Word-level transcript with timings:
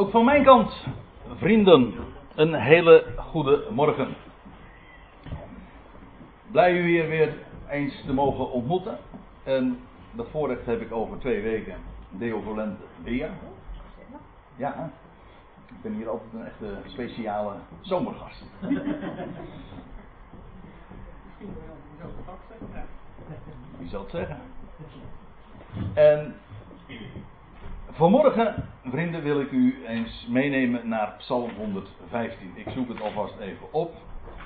Ook 0.00 0.10
van 0.10 0.24
mijn 0.24 0.44
kant, 0.44 0.86
vrienden, 1.36 1.94
een 2.34 2.54
hele 2.54 3.06
goede 3.16 3.66
morgen. 3.70 4.14
Blij 6.50 6.72
u 6.72 6.86
hier 6.88 7.08
weer 7.08 7.34
eens 7.68 8.04
te 8.06 8.12
mogen 8.12 8.50
ontmoeten. 8.50 8.98
En 9.42 9.78
dat 10.12 10.28
voorrecht 10.30 10.66
heb 10.66 10.80
ik 10.80 10.92
over 10.92 11.18
twee 11.18 11.42
weken, 11.42 11.74
Deo 12.10 12.40
Volente, 12.40 12.82
weer. 13.02 13.30
Ja, 14.56 14.90
ik 15.66 15.82
ben 15.82 15.94
hier 15.94 16.08
altijd 16.08 16.32
een 16.32 16.44
echte 16.44 16.76
speciale 16.86 17.52
zomergast. 17.80 18.44
Wie 23.78 23.88
zal 23.88 24.00
het 24.00 24.10
zeggen? 24.10 24.40
En 25.94 26.34
vanmorgen, 28.00 28.54
vrienden, 28.84 29.22
wil 29.22 29.40
ik 29.40 29.50
u 29.50 29.86
eens 29.86 30.26
meenemen 30.28 30.88
naar 30.88 31.14
Psalm 31.18 31.50
115. 31.56 32.52
Ik 32.54 32.66
zoek 32.74 32.88
het 32.88 33.00
alvast 33.00 33.34
even 33.40 33.72
op. 33.72 33.94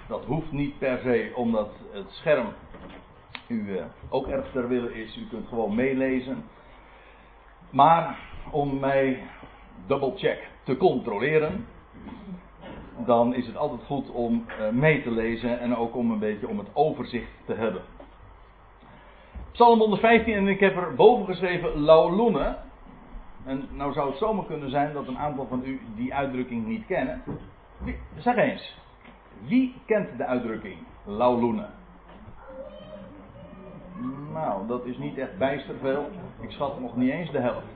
Dat 0.09 0.25
hoeft 0.25 0.53
niet 0.53 0.79
per 0.79 0.99
se 1.03 1.33
omdat 1.35 1.69
het 1.93 2.11
scherm 2.11 2.47
u 3.49 3.77
eh, 3.77 3.85
ook 4.09 4.27
erg 4.27 4.51
ter 4.53 4.69
wille 4.69 5.03
is. 5.03 5.17
U 5.17 5.27
kunt 5.29 5.49
gewoon 5.49 5.75
meelezen. 5.75 6.45
Maar 7.71 8.19
om 8.51 8.79
mij 8.79 9.23
double 9.87 10.13
check 10.17 10.49
te 10.63 10.77
controleren, 10.77 11.67
dan 13.07 13.35
is 13.35 13.47
het 13.47 13.57
altijd 13.57 13.81
goed 13.87 14.11
om 14.11 14.45
eh, 14.49 14.69
mee 14.69 15.03
te 15.03 15.11
lezen 15.11 15.61
en 15.61 15.77
ook 15.77 15.97
om 15.97 16.11
een 16.11 16.19
beetje 16.19 16.49
om 16.49 16.59
het 16.59 16.69
overzicht 16.73 17.31
te 17.47 17.55
hebben. 17.55 17.83
Psalm 19.53 19.79
115 19.79 20.35
en 20.35 20.49
ik 20.49 20.61
heb 20.61 20.77
er 20.77 20.95
boven 20.95 21.27
geschreven 21.27 21.81
Laulune. 21.81 22.64
En 23.45 23.69
nou 23.73 23.93
zou 23.93 24.09
het 24.09 24.19
zomaar 24.19 24.45
kunnen 24.45 24.71
zijn 24.71 24.93
dat 24.93 25.07
een 25.07 25.19
aantal 25.19 25.47
van 25.47 25.63
u 25.65 25.81
die 25.95 26.15
uitdrukking 26.15 26.67
niet 26.67 26.87
kennen. 26.87 27.23
Wie, 27.79 27.99
zeg 28.17 28.37
eens, 28.37 28.79
wie 29.47 29.75
kent 29.87 30.19
de 30.19 30.25
uitdrukking 30.25 30.79
Laulune? 31.05 31.67
Nou, 34.33 34.67
dat 34.67 34.87
is 34.87 34.99
niet 34.99 35.19
echt 35.19 35.39
bijster 35.39 35.75
veel. 35.81 36.11
Ik 36.41 36.51
schat 36.51 36.81
nog 36.81 36.97
niet 36.97 37.11
eens 37.11 37.31
de 37.31 37.39
helft. 37.39 37.67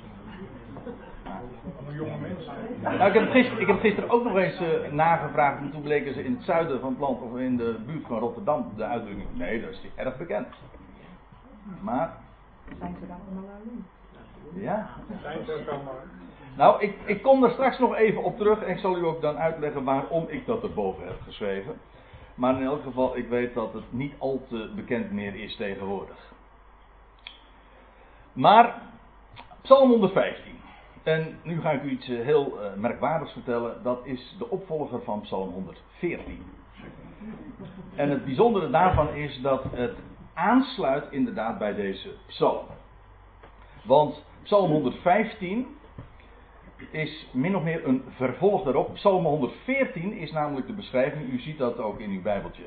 jonge 1.93 2.19
mensen. 2.21 2.53
Nou, 2.83 3.05
ik, 3.05 3.15
heb 3.15 3.31
gisteren, 3.31 3.61
ik 3.61 3.67
heb 3.67 3.81
gisteren 3.81 4.11
ook 4.11 4.25
nog 4.25 4.37
eens 4.37 4.61
uh, 4.61 4.93
nagevraagd. 4.93 5.61
En 5.61 5.71
toen 5.71 5.83
bleken 5.83 6.15
ze 6.15 6.25
in 6.25 6.35
het 6.35 6.45
zuiden 6.45 6.81
van 6.81 6.91
het 6.91 6.99
land 6.99 7.21
of 7.21 7.39
in 7.39 7.57
de 7.57 7.79
buurt 7.87 8.07
van 8.07 8.19
Rotterdam 8.19 8.73
de 8.77 8.85
uitdrukking. 8.85 9.29
Nee, 9.33 9.61
dat 9.61 9.71
is 9.71 9.87
erg 9.95 10.17
bekend. 10.17 10.47
Maar. 11.81 12.17
Zijn 12.79 12.97
ze 13.01 13.07
dan 13.07 13.17
allemaal 13.27 13.51
aan 13.51 13.87
Ja. 14.55 14.91
Nou, 16.57 16.83
ik, 16.83 16.95
ik 17.05 17.23
kom 17.23 17.45
er 17.45 17.51
straks 17.51 17.79
nog 17.79 17.95
even 17.95 18.23
op 18.23 18.37
terug 18.37 18.63
en 18.63 18.71
ik 18.71 18.79
zal 18.79 18.99
u 18.99 19.05
ook 19.05 19.21
dan 19.21 19.39
uitleggen 19.39 19.85
waarom 19.85 20.25
ik 20.29 20.47
dat 20.47 20.63
erboven 20.63 21.07
heb 21.07 21.21
geschreven. 21.25 21.81
Maar 22.35 22.57
in 22.57 22.65
elk 22.65 22.83
geval, 22.83 23.17
ik 23.17 23.29
weet 23.29 23.55
dat 23.55 23.73
het 23.73 23.93
niet 23.93 24.15
al 24.19 24.47
te 24.49 24.73
bekend 24.75 25.13
meer 25.13 25.35
is 25.35 25.57
tegenwoordig. 25.57 26.33
Maar, 28.33 28.83
Psalm 29.63 29.91
115. 29.91 30.53
En 31.03 31.39
nu 31.43 31.61
ga 31.61 31.71
ik 31.71 31.83
u 31.83 31.91
iets 31.91 32.09
eh, 32.09 32.25
heel 32.25 32.59
uh, 32.61 32.75
merkwaardigs 32.77 33.33
vertellen. 33.33 33.83
Dat 33.83 34.01
is 34.05 34.35
de 34.39 34.51
opvolger 34.51 35.03
van 35.03 35.21
Psalm 35.21 35.51
114. 35.51 36.43
En 37.95 38.11
het 38.11 38.25
bijzondere 38.25 38.71
daarvan 38.71 39.15
is 39.15 39.41
dat 39.41 39.65
het 39.71 39.97
aansluit 40.35 41.05
inderdaad 41.11 41.59
bij 41.59 41.75
deze 41.75 42.15
psalm. 42.27 42.67
Want 43.83 44.25
Psalm 44.49 44.71
115 44.71 45.67
is 46.91 47.29
min 47.33 47.57
of 47.57 47.63
meer 47.63 47.87
een 47.87 48.03
vervolg 48.09 48.65
daarop. 48.65 48.95
Psalm 48.95 49.25
114 49.25 50.13
is 50.13 50.33
namelijk 50.33 50.67
de 50.67 50.73
beschrijving, 50.73 51.33
u 51.33 51.39
ziet 51.39 51.59
dat 51.59 51.79
ook 51.79 51.99
in 51.99 52.11
uw 52.11 52.23
Bijbeltje. 52.23 52.63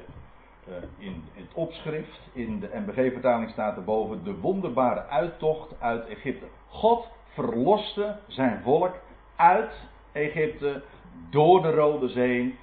Uh, 0.70 0.76
in 0.98 1.24
het 1.34 1.54
opschrift, 1.54 2.20
in 2.34 2.60
de 2.60 2.70
MBG-vertaling 2.74 3.50
staat 3.50 3.78
erboven 3.78 4.24
de 4.24 4.36
wonderbare 4.36 5.08
uittocht 5.08 5.82
uit 5.82 6.08
Egypte. 6.08 6.46
God 6.68 7.08
verloste 7.34 8.18
zijn 8.28 8.62
volk 8.64 8.96
uit 9.36 9.74
Egypte 10.12 10.84
door 11.30 11.62
de 11.62 11.72
Rode 11.72 12.10
Zee, 12.10 12.58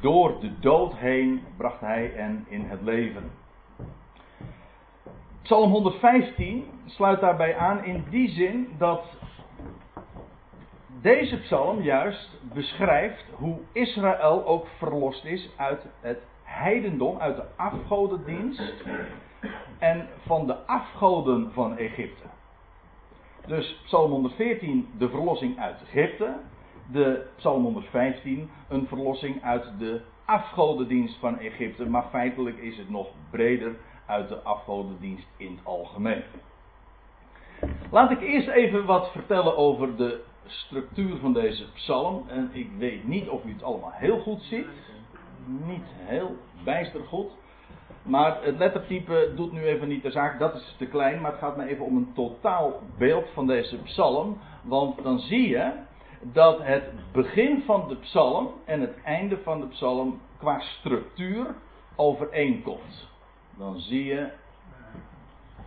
door 0.00 0.40
de 0.40 0.58
dood 0.58 0.96
heen 0.96 1.42
bracht 1.56 1.80
hij 1.80 2.12
hen 2.14 2.46
in 2.48 2.64
het 2.64 2.82
leven. 2.82 3.30
Psalm 5.42 5.70
115 5.70 6.77
sluit 6.88 7.20
daarbij 7.20 7.56
aan 7.56 7.84
in 7.84 8.04
die 8.10 8.28
zin 8.30 8.74
dat 8.78 9.04
deze 10.86 11.36
psalm 11.36 11.82
juist 11.82 12.38
beschrijft 12.54 13.24
hoe 13.36 13.58
Israël 13.72 14.46
ook 14.46 14.66
verlost 14.78 15.24
is 15.24 15.50
uit 15.56 15.86
het 16.00 16.18
heidendom, 16.42 17.18
uit 17.18 17.36
de 17.36 17.46
afgodendienst 17.56 18.84
en 19.78 20.08
van 20.26 20.46
de 20.46 20.66
afgoden 20.66 21.52
van 21.52 21.76
Egypte. 21.76 22.24
Dus 23.46 23.80
Psalm 23.84 24.10
114 24.10 24.88
de 24.98 25.08
verlossing 25.08 25.58
uit 25.58 25.82
Egypte, 25.82 26.36
de 26.92 27.26
Psalm 27.36 27.62
115 27.62 28.50
een 28.68 28.86
verlossing 28.86 29.42
uit 29.42 29.78
de 29.78 30.00
afgodendienst 30.24 31.18
van 31.18 31.38
Egypte, 31.38 31.88
maar 31.88 32.04
feitelijk 32.10 32.56
is 32.56 32.76
het 32.76 32.90
nog 32.90 33.08
breder 33.30 33.76
uit 34.06 34.28
de 34.28 34.42
afgodendienst 34.42 35.26
in 35.36 35.50
het 35.50 35.64
algemeen. 35.64 36.22
Laat 37.90 38.10
ik 38.10 38.20
eerst 38.20 38.48
even 38.48 38.84
wat 38.84 39.10
vertellen 39.12 39.56
over 39.56 39.96
de 39.96 40.20
structuur 40.46 41.16
van 41.16 41.32
deze 41.32 41.72
psalm. 41.72 42.24
En 42.28 42.50
ik 42.52 42.70
weet 42.78 43.04
niet 43.04 43.28
of 43.28 43.44
u 43.44 43.52
het 43.52 43.62
allemaal 43.62 43.92
heel 43.92 44.18
goed 44.18 44.42
ziet. 44.42 44.66
Niet 45.44 45.84
heel 45.94 46.36
bijster 46.64 47.00
goed. 47.04 47.30
Maar 48.02 48.42
het 48.42 48.58
lettertype 48.58 49.32
doet 49.36 49.52
nu 49.52 49.64
even 49.64 49.88
niet 49.88 50.02
de 50.02 50.10
zaak, 50.10 50.38
dat 50.38 50.54
is 50.54 50.74
te 50.78 50.86
klein. 50.86 51.20
Maar 51.20 51.30
het 51.30 51.40
gaat 51.40 51.56
me 51.56 51.66
even 51.66 51.84
om 51.84 51.96
een 51.96 52.12
totaal 52.14 52.80
beeld 52.98 53.26
van 53.34 53.46
deze 53.46 53.76
psalm. 53.76 54.38
Want 54.62 55.02
dan 55.02 55.18
zie 55.18 55.48
je 55.48 55.72
dat 56.22 56.62
het 56.62 56.84
begin 57.12 57.62
van 57.66 57.88
de 57.88 57.96
psalm 57.96 58.50
en 58.64 58.80
het 58.80 59.02
einde 59.04 59.38
van 59.42 59.60
de 59.60 59.66
psalm 59.66 60.20
qua 60.38 60.60
structuur 60.60 61.54
overeenkomt 61.96 63.08
dan 63.58 63.80
zie 63.80 64.04
je. 64.04 64.30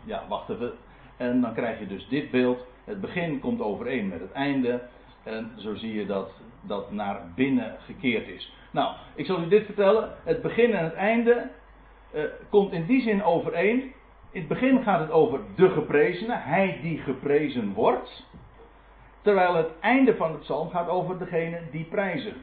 Ja, 0.03 0.28
wacht 0.28 0.50
even. 0.50 0.74
En 1.21 1.41
dan 1.41 1.53
krijg 1.53 1.79
je 1.79 1.87
dus 1.87 2.07
dit 2.07 2.31
beeld. 2.31 2.65
Het 2.83 3.01
begin 3.01 3.39
komt 3.39 3.61
overeen 3.61 4.07
met 4.07 4.19
het 4.19 4.31
einde. 4.31 4.81
En 5.23 5.51
zo 5.57 5.75
zie 5.75 5.93
je 5.93 6.05
dat 6.05 6.31
dat 6.61 6.91
naar 6.91 7.21
binnen 7.35 7.75
gekeerd 7.85 8.27
is. 8.27 8.53
Nou, 8.71 8.95
ik 9.15 9.25
zal 9.25 9.41
u 9.41 9.47
dit 9.47 9.65
vertellen. 9.65 10.15
Het 10.23 10.41
begin 10.41 10.73
en 10.73 10.83
het 10.83 10.93
einde 10.93 11.49
uh, 12.13 12.23
komt 12.49 12.71
in 12.71 12.85
die 12.85 13.01
zin 13.01 13.23
overeen. 13.23 13.93
In 14.31 14.39
het 14.39 14.47
begin 14.47 14.83
gaat 14.83 14.99
het 14.99 15.11
over 15.11 15.39
de 15.55 15.69
geprezene, 15.69 16.35
hij 16.35 16.79
die 16.81 16.97
geprezen 16.97 17.73
wordt. 17.73 18.25
Terwijl 19.21 19.55
het 19.55 19.79
einde 19.79 20.15
van 20.15 20.31
het 20.31 20.39
psalm 20.39 20.69
gaat 20.69 20.89
over 20.89 21.17
degene 21.17 21.61
die 21.71 21.85
prijzen. 21.85 22.35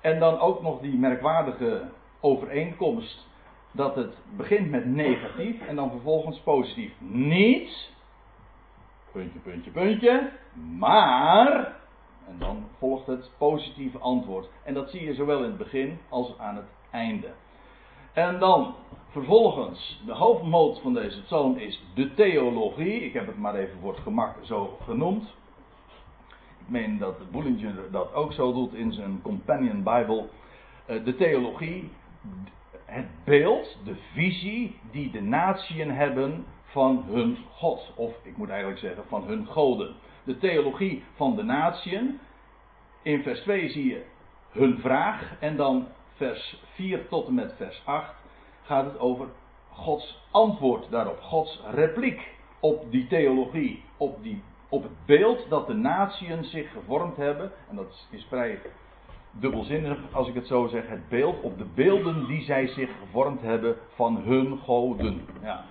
En 0.00 0.18
dan 0.18 0.38
ook 0.38 0.62
nog 0.62 0.80
die 0.80 0.98
merkwaardige 0.98 1.82
overeenkomst 2.20 3.26
dat 3.72 3.94
het 3.94 4.14
begint 4.36 4.70
met 4.70 4.86
negatief 4.86 5.60
en 5.60 5.76
dan 5.76 5.90
vervolgens 5.90 6.40
positief. 6.40 6.92
Niet, 7.00 7.90
puntje, 9.12 9.38
puntje, 9.38 9.70
puntje, 9.70 10.30
maar, 10.78 11.76
en 12.28 12.38
dan 12.38 12.64
volgt 12.78 13.06
het 13.06 13.30
positieve 13.38 13.98
antwoord. 13.98 14.48
En 14.64 14.74
dat 14.74 14.90
zie 14.90 15.04
je 15.04 15.14
zowel 15.14 15.38
in 15.38 15.44
het 15.44 15.58
begin 15.58 15.98
als 16.08 16.38
aan 16.38 16.56
het 16.56 16.68
einde. 16.90 17.28
En 18.12 18.38
dan 18.38 18.74
vervolgens, 19.08 20.02
de 20.06 20.12
hoofdmoot 20.12 20.80
van 20.80 20.94
deze 20.94 21.22
psalm 21.22 21.56
is 21.56 21.82
de 21.94 22.14
theologie. 22.14 23.04
Ik 23.04 23.12
heb 23.12 23.26
het 23.26 23.38
maar 23.38 23.54
even 23.54 23.78
voor 23.80 23.92
het 23.92 24.02
gemak 24.02 24.36
zo 24.42 24.78
genoemd. 24.84 25.22
Ik 26.58 26.68
meen 26.68 26.98
dat 26.98 27.30
Bullinger 27.30 27.90
dat 27.90 28.14
ook 28.14 28.32
zo 28.32 28.52
doet 28.52 28.74
in 28.74 28.92
zijn 28.92 29.22
Companion 29.22 29.82
Bible. 29.82 30.28
Eh, 30.86 31.04
de 31.04 31.16
theologie, 31.16 31.90
het 32.92 33.24
beeld, 33.24 33.78
de 33.84 33.96
visie 34.12 34.78
die 34.90 35.10
de 35.10 35.22
natieën 35.22 35.90
hebben 35.90 36.46
van 36.62 37.04
hun 37.08 37.38
God. 37.50 37.92
Of 37.96 38.14
ik 38.22 38.36
moet 38.36 38.48
eigenlijk 38.48 38.80
zeggen 38.80 39.04
van 39.08 39.24
hun 39.24 39.46
goden. 39.46 39.94
De 40.24 40.38
theologie 40.38 41.04
van 41.14 41.36
de 41.36 41.42
natieën. 41.42 42.20
In 43.02 43.22
vers 43.22 43.40
2 43.40 43.70
zie 43.70 43.86
je 43.86 44.04
hun 44.50 44.78
vraag. 44.78 45.36
En 45.40 45.56
dan 45.56 45.88
vers 46.14 46.62
4 46.74 47.08
tot 47.08 47.26
en 47.26 47.34
met 47.34 47.54
vers 47.56 47.82
8 47.84 48.14
gaat 48.62 48.84
het 48.84 48.98
over 48.98 49.28
Gods 49.70 50.22
antwoord 50.30 50.90
daarop. 50.90 51.20
Gods 51.20 51.60
repliek 51.70 52.28
op 52.60 52.90
die 52.90 53.06
theologie. 53.06 53.82
Op, 53.96 54.22
die, 54.22 54.42
op 54.68 54.82
het 54.82 55.06
beeld 55.06 55.48
dat 55.48 55.66
de 55.66 55.74
natieën 55.74 56.44
zich 56.44 56.72
gevormd 56.72 57.16
hebben. 57.16 57.52
En 57.68 57.76
dat 57.76 58.06
is 58.10 58.24
vrij 58.28 58.60
dubbelzinnig, 59.32 59.98
als 60.12 60.28
ik 60.28 60.34
het 60.34 60.46
zo 60.46 60.66
zeg, 60.66 60.88
het 60.88 61.08
beeld 61.08 61.42
op 61.42 61.58
de 61.58 61.66
beelden 61.74 62.26
die 62.26 62.42
zij 62.42 62.66
zich 62.66 62.90
gevormd 63.00 63.40
hebben 63.40 63.76
van 63.94 64.16
hun 64.16 64.58
goden. 64.58 65.26
Ja. 65.42 65.64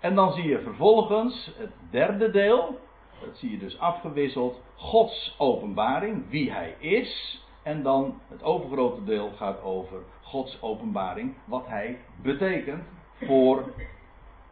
En 0.00 0.14
dan 0.14 0.32
zie 0.32 0.48
je 0.48 0.60
vervolgens 0.60 1.50
het 1.56 1.72
derde 1.90 2.30
deel, 2.30 2.78
dat 3.20 3.36
zie 3.36 3.50
je 3.50 3.58
dus 3.58 3.78
afgewisseld, 3.78 4.60
Gods 4.76 5.34
openbaring, 5.38 6.30
wie 6.30 6.52
hij 6.52 6.76
is. 6.78 7.42
En 7.62 7.82
dan 7.82 8.20
het 8.28 8.42
overgrote 8.42 9.04
deel 9.04 9.30
gaat 9.36 9.62
over 9.62 9.98
Gods 10.22 10.62
openbaring, 10.62 11.34
wat 11.44 11.66
hij 11.66 11.98
betekent 12.22 12.84
voor 13.20 13.72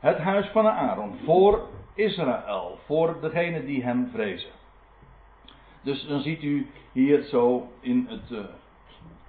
het 0.01 0.19
huis 0.19 0.47
van 0.47 0.67
Aaron, 0.67 1.15
voor 1.25 1.69
Israël, 1.95 2.79
voor 2.87 3.17
degene 3.21 3.65
die 3.65 3.83
hem 3.83 4.09
vrezen. 4.13 4.51
Dus 5.83 6.07
dan 6.07 6.21
ziet 6.21 6.43
u 6.43 6.67
hier 6.93 7.23
zo 7.23 7.69
in 7.81 8.07
het, 8.09 8.31
uh, 8.31 8.39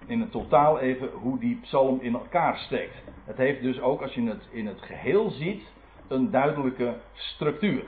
in 0.06 0.22
het 0.22 0.32
totaal 0.32 0.80
even 0.80 1.10
hoe 1.12 1.40
die 1.40 1.60
psalm 1.62 2.00
in 2.02 2.14
elkaar 2.14 2.58
steekt. 2.58 3.04
Het 3.26 3.38
heeft 3.38 3.62
dus 3.62 3.82
ook, 3.82 4.02
als 4.02 4.14
je 4.14 4.22
het 4.22 4.48
in 4.52 4.68
het 4.68 4.82
geheel 4.82 5.30
ziet, 5.30 5.64
een 6.08 6.32
duidelijke 6.32 6.96
structuur. 7.14 7.84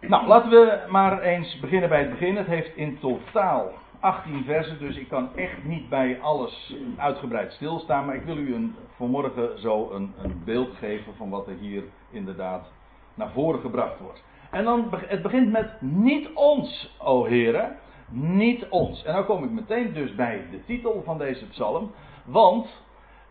Nou, 0.00 0.26
laten 0.26 0.50
we 0.50 0.86
maar 0.88 1.20
eens 1.20 1.60
beginnen 1.60 1.88
bij 1.88 2.00
het 2.00 2.10
begin. 2.10 2.36
Het 2.36 2.46
heeft 2.46 2.76
in 2.76 2.98
totaal 2.98 3.72
18 4.00 4.44
versen, 4.44 4.78
dus 4.78 4.96
ik 4.96 5.08
kan 5.08 5.36
echt 5.36 5.64
niet 5.64 5.88
bij 5.88 6.20
alles 6.20 6.74
uitgebreid 6.96 7.52
stilstaan. 7.52 8.06
Maar 8.06 8.14
ik 8.14 8.24
wil 8.24 8.36
u 8.36 8.54
een, 8.54 8.74
vanmorgen 8.96 9.60
zo 9.60 9.90
een, 9.90 10.14
een 10.22 10.42
beeld 10.44 10.76
geven 10.76 11.14
van 11.14 11.30
wat 11.30 11.46
er 11.46 11.56
hier 11.60 11.82
inderdaad 12.10 12.72
naar 13.14 13.30
voren 13.30 13.60
gebracht 13.60 13.98
wordt. 13.98 14.22
En 14.52 14.64
dan, 14.64 14.88
het 15.06 15.22
begint 15.22 15.50
met 15.50 15.80
niet 15.80 16.32
ons, 16.34 16.96
o 16.98 17.24
heren, 17.24 17.78
niet 18.08 18.68
ons. 18.68 19.04
En 19.04 19.14
dan 19.14 19.24
kom 19.24 19.44
ik 19.44 19.50
meteen 19.50 19.92
dus 19.92 20.14
bij 20.14 20.46
de 20.50 20.64
titel 20.64 21.02
van 21.04 21.18
deze 21.18 21.48
psalm, 21.48 21.92
want 22.24 22.82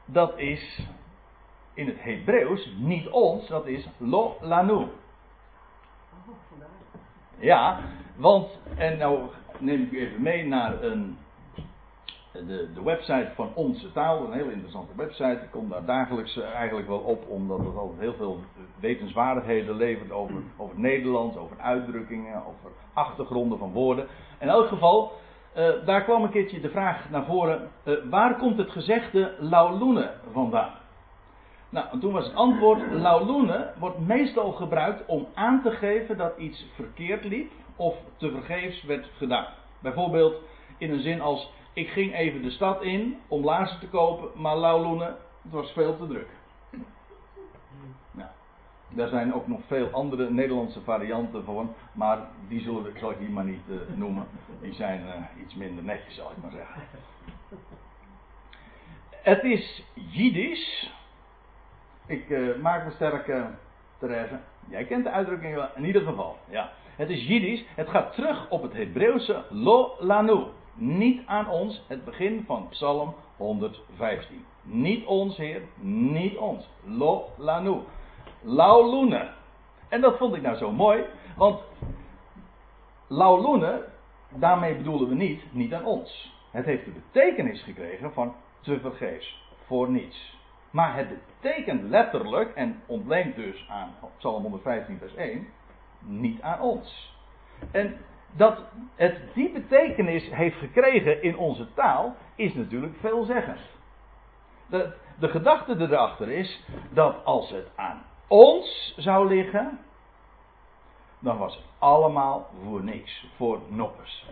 dat 0.06 0.38
is 0.38 0.88
in 1.74 1.88
het 1.88 2.04
Hebreeuws 2.04 2.74
niet 2.78 3.10
ons, 3.10 3.48
dat 3.48 3.66
is 3.66 3.88
lo 3.98 4.38
lanu. 4.40 4.88
Ja, 7.38 7.80
want, 8.16 8.60
en 8.76 8.98
nou 8.98 9.20
neem 9.58 9.82
ik 9.82 9.92
u 9.92 10.00
even 10.00 10.22
mee 10.22 10.46
naar 10.46 10.84
een, 10.84 11.18
de, 12.32 12.70
de 12.74 12.84
website 12.84 13.32
van 13.36 13.52
Onze 13.54 13.92
Taal, 13.92 14.26
een 14.26 14.34
heel 14.34 14.50
interessante 14.50 14.92
website. 14.96 15.40
Ik 15.44 15.52
kom 15.52 15.70
daar 15.70 15.86
dagelijks 15.86 16.38
eh, 16.38 16.54
eigenlijk 16.54 16.88
wel 16.88 17.00
op, 17.00 17.28
omdat 17.28 17.60
het 17.60 17.76
altijd 17.76 18.00
heel 18.00 18.14
veel 18.14 18.40
wetenswaardigheden 18.80 19.76
levert 19.76 20.12
over, 20.12 20.36
over 20.58 20.80
Nederlands, 20.80 21.38
over 21.38 21.58
uitdrukkingen, 21.60 22.36
over 22.36 22.72
achtergronden 22.94 23.58
van 23.58 23.72
woorden. 23.72 24.08
In 24.40 24.48
elk 24.48 24.68
geval, 24.68 25.12
uh, 25.58 25.70
daar 25.86 26.04
kwam 26.04 26.24
een 26.24 26.32
keertje 26.32 26.60
de 26.60 26.70
vraag 26.70 27.10
naar 27.10 27.26
voren: 27.26 27.70
uh, 27.84 27.96
waar 28.10 28.38
komt 28.38 28.58
het 28.58 28.72
gezegde 28.72 29.36
lauloene 29.40 30.12
vandaan? 30.32 30.74
Nou, 31.70 31.86
en 31.92 32.00
toen 32.00 32.14
was 32.14 32.26
het 32.26 32.36
antwoord: 32.36 32.92
lauloene 32.92 33.72
wordt 33.80 34.00
meestal 34.00 34.52
gebruikt 34.52 35.06
om 35.06 35.28
aan 35.34 35.62
te 35.62 35.72
geven 35.72 36.18
dat 36.18 36.38
iets 36.38 36.66
verkeerd 36.76 37.24
liep 37.24 37.52
of 37.76 37.96
tevergeefs 38.18 38.84
werd 38.84 39.10
gedaan. 39.18 39.48
Bijvoorbeeld 39.80 40.36
in 40.78 40.92
een 40.92 41.02
zin 41.02 41.22
als: 41.22 41.52
ik 41.74 41.90
ging 41.90 42.16
even 42.16 42.42
de 42.42 42.50
stad 42.50 42.82
in 42.82 43.20
om 43.28 43.44
laarzen 43.44 43.80
te 43.80 43.88
kopen, 43.88 44.42
maar 44.42 44.58
lauloene, 44.58 45.16
het 45.42 45.52
was 45.52 45.72
veel 45.72 45.98
te 45.98 46.08
druk. 46.08 46.30
Nou, 48.12 48.30
daar 48.90 49.08
zijn 49.08 49.34
ook 49.34 49.48
nog 49.48 49.62
veel 49.68 49.90
andere 49.92 50.30
Nederlandse 50.30 50.82
varianten 50.82 51.44
van, 51.44 51.74
maar 51.92 52.20
die 52.48 52.62
zullen 52.62 52.84
we, 52.84 52.92
zal 53.00 53.12
ik 53.12 53.18
hier 53.18 53.32
maar 53.32 53.46
niet 53.46 53.68
uh, 53.70 53.78
noemen. 53.96 54.28
Die 54.62 54.74
zijn 54.74 55.02
uh, 55.02 55.44
iets 55.44 55.56
minder 55.56 55.84
netjes, 55.84 56.16
zal 56.16 56.32
ik 56.32 56.38
maar 56.42 56.52
zeggen. 56.52 56.82
Het 59.10 59.44
is 59.44 59.84
Jiddisch 59.94 60.92
ik 62.12 62.30
uh, 62.30 62.56
maak 62.62 62.86
me 62.86 62.92
sterk, 62.92 63.32
Therese. 64.00 64.40
Jij 64.70 64.86
kent 64.86 65.04
de 65.04 65.12
uitdrukking 65.12 65.56
wel, 65.56 65.70
in 65.76 65.86
ieder 65.86 66.02
geval. 66.02 66.38
Ja. 66.50 66.72
Het 66.96 67.10
is 67.10 67.28
Jiddisch. 67.28 67.66
Het 67.76 67.90
gaat 67.90 68.14
terug 68.14 68.50
op 68.50 68.62
het 68.62 68.74
Hebreeuwse 68.74 69.44
lo 69.50 69.96
lanu. 70.00 70.44
Niet 70.82 71.22
aan 71.26 71.50
ons, 71.50 71.84
het 71.88 72.06
begin 72.06 72.44
van 72.46 72.68
Psalm 72.70 73.16
115. 73.38 74.46
Niet 74.62 75.06
ons, 75.06 75.38
Heer, 75.38 75.62
niet 75.82 76.38
ons. 76.38 76.70
Lo 76.84 77.30
lanu. 77.38 77.78
Laulune. 78.42 79.30
En 79.90 80.02
dat 80.02 80.18
vond 80.18 80.36
ik 80.36 80.42
nou 80.42 80.58
zo 80.58 80.72
mooi, 80.72 81.06
want 81.36 81.60
laulune, 83.08 83.86
daarmee 84.30 84.76
bedoelen 84.76 85.10
we 85.10 85.16
niet, 85.16 85.54
niet 85.54 85.74
aan 85.74 85.86
ons. 85.86 86.36
Het 86.52 86.66
heeft 86.66 86.86
de 86.86 86.92
betekenis 86.92 87.64
gekregen 87.64 88.14
van 88.14 88.36
te 88.62 88.80
vergeefs, 88.80 89.44
voor 89.66 89.90
niets. 89.90 90.38
Maar 90.72 90.96
het 90.96 91.08
betekent 91.10 91.90
letterlijk, 91.90 92.56
en 92.56 92.82
ontleent 92.86 93.36
dus 93.36 93.66
aan 93.70 93.94
Psalm 94.18 94.42
115, 94.42 94.98
vers 94.98 95.16
1, 95.16 95.48
niet 96.00 96.42
aan 96.42 96.62
ons. 96.62 97.16
En 97.72 97.98
dat 98.36 98.64
het 98.96 99.20
die 99.34 99.52
betekenis 99.52 100.30
heeft 100.30 100.58
gekregen 100.58 101.24
in 101.24 101.38
onze 101.38 101.74
taal, 101.74 102.16
is 102.36 102.54
natuurlijk 102.54 102.96
veelzeggend. 103.00 103.60
De, 104.68 104.94
de 105.20 105.28
gedachte 105.28 105.76
erachter 105.80 106.30
is 106.30 106.66
dat 106.90 107.26
als 107.26 107.50
het 107.50 107.68
aan 107.76 108.04
ons 108.28 108.94
zou 108.98 109.28
liggen, 109.28 109.80
dan 111.20 111.38
was 111.38 111.56
het 111.56 111.66
allemaal 111.78 112.50
voor 112.64 112.84
niks, 112.84 113.26
voor 113.36 113.60
noppers. 113.68 114.26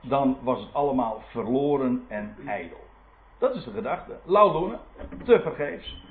Dan 0.00 0.38
was 0.42 0.60
het 0.60 0.74
allemaal 0.74 1.22
verloren 1.26 2.04
en 2.08 2.36
ijdel. 2.46 2.80
Dat 3.38 3.54
is 3.54 3.64
de 3.64 3.70
gedachte. 3.70 4.18
Lauw 4.24 4.78
te 5.24 5.40
vergeefs. 5.40 6.02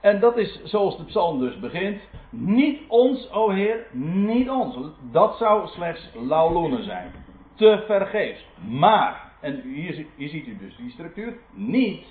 En 0.00 0.20
dat 0.20 0.36
is 0.36 0.62
zoals 0.64 0.96
de 0.96 1.04
psalm 1.04 1.38
dus 1.38 1.58
begint. 1.58 2.00
Niet 2.30 2.80
ons, 2.88 3.30
o 3.30 3.50
Heer, 3.50 3.86
niet 3.92 4.50
ons. 4.50 4.76
Dat 5.10 5.36
zou 5.36 5.68
slechts 5.68 6.10
lauw 6.14 6.82
zijn. 6.82 7.12
Te 7.54 7.82
vergeefs. 7.86 8.46
Maar, 8.68 9.32
en 9.40 9.60
hier, 9.62 10.06
hier 10.16 10.28
ziet 10.28 10.46
u 10.46 10.56
dus 10.58 10.76
die 10.76 10.90
structuur. 10.90 11.36
Niet. 11.52 12.06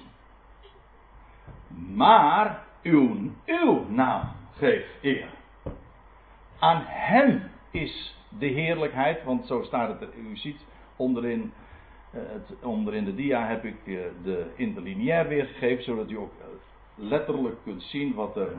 Maar 1.94 2.64
uw, 2.84 3.16
uw 3.46 3.86
naam 3.90 4.32
geef 4.58 4.86
eer. 5.02 5.30
Aan 6.60 6.82
hem 6.86 7.52
is 7.72 8.16
de 8.40 8.46
heerlijkheid, 8.46 9.24
want 9.24 9.48
zo 9.48 9.64
staat 9.64 9.90
het 9.90 10.02
er, 10.02 10.18
u 10.18 10.38
ziet 10.38 10.66
onderin 10.96 11.54
eh, 12.12 12.20
het, 12.34 12.64
onderin 12.64 13.06
de 13.06 13.16
dia 13.16 13.48
heb 13.48 13.66
ik 13.66 13.76
eh, 13.86 13.94
de 14.24 14.46
interlineair 14.56 15.28
weergegeven, 15.28 15.84
zodat 15.84 16.10
u 16.12 16.18
ook 16.18 16.32
eh, 16.40 16.46
letterlijk 16.98 17.56
kunt 17.64 17.84
zien 17.84 18.14
wat 18.14 18.36
er 18.36 18.52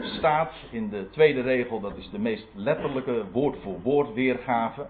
staat 0.00 0.52
in 0.70 0.88
de 0.88 1.10
tweede 1.10 1.40
regel. 1.40 1.80
Dat 1.80 1.96
is 1.96 2.10
de 2.10 2.18
meest 2.18 2.46
letterlijke 2.54 3.24
woord 3.32 3.56
voor 3.62 3.80
woord 3.82 4.14
weergave. 4.14 4.86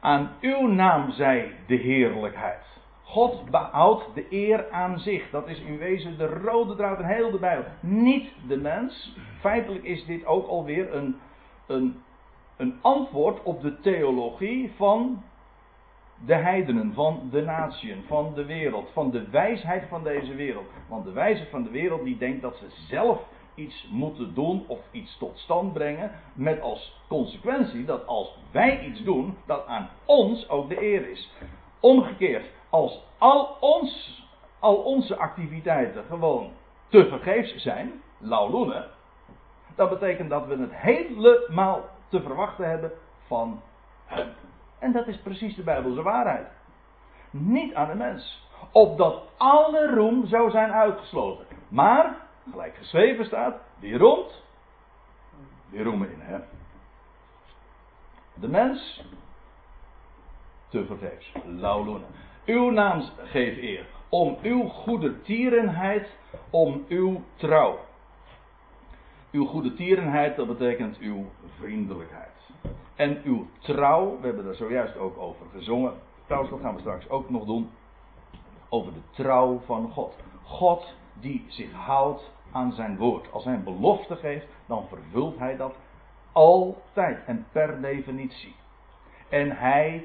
Aan 0.00 0.30
uw 0.40 0.66
naam 0.66 1.10
zij 1.10 1.54
de 1.66 1.76
heerlijkheid. 1.76 2.66
God 3.02 3.50
behoudt 3.50 4.14
de 4.14 4.26
eer 4.30 4.70
aan 4.70 4.98
zich. 4.98 5.30
Dat 5.30 5.48
is 5.48 5.60
in 5.60 5.78
wezen 5.78 6.18
de 6.18 6.26
rode 6.26 6.76
draad 6.76 6.98
in 6.98 7.04
heel 7.04 7.30
de 7.30 7.38
Bijbel. 7.38 7.70
Niet 7.80 8.28
de 8.48 8.56
mens. 8.56 9.16
Feitelijk 9.40 9.84
is 9.84 10.04
dit 10.04 10.26
ook 10.26 10.46
alweer 10.46 10.94
een, 10.94 11.16
een, 11.66 12.02
een 12.56 12.78
antwoord 12.80 13.42
op 13.42 13.60
de 13.60 13.80
theologie 13.80 14.72
van 14.76 15.22
de 16.26 16.34
heidenen, 16.34 16.94
van 16.94 17.28
de 17.30 17.42
natieën, 17.42 18.04
van 18.06 18.34
de 18.34 18.44
wereld, 18.44 18.90
van 18.92 19.10
de 19.10 19.28
wijsheid 19.30 19.88
van 19.88 20.02
deze 20.02 20.34
wereld. 20.34 20.66
Want 20.88 21.04
de 21.04 21.12
wijsheid 21.12 21.50
van 21.50 21.62
de 21.62 21.70
wereld 21.70 22.04
die 22.04 22.18
denkt 22.18 22.42
dat 22.42 22.56
ze 22.56 22.66
zelf 22.88 23.20
iets 23.54 23.88
moeten 23.90 24.34
doen 24.34 24.64
of 24.66 24.78
iets 24.90 25.18
tot 25.18 25.38
stand 25.38 25.72
brengen, 25.72 26.10
met 26.34 26.60
als 26.60 27.02
consequentie 27.08 27.84
dat 27.84 28.06
als 28.06 28.38
wij 28.50 28.84
iets 28.84 29.02
doen, 29.02 29.36
dat 29.46 29.66
aan 29.66 29.88
ons 30.04 30.48
ook 30.48 30.68
de 30.68 30.82
eer 30.82 31.10
is. 31.10 31.32
Omgekeerd, 31.80 32.46
als 32.70 33.02
al, 33.18 33.56
ons, 33.60 34.22
al 34.58 34.76
onze 34.76 35.16
activiteiten 35.16 36.04
gewoon 36.04 36.50
te 36.88 37.08
vergeefs 37.08 37.56
zijn, 37.56 38.02
lauloenen, 38.18 38.86
dat 39.74 39.88
betekent 39.88 40.30
dat 40.30 40.46
we 40.46 40.56
het 40.56 40.74
helemaal 40.74 41.84
te 42.08 42.22
verwachten 42.22 42.68
hebben 42.68 42.92
van 43.26 43.60
hem. 44.04 44.28
En 44.78 44.92
dat 44.92 45.06
is 45.06 45.18
precies 45.18 45.54
de 45.54 45.62
Bijbelse 45.62 46.02
waarheid. 46.02 46.48
Niet 47.30 47.74
aan 47.74 47.88
de 47.88 47.94
mens. 47.94 48.46
Opdat 48.72 49.22
alle 49.36 49.94
roem 49.94 50.26
zou 50.26 50.50
zijn 50.50 50.72
uitgesloten. 50.72 51.46
Maar, 51.68 52.16
gelijk 52.50 52.76
geschreven 52.76 53.24
staat, 53.24 53.60
wie 53.78 53.98
roemt, 53.98 54.42
die 55.70 55.82
roemen 55.82 56.12
in 56.12 56.20
hem. 56.20 56.44
De 58.34 58.48
mens, 58.48 59.04
te 60.68 60.84
vergeefs, 60.86 61.32
lauwloenen. 61.44 62.08
Uw 62.46 62.70
naam 62.70 63.02
geef 63.16 63.56
eer, 63.56 63.86
om 64.08 64.38
uw 64.42 64.68
goede 64.68 65.20
tierenheid, 65.20 66.16
om 66.50 66.84
uw 66.88 67.22
trouw. 67.34 67.78
Uw 69.32 69.44
goede 69.44 69.74
tierenheid, 69.74 70.36
dat 70.36 70.46
betekent 70.46 70.98
uw 70.98 71.26
vriendelijkheid. 71.58 72.37
En 72.94 73.20
uw 73.24 73.46
trouw, 73.58 74.18
we 74.20 74.26
hebben 74.26 74.46
er 74.46 74.54
zojuist 74.54 74.96
ook 74.96 75.18
over 75.18 75.46
gezongen. 75.52 75.92
Trouwens, 76.26 76.52
dat 76.52 76.60
gaan 76.62 76.74
we 76.74 76.80
straks 76.80 77.08
ook 77.08 77.30
nog 77.30 77.44
doen. 77.44 77.70
Over 78.68 78.92
de 78.92 79.02
trouw 79.10 79.60
van 79.66 79.90
God. 79.90 80.14
God 80.42 80.94
die 81.12 81.44
zich 81.48 81.72
houdt 81.72 82.30
aan 82.52 82.72
zijn 82.72 82.96
woord. 82.96 83.32
Als 83.32 83.44
hij 83.44 83.54
een 83.54 83.64
belofte 83.64 84.16
geeft, 84.16 84.46
dan 84.66 84.88
vervult 84.88 85.38
hij 85.38 85.56
dat 85.56 85.74
Altijd 86.32 87.24
en 87.24 87.46
per 87.52 87.80
definitie. 87.80 88.54
En 89.28 89.56
hij 89.56 90.04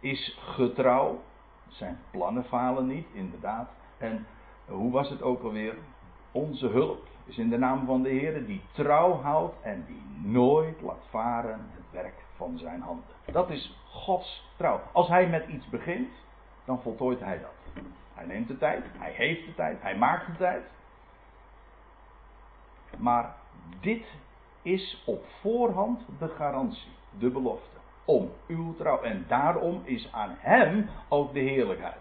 is 0.00 0.38
getrouw. 0.40 1.20
Zijn 1.68 1.98
plannen 2.10 2.44
falen 2.44 2.86
niet, 2.86 3.06
inderdaad. 3.12 3.70
En 3.98 4.26
hoe 4.66 4.92
was 4.92 5.08
het 5.10 5.22
ook 5.22 5.42
alweer? 5.42 5.76
Onze 6.32 6.66
hulp 6.66 7.06
is 7.26 7.38
in 7.38 7.48
de 7.48 7.58
naam 7.58 7.86
van 7.86 8.02
de 8.02 8.08
Heer 8.08 8.46
die 8.46 8.62
trouw 8.72 9.20
houdt 9.20 9.54
en 9.62 9.84
die 9.86 10.30
nooit 10.30 10.80
laat 10.80 11.06
varen 11.10 11.70
het 11.70 11.90
werk 11.90 12.24
van 12.36 12.58
zijn 12.58 12.80
handen. 12.80 13.04
Dat 13.24 13.50
is 13.50 13.78
Gods 13.90 14.52
trouw. 14.56 14.80
Als 14.92 15.08
hij 15.08 15.28
met 15.28 15.48
iets 15.48 15.68
begint, 15.68 16.08
dan 16.64 16.82
voltooit 16.82 17.20
hij 17.20 17.38
dat. 17.40 17.84
Hij 18.14 18.26
neemt 18.26 18.48
de 18.48 18.58
tijd, 18.58 18.84
hij 18.98 19.12
heeft 19.12 19.46
de 19.46 19.54
tijd, 19.54 19.82
hij 19.82 19.96
maakt 19.96 20.26
de 20.26 20.36
tijd. 20.36 20.62
Maar 22.98 23.34
dit 23.80 24.06
is 24.62 25.02
op 25.06 25.24
voorhand 25.40 26.00
de 26.18 26.28
garantie, 26.28 26.92
de 27.18 27.30
belofte. 27.30 27.76
Om 28.04 28.30
uw 28.46 28.74
trouw. 28.74 29.00
En 29.00 29.24
daarom 29.28 29.82
is 29.84 30.08
aan 30.12 30.36
hem 30.38 30.88
ook 31.08 31.32
de 31.32 31.40
heerlijkheid. 31.40 32.00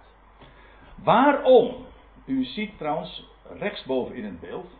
Waarom? 0.95 1.85
U 2.25 2.43
ziet 2.43 2.77
trouwens 2.77 3.29
rechtsboven 3.59 4.15
in 4.15 4.25
het 4.25 4.39
beeld 4.39 4.71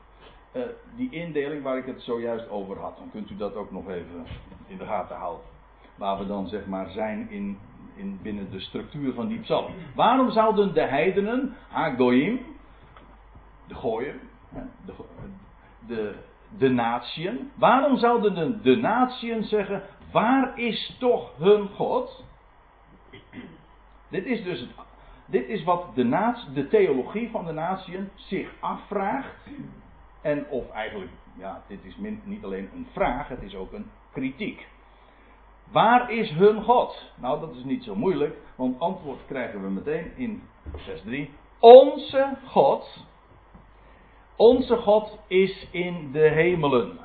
uh, 0.53 0.63
die 0.95 1.11
indeling 1.11 1.63
waar 1.63 1.77
ik 1.77 1.85
het 1.85 2.01
zojuist 2.01 2.49
over 2.49 2.77
had. 2.77 2.97
Dan 2.97 3.11
kunt 3.11 3.29
u 3.29 3.37
dat 3.37 3.55
ook 3.55 3.71
nog 3.71 3.89
even 3.89 4.25
in 4.67 4.77
de 4.77 4.85
gaten 4.85 5.15
houden. 5.15 5.45
Waar 5.95 6.17
we 6.17 6.27
dan 6.27 6.47
zeg 6.47 6.65
maar 6.65 6.89
zijn 6.89 7.29
in, 7.29 7.57
in 7.95 8.19
binnen 8.21 8.51
de 8.51 8.59
structuur 8.59 9.13
van 9.13 9.27
die 9.27 9.39
psalm. 9.39 9.73
Waarom 9.95 10.31
zouden 10.31 10.73
de 10.73 10.85
heidenen, 10.85 11.55
Hagoyim, 11.69 12.39
de 13.67 13.75
gooien, 13.75 14.19
de, 14.85 14.93
de, 15.87 16.15
de 16.57 16.69
natieën, 16.69 17.51
waarom 17.55 17.97
zouden 17.97 18.61
de, 18.61 18.61
de 18.61 19.43
zeggen, 19.43 19.83
waar 20.11 20.59
is 20.59 20.95
toch 20.99 21.37
hun 21.37 21.67
God? 21.67 22.25
Dit 24.09 24.25
is 24.25 24.43
dus 24.43 24.67
dit 25.31 25.47
is 25.47 25.63
wat 25.63 25.85
de, 25.95 26.03
natie, 26.03 26.51
de 26.53 26.67
theologie 26.67 27.29
van 27.29 27.45
de 27.45 27.51
natieën 27.51 28.09
zich 28.15 28.53
afvraagt. 28.59 29.35
En 30.21 30.47
of 30.49 30.69
eigenlijk, 30.69 31.11
ja, 31.37 31.61
dit 31.67 31.79
is 31.83 31.95
niet 32.23 32.43
alleen 32.43 32.69
een 32.73 32.87
vraag, 32.91 33.27
het 33.27 33.41
is 33.41 33.55
ook 33.55 33.73
een 33.73 33.91
kritiek. 34.11 34.67
Waar 35.71 36.11
is 36.11 36.29
hun 36.29 36.63
God? 36.63 37.11
Nou, 37.15 37.39
dat 37.39 37.55
is 37.55 37.63
niet 37.63 37.83
zo 37.83 37.95
moeilijk, 37.95 38.37
want 38.55 38.79
antwoord 38.79 39.25
krijgen 39.25 39.61
we 39.61 39.69
meteen 39.69 40.11
in 40.15 40.43
vers 40.75 41.01
3. 41.01 41.29
Onze 41.59 42.37
God, 42.45 43.05
onze 44.35 44.77
God 44.77 45.19
is 45.27 45.67
in 45.71 46.11
de 46.11 46.29
hemelen. 46.29 46.99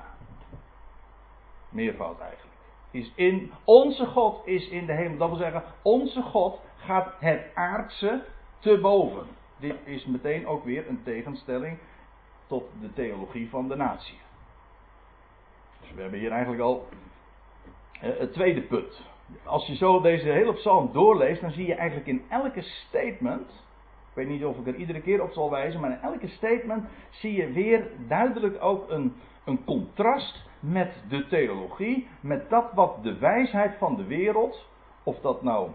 Meervoud 1.69 2.21
eigenlijk. 2.21 2.55
Is 2.91 3.13
in, 3.15 3.53
onze 3.65 4.07
God 4.07 4.47
is 4.47 4.69
in 4.69 4.87
de 4.87 4.93
hemel. 4.93 5.19
Dat 5.19 5.29
wil 5.29 5.39
zeggen, 5.39 5.63
onze 5.83 6.23
God 6.23 6.61
gaat 6.77 7.15
het 7.19 7.51
aardse 7.55 8.25
te 8.59 8.79
boven. 8.81 9.27
Dit 9.59 9.77
is 9.85 10.07
meteen 10.07 10.47
ook 10.47 10.65
weer 10.65 10.89
een 10.89 11.03
tegenstelling 11.03 11.79
tot 12.47 12.65
de 12.81 12.93
theologie 12.93 13.49
van 13.49 13.69
de 13.69 13.77
natie. 13.77 14.19
Dus 15.81 15.93
we 15.95 16.01
hebben 16.01 16.21
hier 16.21 16.31
eigenlijk 16.31 16.63
al 16.63 16.89
het 17.99 18.33
tweede 18.33 18.63
punt. 18.63 19.03
Als 19.45 19.67
je 19.67 19.77
zo 19.77 20.01
deze 20.01 20.29
hele 20.29 20.55
psalm 20.55 20.93
doorleest, 20.93 21.41
dan 21.41 21.51
zie 21.51 21.67
je 21.67 21.75
eigenlijk 21.75 22.09
in 22.09 22.25
elke 22.29 22.63
statement. 22.63 23.51
Ik 24.09 24.23
weet 24.23 24.29
niet 24.29 24.45
of 24.45 24.59
ik 24.59 24.67
er 24.67 24.75
iedere 24.75 25.01
keer 25.01 25.23
op 25.23 25.33
zal 25.33 25.51
wijzen, 25.51 25.81
maar 25.81 25.91
in 25.91 26.01
elke 26.01 26.29
statement 26.29 26.85
zie 27.11 27.33
je 27.33 27.53
weer 27.53 27.91
duidelijk 28.09 28.63
ook 28.63 28.91
een, 28.91 29.15
een 29.45 29.65
contrast 29.65 30.45
met 30.61 31.05
de 31.09 31.27
theologie, 31.27 32.09
met 32.21 32.51
dat 32.51 32.73
wat 32.73 33.03
de 33.03 33.19
wijsheid 33.19 33.77
van 33.79 33.97
de 33.97 34.05
wereld, 34.05 34.69
of 35.03 35.21
dat 35.21 35.43
nou 35.43 35.71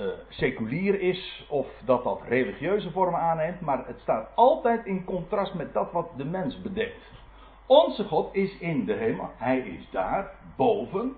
uh, 0.00 0.06
seculier 0.28 1.00
is 1.00 1.46
of 1.48 1.66
dat 1.84 2.04
dat 2.04 2.20
religieuze 2.28 2.90
vormen 2.90 3.20
aanneemt, 3.20 3.60
maar 3.60 3.86
het 3.86 4.00
staat 4.00 4.28
altijd 4.34 4.86
in 4.86 5.04
contrast 5.04 5.54
met 5.54 5.72
dat 5.72 5.92
wat 5.92 6.08
de 6.16 6.24
mens 6.24 6.60
bedenkt. 6.60 6.94
Onze 7.66 8.04
God 8.04 8.34
is 8.34 8.58
in 8.58 8.84
de 8.84 8.92
hemel, 8.92 9.30
hij 9.36 9.58
is 9.58 9.90
daar, 9.90 10.30
boven. 10.56 11.16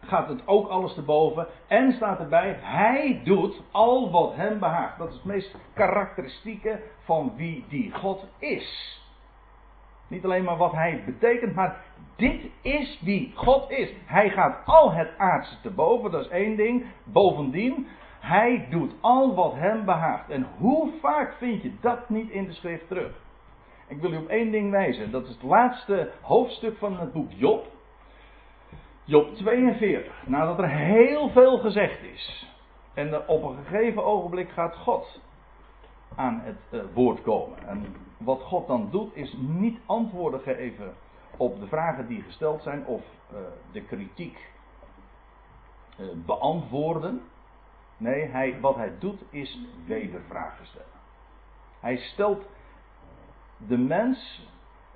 Gaat 0.00 0.28
het 0.28 0.46
ook 0.46 0.68
alles 0.68 0.94
te 0.94 1.02
boven 1.02 1.46
en 1.66 1.92
staat 1.92 2.18
erbij, 2.18 2.58
hij 2.60 3.20
doet 3.24 3.62
al 3.70 4.10
wat 4.10 4.34
hem 4.34 4.58
behaagt. 4.58 4.98
Dat 4.98 5.08
is 5.08 5.14
het 5.14 5.24
meest 5.24 5.54
karakteristieke 5.72 6.82
van 7.04 7.32
wie 7.36 7.64
die 7.68 7.92
God 7.92 8.24
is. 8.38 9.00
Niet 10.08 10.24
alleen 10.24 10.44
maar 10.44 10.56
wat 10.56 10.72
hij 10.72 11.02
betekent, 11.06 11.54
maar 11.54 11.76
dit 12.16 12.40
is 12.60 13.00
wie 13.02 13.32
God 13.34 13.70
is. 13.70 13.92
Hij 14.04 14.30
gaat 14.30 14.58
al 14.66 14.92
het 14.92 15.10
aardse 15.18 15.60
te 15.60 15.70
boven, 15.70 16.10
dat 16.10 16.24
is 16.24 16.30
één 16.30 16.56
ding. 16.56 16.84
Bovendien, 17.04 17.86
hij 18.20 18.66
doet 18.70 18.92
al 19.00 19.34
wat 19.34 19.54
hem 19.54 19.84
behaagt. 19.84 20.30
En 20.30 20.46
hoe 20.58 20.90
vaak 21.00 21.34
vind 21.38 21.62
je 21.62 21.72
dat 21.80 22.08
niet 22.08 22.30
in 22.30 22.44
de 22.44 22.52
schrift 22.52 22.88
terug? 22.88 23.12
Ik 23.88 24.00
wil 24.00 24.12
u 24.12 24.16
op 24.16 24.28
één 24.28 24.50
ding 24.50 24.70
wijzen. 24.70 25.10
Dat 25.10 25.24
is 25.24 25.28
het 25.28 25.42
laatste 25.42 26.10
hoofdstuk 26.20 26.76
van 26.78 26.98
het 26.98 27.12
boek 27.12 27.30
Job. 27.32 27.66
Job 29.04 29.34
42. 29.34 30.12
Nadat 30.26 30.58
er 30.58 30.68
heel 30.68 31.28
veel 31.28 31.58
gezegd 31.58 32.02
is. 32.02 32.52
En 32.94 33.28
op 33.28 33.42
een 33.42 33.56
gegeven 33.64 34.04
ogenblik 34.04 34.50
gaat 34.50 34.76
God 34.76 35.20
aan 36.16 36.40
het 36.44 36.56
uh, 36.70 36.80
woord 36.94 37.22
komen. 37.22 37.58
En 37.66 37.86
wat 38.18 38.42
God 38.42 38.66
dan 38.66 38.90
doet, 38.90 39.16
is 39.16 39.34
niet 39.38 39.78
antwoorden 39.86 40.40
geven 40.40 40.94
op 41.36 41.60
de 41.60 41.66
vragen 41.66 42.06
die 42.06 42.22
gesteld 42.22 42.62
zijn 42.62 42.86
of 42.86 43.02
uh, 43.32 43.38
de 43.72 43.82
kritiek 43.82 44.50
uh, 45.98 46.06
beantwoorden. 46.26 47.22
Nee, 47.96 48.24
hij, 48.24 48.60
wat 48.60 48.76
hij 48.76 48.92
doet 48.98 49.22
is 49.30 49.58
wedervragen 49.86 50.66
stellen. 50.66 50.86
Hij 51.80 51.96
stelt 51.96 52.46
de 53.56 53.78
mens, 53.78 54.48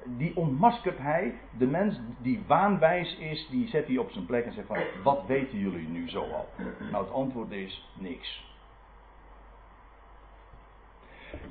die 0.04 0.36
ontmaskert 0.36 0.98
hij, 0.98 1.38
de 1.58 1.66
mens 1.66 2.00
die 2.18 2.44
waanwijs 2.46 3.16
is, 3.16 3.48
die 3.50 3.68
zet 3.68 3.86
hij 3.86 3.98
op 3.98 4.10
zijn 4.10 4.26
plek 4.26 4.44
en 4.44 4.52
zegt 4.52 4.66
van, 4.66 4.78
wat 5.02 5.26
weten 5.26 5.58
jullie 5.58 5.88
nu 5.88 6.08
zo 6.08 6.22
al? 6.22 6.48
Nou, 6.90 7.04
het 7.04 7.12
antwoord 7.12 7.50
is 7.50 7.90
niks. 7.94 8.50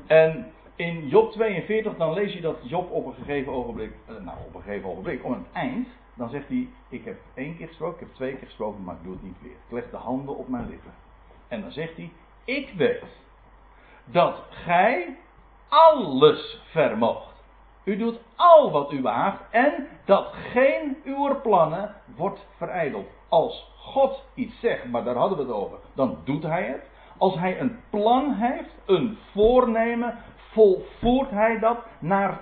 En 0.08 0.52
in 0.76 1.08
Job 1.08 1.32
42 1.32 1.98
dan 1.98 2.14
lees 2.14 2.34
je 2.34 2.42
dat 2.42 2.58
Job 2.62 2.92
op 2.92 3.06
een 3.06 3.14
gegeven 3.14 3.52
ogenblik, 3.52 3.94
eh, 4.08 4.16
nou 4.16 4.38
op 4.48 4.56
een 4.56 4.62
gegeven 4.62 4.90
ogenblik, 4.90 5.24
om 5.26 5.32
het 5.32 5.52
eind, 5.54 5.88
dan 6.14 6.30
zegt 6.30 6.48
hij, 6.48 6.70
ik 6.90 7.06
heb 7.06 7.18
één 7.34 7.58
keer 7.58 7.68
gesproken, 7.68 8.00
ik 8.00 8.08
heb 8.08 8.16
twee 8.16 8.36
keer 8.36 8.48
gesproken, 8.48 8.84
maar 8.84 8.96
ik 8.96 9.04
doe 9.04 9.14
het 9.14 9.24
niet 9.24 9.42
weer. 9.42 9.52
Ik 9.52 9.72
leg 9.72 9.90
de 9.90 9.98
handen 9.98 10.38
op 10.38 10.48
mijn 10.48 10.70
lippen. 10.70 10.94
En 11.48 11.62
dan 11.62 11.72
zegt 11.72 11.96
hij, 11.96 12.12
ik 12.44 12.74
weet 12.78 13.04
dat 14.06 14.44
gij 14.50 15.18
alles 15.68 16.62
vermoogt. 16.70 17.44
U 17.84 17.98
doet 17.98 18.20
al 18.36 18.72
wat 18.72 18.92
u 18.92 19.02
behaagt 19.02 19.44
en 19.50 19.88
dat 20.06 20.28
geen 20.34 20.98
uw 21.04 21.42
plannen 21.42 21.96
wordt 22.16 22.48
verijdeld. 22.58 23.08
Als 23.30 23.72
God 23.78 24.24
iets 24.34 24.60
zegt, 24.60 24.86
maar 24.86 25.04
daar 25.04 25.16
hadden 25.16 25.38
we 25.38 25.44
het 25.44 25.54
over, 25.54 25.78
dan 25.94 26.18
doet 26.24 26.44
hij 26.44 26.64
het. 26.64 26.90
Als 27.18 27.36
hij 27.36 27.60
een 27.60 27.80
plan 27.90 28.34
heeft, 28.34 28.76
een 28.86 29.18
voornemen, 29.32 30.18
volvoert 30.52 31.30
hij 31.30 31.60
dat 31.60 31.86
naar, 32.00 32.40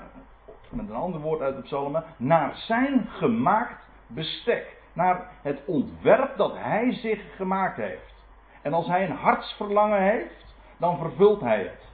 met 0.69 0.89
een 0.89 0.95
ander 0.95 1.21
woord 1.21 1.41
uit 1.41 1.55
de 1.55 1.61
psalmen, 1.61 2.03
naar 2.17 2.55
zijn 2.55 3.07
gemaakt 3.09 3.89
bestek. 4.07 4.77
Naar 4.93 5.29
het 5.41 5.61
ontwerp 5.65 6.37
dat 6.37 6.53
hij 6.57 6.93
zich 6.93 7.35
gemaakt 7.35 7.77
heeft. 7.77 8.13
En 8.61 8.73
als 8.73 8.87
hij 8.87 9.03
een 9.03 9.15
hartsverlangen 9.15 10.01
heeft, 10.01 10.55
dan 10.77 10.97
vervult 10.97 11.41
hij 11.41 11.59
het. 11.59 11.87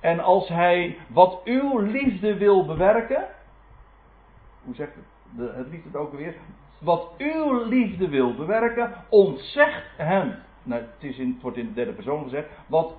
En 0.00 0.20
als 0.20 0.48
hij 0.48 0.98
wat 1.08 1.40
uw 1.44 1.78
liefde 1.78 2.36
wil 2.36 2.66
bewerken, 2.66 3.28
hoe 4.64 4.74
zegt 4.74 4.94
het, 4.94 5.04
de, 5.36 5.52
het 5.56 5.68
lied 5.68 5.84
het 5.84 5.96
ook 5.96 6.12
weer? 6.12 6.34
Wat 6.78 7.12
uw 7.18 7.64
liefde 7.64 8.08
wil 8.08 8.34
bewerken, 8.34 8.92
ontzegt 9.08 9.86
hem. 9.96 10.34
Nou, 10.62 10.80
het, 10.80 10.90
is 10.98 11.18
in, 11.18 11.32
het 11.32 11.42
wordt 11.42 11.56
in 11.56 11.66
de 11.66 11.74
derde 11.74 11.92
persoon 11.92 12.22
gezegd. 12.22 12.48
Wat 12.66 12.94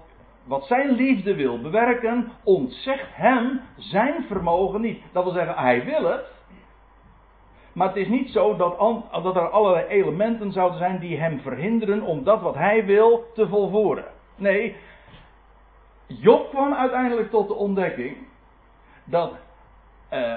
wat 0.50 0.66
zijn 0.66 0.92
liefde 0.92 1.36
wil 1.36 1.62
bewerken, 1.62 2.32
ontzegt 2.44 3.08
hem 3.16 3.62
zijn 3.78 4.24
vermogen 4.28 4.82
niet. 4.82 5.02
Dat 5.12 5.24
wil 5.24 5.34
zeggen, 5.34 5.56
hij 5.56 5.86
wil 5.86 6.04
het. 6.04 6.26
Maar 7.74 7.88
het 7.88 7.96
is 7.96 8.08
niet 8.08 8.30
zo 8.30 8.56
dat, 8.56 8.78
dat 9.12 9.36
er 9.36 9.50
allerlei 9.50 9.86
elementen 9.86 10.52
zouden 10.52 10.78
zijn 10.78 11.00
die 11.00 11.18
hem 11.18 11.40
verhinderen 11.40 12.02
om 12.02 12.24
dat 12.24 12.42
wat 12.42 12.56
hij 12.56 12.86
wil 12.86 13.26
te 13.34 13.48
volvoeren. 13.48 14.06
Nee, 14.36 14.76
Job 16.08 16.50
kwam 16.50 16.74
uiteindelijk 16.74 17.30
tot 17.30 17.48
de 17.48 17.54
ontdekking 17.54 18.18
dat 19.04 19.34
uh, 20.14 20.36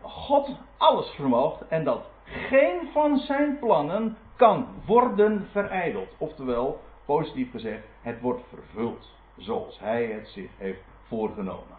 God 0.00 0.50
alles 0.76 1.08
vermoogt 1.10 1.68
en 1.68 1.84
dat 1.84 2.10
geen 2.24 2.88
van 2.92 3.18
zijn 3.18 3.58
plannen 3.58 4.16
kan 4.36 4.66
worden 4.86 5.48
verijdeld. 5.50 6.08
Oftewel, 6.18 6.80
positief 7.04 7.50
gezegd, 7.50 7.82
het 8.02 8.20
wordt 8.20 8.42
vervuld 8.48 9.20
zoals 9.36 9.78
hij 9.78 10.06
het 10.06 10.28
zich 10.28 10.50
heeft 10.56 10.82
voorgenomen. 11.08 11.76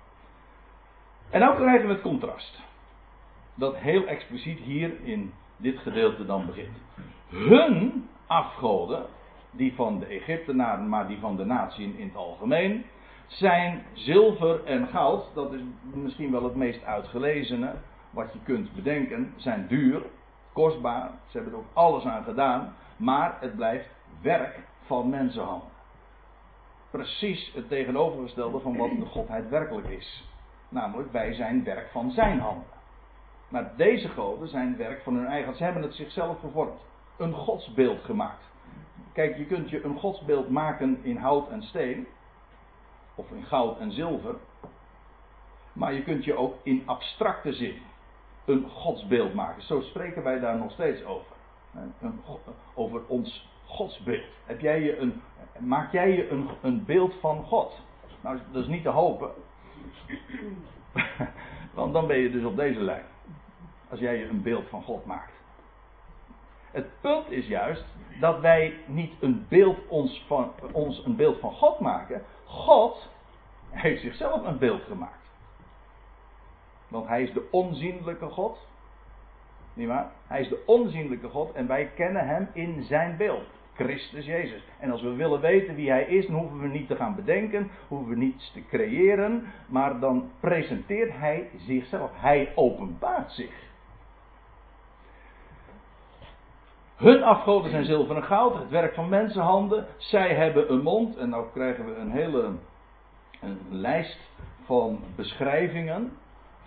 En 1.30 1.40
nou 1.40 1.56
krijgen 1.56 1.88
we 1.88 1.94
het 1.94 2.02
contrast. 2.02 2.60
Dat 3.56 3.76
heel 3.76 4.06
expliciet 4.06 4.60
hier 4.60 4.92
in 5.04 5.34
dit 5.58 5.78
gedeelte 5.78 6.26
dan 6.26 6.46
begint. 6.46 6.78
Hun 7.30 8.10
afgoden, 8.28 9.06
die 9.52 9.74
van 9.74 10.00
de 10.00 10.06
Egyptenaren, 10.06 10.90
maar 10.90 11.08
die 11.08 11.20
van 11.20 11.36
de 11.36 11.46
natie 11.46 11.98
in 11.98 12.08
het 12.08 12.16
algemeen, 12.16 12.86
zijn 13.28 13.86
zilver 13.94 14.64
en 14.66 14.88
goud. 14.88 15.26
Dat 15.34 15.54
is 15.54 15.62
misschien 15.94 16.32
wel 16.32 16.44
het 16.44 16.56
meest 16.56 16.84
uitgelezene 16.84 17.74
wat 18.10 18.34
je 18.34 18.40
kunt 18.44 18.74
bedenken. 18.74 19.34
Zijn 19.36 19.68
duur, 19.68 20.02
kostbaar. 20.54 21.12
Ze 21.28 21.38
hebben 21.38 21.54
er 21.54 21.60
ook 21.60 21.74
alles 21.74 22.06
aan 22.06 22.24
gedaan. 22.24 22.76
Maar 22.98 23.38
het 23.40 23.56
blijft 23.56 23.90
werk 24.22 24.60
van 24.86 25.10
mensenhanden. 25.10 25.73
Precies 26.94 27.52
het 27.54 27.68
tegenovergestelde 27.68 28.60
van 28.60 28.78
wat 28.78 28.90
de 28.90 29.06
godheid 29.06 29.50
werkelijk 29.50 29.88
is. 29.88 30.24
Namelijk, 30.70 31.12
wij 31.12 31.34
zijn 31.34 31.64
werk 31.64 31.90
van 31.92 32.12
zijn 32.12 32.40
handen. 32.40 32.68
Maar 33.48 33.72
deze 33.78 34.08
goden 34.08 34.48
zijn 34.48 34.78
werk 34.78 35.04
van 35.04 35.16
hun 35.16 35.26
eigen. 35.26 35.56
Ze 35.56 35.64
hebben 35.64 35.82
het 35.82 35.94
zichzelf 35.94 36.40
gevormd. 36.40 36.82
Een 37.18 37.34
godsbeeld 37.34 38.04
gemaakt. 38.04 38.44
Kijk, 39.14 39.38
je 39.38 39.46
kunt 39.46 39.70
je 39.70 39.84
een 39.84 40.00
godsbeeld 40.00 40.50
maken 40.50 41.00
in 41.04 41.18
hout 41.18 41.50
en 41.50 41.64
steen. 41.64 42.08
Of 43.16 43.32
in 43.32 43.44
goud 43.44 43.80
en 43.80 43.92
zilver. 43.92 44.36
Maar 45.74 45.94
je 45.94 46.04
kunt 46.04 46.24
je 46.24 46.36
ook 46.36 46.56
in 46.64 46.84
abstracte 46.86 47.54
zin 47.54 47.82
een 48.46 48.70
godsbeeld 48.70 49.34
maken. 49.34 49.64
Zo 49.64 49.82
spreken 49.82 50.24
wij 50.24 50.40
daar 50.40 50.58
nog 50.58 50.72
steeds 50.72 51.04
over. 51.04 51.36
Over 52.74 53.02
ons 53.08 53.52
godsbeeld. 53.74 54.26
Heb 54.46 54.60
jij 54.60 54.98
een, 54.98 55.22
maak 55.60 55.92
jij 55.92 56.12
je 56.12 56.30
een, 56.30 56.50
een 56.62 56.86
beeld 56.86 57.14
van 57.20 57.44
God? 57.44 57.82
Nou, 58.22 58.40
dat 58.52 58.62
is 58.62 58.70
niet 58.70 58.84
te 58.84 58.90
hopen. 58.90 59.32
Want 61.74 61.94
dan 61.94 62.08
ben 62.08 62.18
je 62.18 62.32
dus 62.32 62.44
op 62.44 62.56
deze 62.56 62.80
lijn. 62.80 63.06
Als 63.90 64.00
jij 64.00 64.18
je 64.18 64.28
een 64.28 64.42
beeld 64.42 64.70
van 64.70 64.84
God 64.84 65.06
maakt. 65.06 65.32
Het 66.72 66.86
punt 67.02 67.32
is 67.32 67.48
juist 67.48 67.86
dat 68.20 68.40
wij 68.40 68.78
niet 68.86 69.14
een 69.20 69.46
beeld 69.50 69.88
ons, 69.88 70.24
van, 70.28 70.52
ons 70.72 71.06
een 71.06 71.16
beeld 71.16 71.40
van 71.40 71.52
God 71.52 71.80
maken. 71.80 72.24
God 72.46 73.10
heeft 73.70 74.02
zichzelf 74.02 74.46
een 74.46 74.58
beeld 74.58 74.82
gemaakt. 74.82 75.30
Want 76.88 77.08
hij 77.08 77.24
is 77.24 77.34
de 77.34 77.48
onzienlijke 77.52 78.30
God. 78.30 78.68
Niet 79.74 79.88
waar? 79.88 80.12
Hij 80.28 80.42
is 80.42 80.50
de 80.50 80.64
onzienlijke 80.66 81.30
God 81.30 81.52
en 81.52 81.68
wij 81.68 81.86
kennen 81.86 82.28
hem 82.28 82.50
in 82.54 82.84
zijn 82.84 83.18
beeld. 83.18 83.48
Christus 83.74 84.26
Jezus. 84.26 84.62
En 84.80 84.92
als 84.92 85.02
we 85.02 85.14
willen 85.14 85.42
weten 85.42 85.76
wie 85.76 85.90
hij 85.90 86.04
is, 86.04 86.28
dan 86.28 86.36
hoeven 86.36 86.60
we 86.60 86.68
niet 86.68 86.88
te 86.88 86.96
gaan 86.96 87.16
bedenken, 87.16 87.70
hoeven 87.88 88.10
we 88.10 88.16
niets 88.16 88.52
te 88.52 88.66
creëren, 88.66 89.44
maar 89.68 90.00
dan 90.00 90.32
presenteert 90.40 91.12
hij 91.14 91.50
zichzelf. 91.58 92.12
Hij 92.14 92.52
openbaart 92.56 93.32
zich. 93.32 93.62
Hun 96.96 97.24
afgoden 97.24 97.72
zijn 97.72 97.86
zilver 97.86 98.16
en 98.16 98.24
goud, 98.24 98.58
het 98.58 98.70
werk 98.70 98.94
van 98.94 99.10
mensenhanden. 99.10 99.88
Zij 99.98 100.36
hebben 100.36 100.72
een 100.72 100.82
mond, 100.82 101.18
en 101.18 101.30
nou 101.30 101.46
krijgen 101.54 101.86
we 101.86 101.96
een 101.96 102.12
hele 102.12 102.52
een 103.44 103.60
lijst 103.70 104.20
van 104.66 105.00
beschrijvingen 105.16 106.12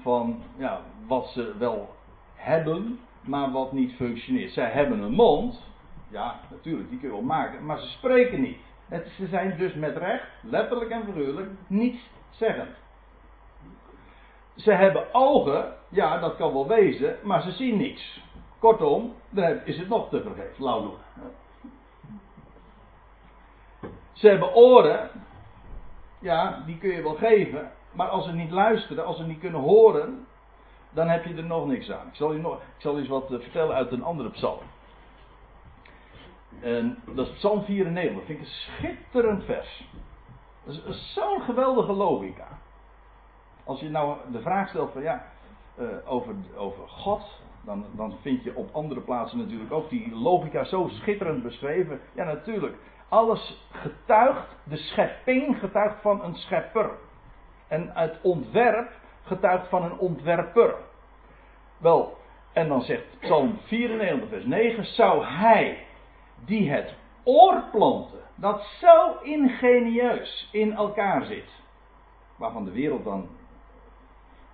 van 0.01 0.43
ja, 0.57 0.81
wat 1.07 1.27
ze 1.27 1.55
wel 1.59 1.95
hebben, 2.35 2.99
maar 3.21 3.51
wat 3.51 3.73
niet 3.73 3.93
functioneert. 3.93 4.53
Zij 4.53 4.71
hebben 4.71 4.99
een 4.99 5.13
mond, 5.13 5.63
ja, 6.11 6.41
natuurlijk, 6.51 6.89
die 6.89 6.99
kun 6.99 7.09
je 7.09 7.15
wel 7.15 7.25
maken, 7.25 7.65
maar 7.65 7.79
ze 7.79 7.87
spreken 7.87 8.41
niet. 8.41 8.59
Het, 8.89 9.09
ze 9.17 9.27
zijn 9.27 9.57
dus 9.59 9.75
met 9.75 9.97
recht, 9.97 10.27
letterlijk 10.43 10.91
en 10.91 11.05
figuurlijk, 11.05 11.51
niets 11.67 12.11
zeggend. 12.31 12.77
Ze 14.57 14.73
hebben 14.73 15.15
ogen, 15.15 15.75
ja, 15.89 16.19
dat 16.19 16.37
kan 16.37 16.53
wel 16.53 16.69
wezen, 16.69 17.17
maar 17.23 17.43
ze 17.43 17.51
zien 17.51 17.77
niets. 17.77 18.25
Kortom, 18.59 19.15
dan 19.31 19.61
is 19.65 19.79
het 19.79 19.89
nog 19.89 20.09
te 20.09 20.23
vergeefs, 20.23 20.59
lauw. 20.59 20.99
Ze 24.13 24.29
hebben 24.29 24.55
oren, 24.55 25.11
ja, 26.19 26.63
die 26.67 26.79
kun 26.79 26.91
je 26.91 27.03
wel 27.03 27.15
geven, 27.15 27.71
maar 27.93 28.09
als 28.09 28.25
ze 28.25 28.33
niet 28.33 28.51
luisteren, 28.51 29.05
als 29.05 29.17
ze 29.17 29.27
niet 29.27 29.39
kunnen 29.41 29.61
horen, 29.61 30.27
dan 30.91 31.09
heb 31.09 31.25
je 31.25 31.35
er 31.35 31.45
nog 31.45 31.67
niks 31.67 31.91
aan. 31.91 32.07
Ik 32.07 32.15
zal 32.15 32.33
je, 32.33 32.39
nog, 32.39 32.55
ik 32.55 32.81
zal 32.81 32.99
eens 32.99 33.09
wat 33.09 33.33
eh, 33.33 33.41
vertellen 33.41 33.75
uit 33.75 33.93
een 33.93 34.03
andere 34.03 34.31
psalm. 34.31 34.61
En 36.63 36.99
dat 37.15 37.27
is 37.27 37.33
Psalm 37.33 37.65
94. 37.65 38.17
Dat 38.17 38.25
vind 38.27 38.39
ik 38.39 38.45
een 38.45 38.53
schitterend 38.53 39.45
vers. 39.45 39.89
Dat 40.65 40.75
is 40.85 41.13
zo'n 41.15 41.41
geweldige 41.41 41.93
logica. 41.93 42.49
Als 43.65 43.81
je 43.81 43.91
nou 43.91 44.17
de 44.33 44.41
vraag 44.41 44.69
stelt 44.69 44.93
van 44.93 45.03
ja, 45.03 45.25
uh, 45.79 45.89
over, 46.05 46.35
over 46.57 46.89
God, 46.89 47.41
dan, 47.65 47.85
dan 47.97 48.17
vind 48.21 48.45
je 48.45 48.57
op 48.57 48.75
andere 48.75 49.01
plaatsen 49.01 49.39
natuurlijk 49.39 49.73
ook 49.73 49.91
die 49.91 50.15
logica 50.15 50.65
zo 50.65 50.89
schitterend 50.89 51.43
beschreven. 51.43 52.01
Ja, 52.15 52.25
natuurlijk. 52.25 52.77
Alles 53.09 53.69
getuigt, 53.71 54.57
de 54.65 54.77
schepping 54.77 55.59
getuigt 55.59 56.01
van 56.01 56.25
een 56.25 56.35
schepper. 56.35 56.91
En 57.69 57.91
het 57.95 58.19
ontwerp 58.23 58.91
getuigt 59.23 59.69
van 59.69 59.83
een 59.83 59.99
ontwerper. 59.99 60.75
Wel, 61.79 62.17
en 62.53 62.69
dan 62.69 62.83
zegt 62.83 63.05
Psalm 63.21 63.59
94, 63.65 64.29
vers 64.29 64.45
9: 64.45 64.85
Zou 64.85 65.25
hij 65.25 65.86
die 66.45 66.71
het 66.71 66.95
oor 67.25 67.63
planten, 67.71 68.19
dat 68.35 68.63
zo 68.81 69.19
ingenieus 69.23 70.49
in 70.53 70.73
elkaar 70.73 71.25
zit, 71.25 71.51
waarvan 72.37 72.65
de 72.65 72.71
wereld 72.71 73.05
dan 73.05 73.29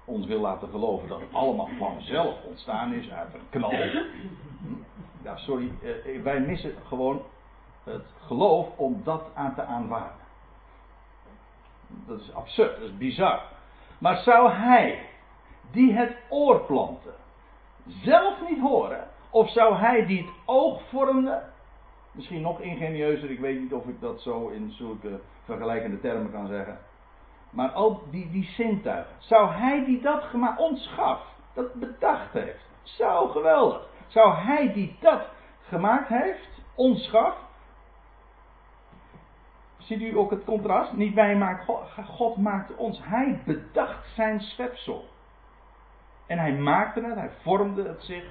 ons 0.05 0.27
wil 0.27 0.40
laten 0.40 0.68
geloven 0.68 1.09
dat 1.09 1.21
het 1.21 1.35
allemaal 1.35 1.68
vanzelf 1.79 2.35
ontstaan 2.45 2.92
is 2.92 3.11
uit 3.11 3.35
een 3.35 3.49
knal. 3.51 3.73
Ja, 5.23 5.37
sorry, 5.37 5.73
eh, 5.83 6.23
wij 6.23 6.40
missen 6.40 6.75
gewoon 6.87 7.23
het 7.85 8.07
geloof 8.27 8.68
om 8.77 9.01
dat 9.05 9.23
aan 9.35 9.55
te 9.55 9.62
aanvaarden. 9.62 10.21
Dat 12.07 12.21
is 12.21 12.35
absurd, 12.35 12.79
dat 12.79 12.88
is 12.88 12.97
bizar. 12.97 13.42
Maar 13.99 14.16
zou 14.16 14.53
hij, 14.53 15.07
die 15.71 15.92
het 15.92 16.16
oor 16.29 16.61
planten, 16.61 17.14
zelf 17.87 18.49
niet 18.49 18.61
horen? 18.61 19.09
Of 19.31 19.51
zou 19.51 19.77
hij 19.77 20.07
die 20.07 20.18
het 20.18 20.35
oog 20.45 20.83
vormde, 20.88 21.42
misschien 22.12 22.40
nog 22.40 22.61
ingenieuzer, 22.61 23.31
ik 23.31 23.40
weet 23.40 23.61
niet 23.61 23.72
of 23.72 23.87
ik 23.87 24.01
dat 24.01 24.20
zo 24.20 24.48
in 24.48 24.70
zulke 24.70 25.20
vergelijkende 25.44 26.01
termen 26.01 26.31
kan 26.31 26.46
zeggen. 26.46 26.79
Maar 27.51 27.70
al 27.70 28.03
die, 28.11 28.31
die 28.31 28.44
zintuigen, 28.44 29.14
zou 29.18 29.51
hij 29.51 29.85
die 29.85 30.01
dat 30.01 30.22
gemaakt, 30.22 30.61
ons 30.61 30.88
gaf, 30.94 31.20
dat 31.55 31.75
bedacht 31.75 32.33
heeft, 32.33 32.70
zo 32.83 33.29
geweldig. 33.29 33.88
Zou 34.07 34.35
hij 34.35 34.72
die 34.72 34.96
dat 35.01 35.29
gemaakt 35.61 36.09
heeft, 36.09 36.48
ons 36.75 37.09
gaf, 37.09 37.35
Ziet 39.83 40.01
u 40.01 40.16
ook 40.16 40.31
het 40.31 40.44
contrast? 40.44 40.92
Niet 40.92 41.14
wij 41.14 41.37
maken 41.37 41.64
God, 41.64 41.81
God 42.07 42.37
maakte 42.37 42.77
ons. 42.77 43.01
Hij 43.03 43.42
bedacht 43.44 44.14
zijn 44.14 44.40
schepsel. 44.40 45.09
En 46.27 46.38
hij 46.38 46.53
maakte 46.53 47.05
het, 47.05 47.14
hij 47.14 47.31
vormde 47.42 47.88
het 47.88 48.03
zich. 48.03 48.25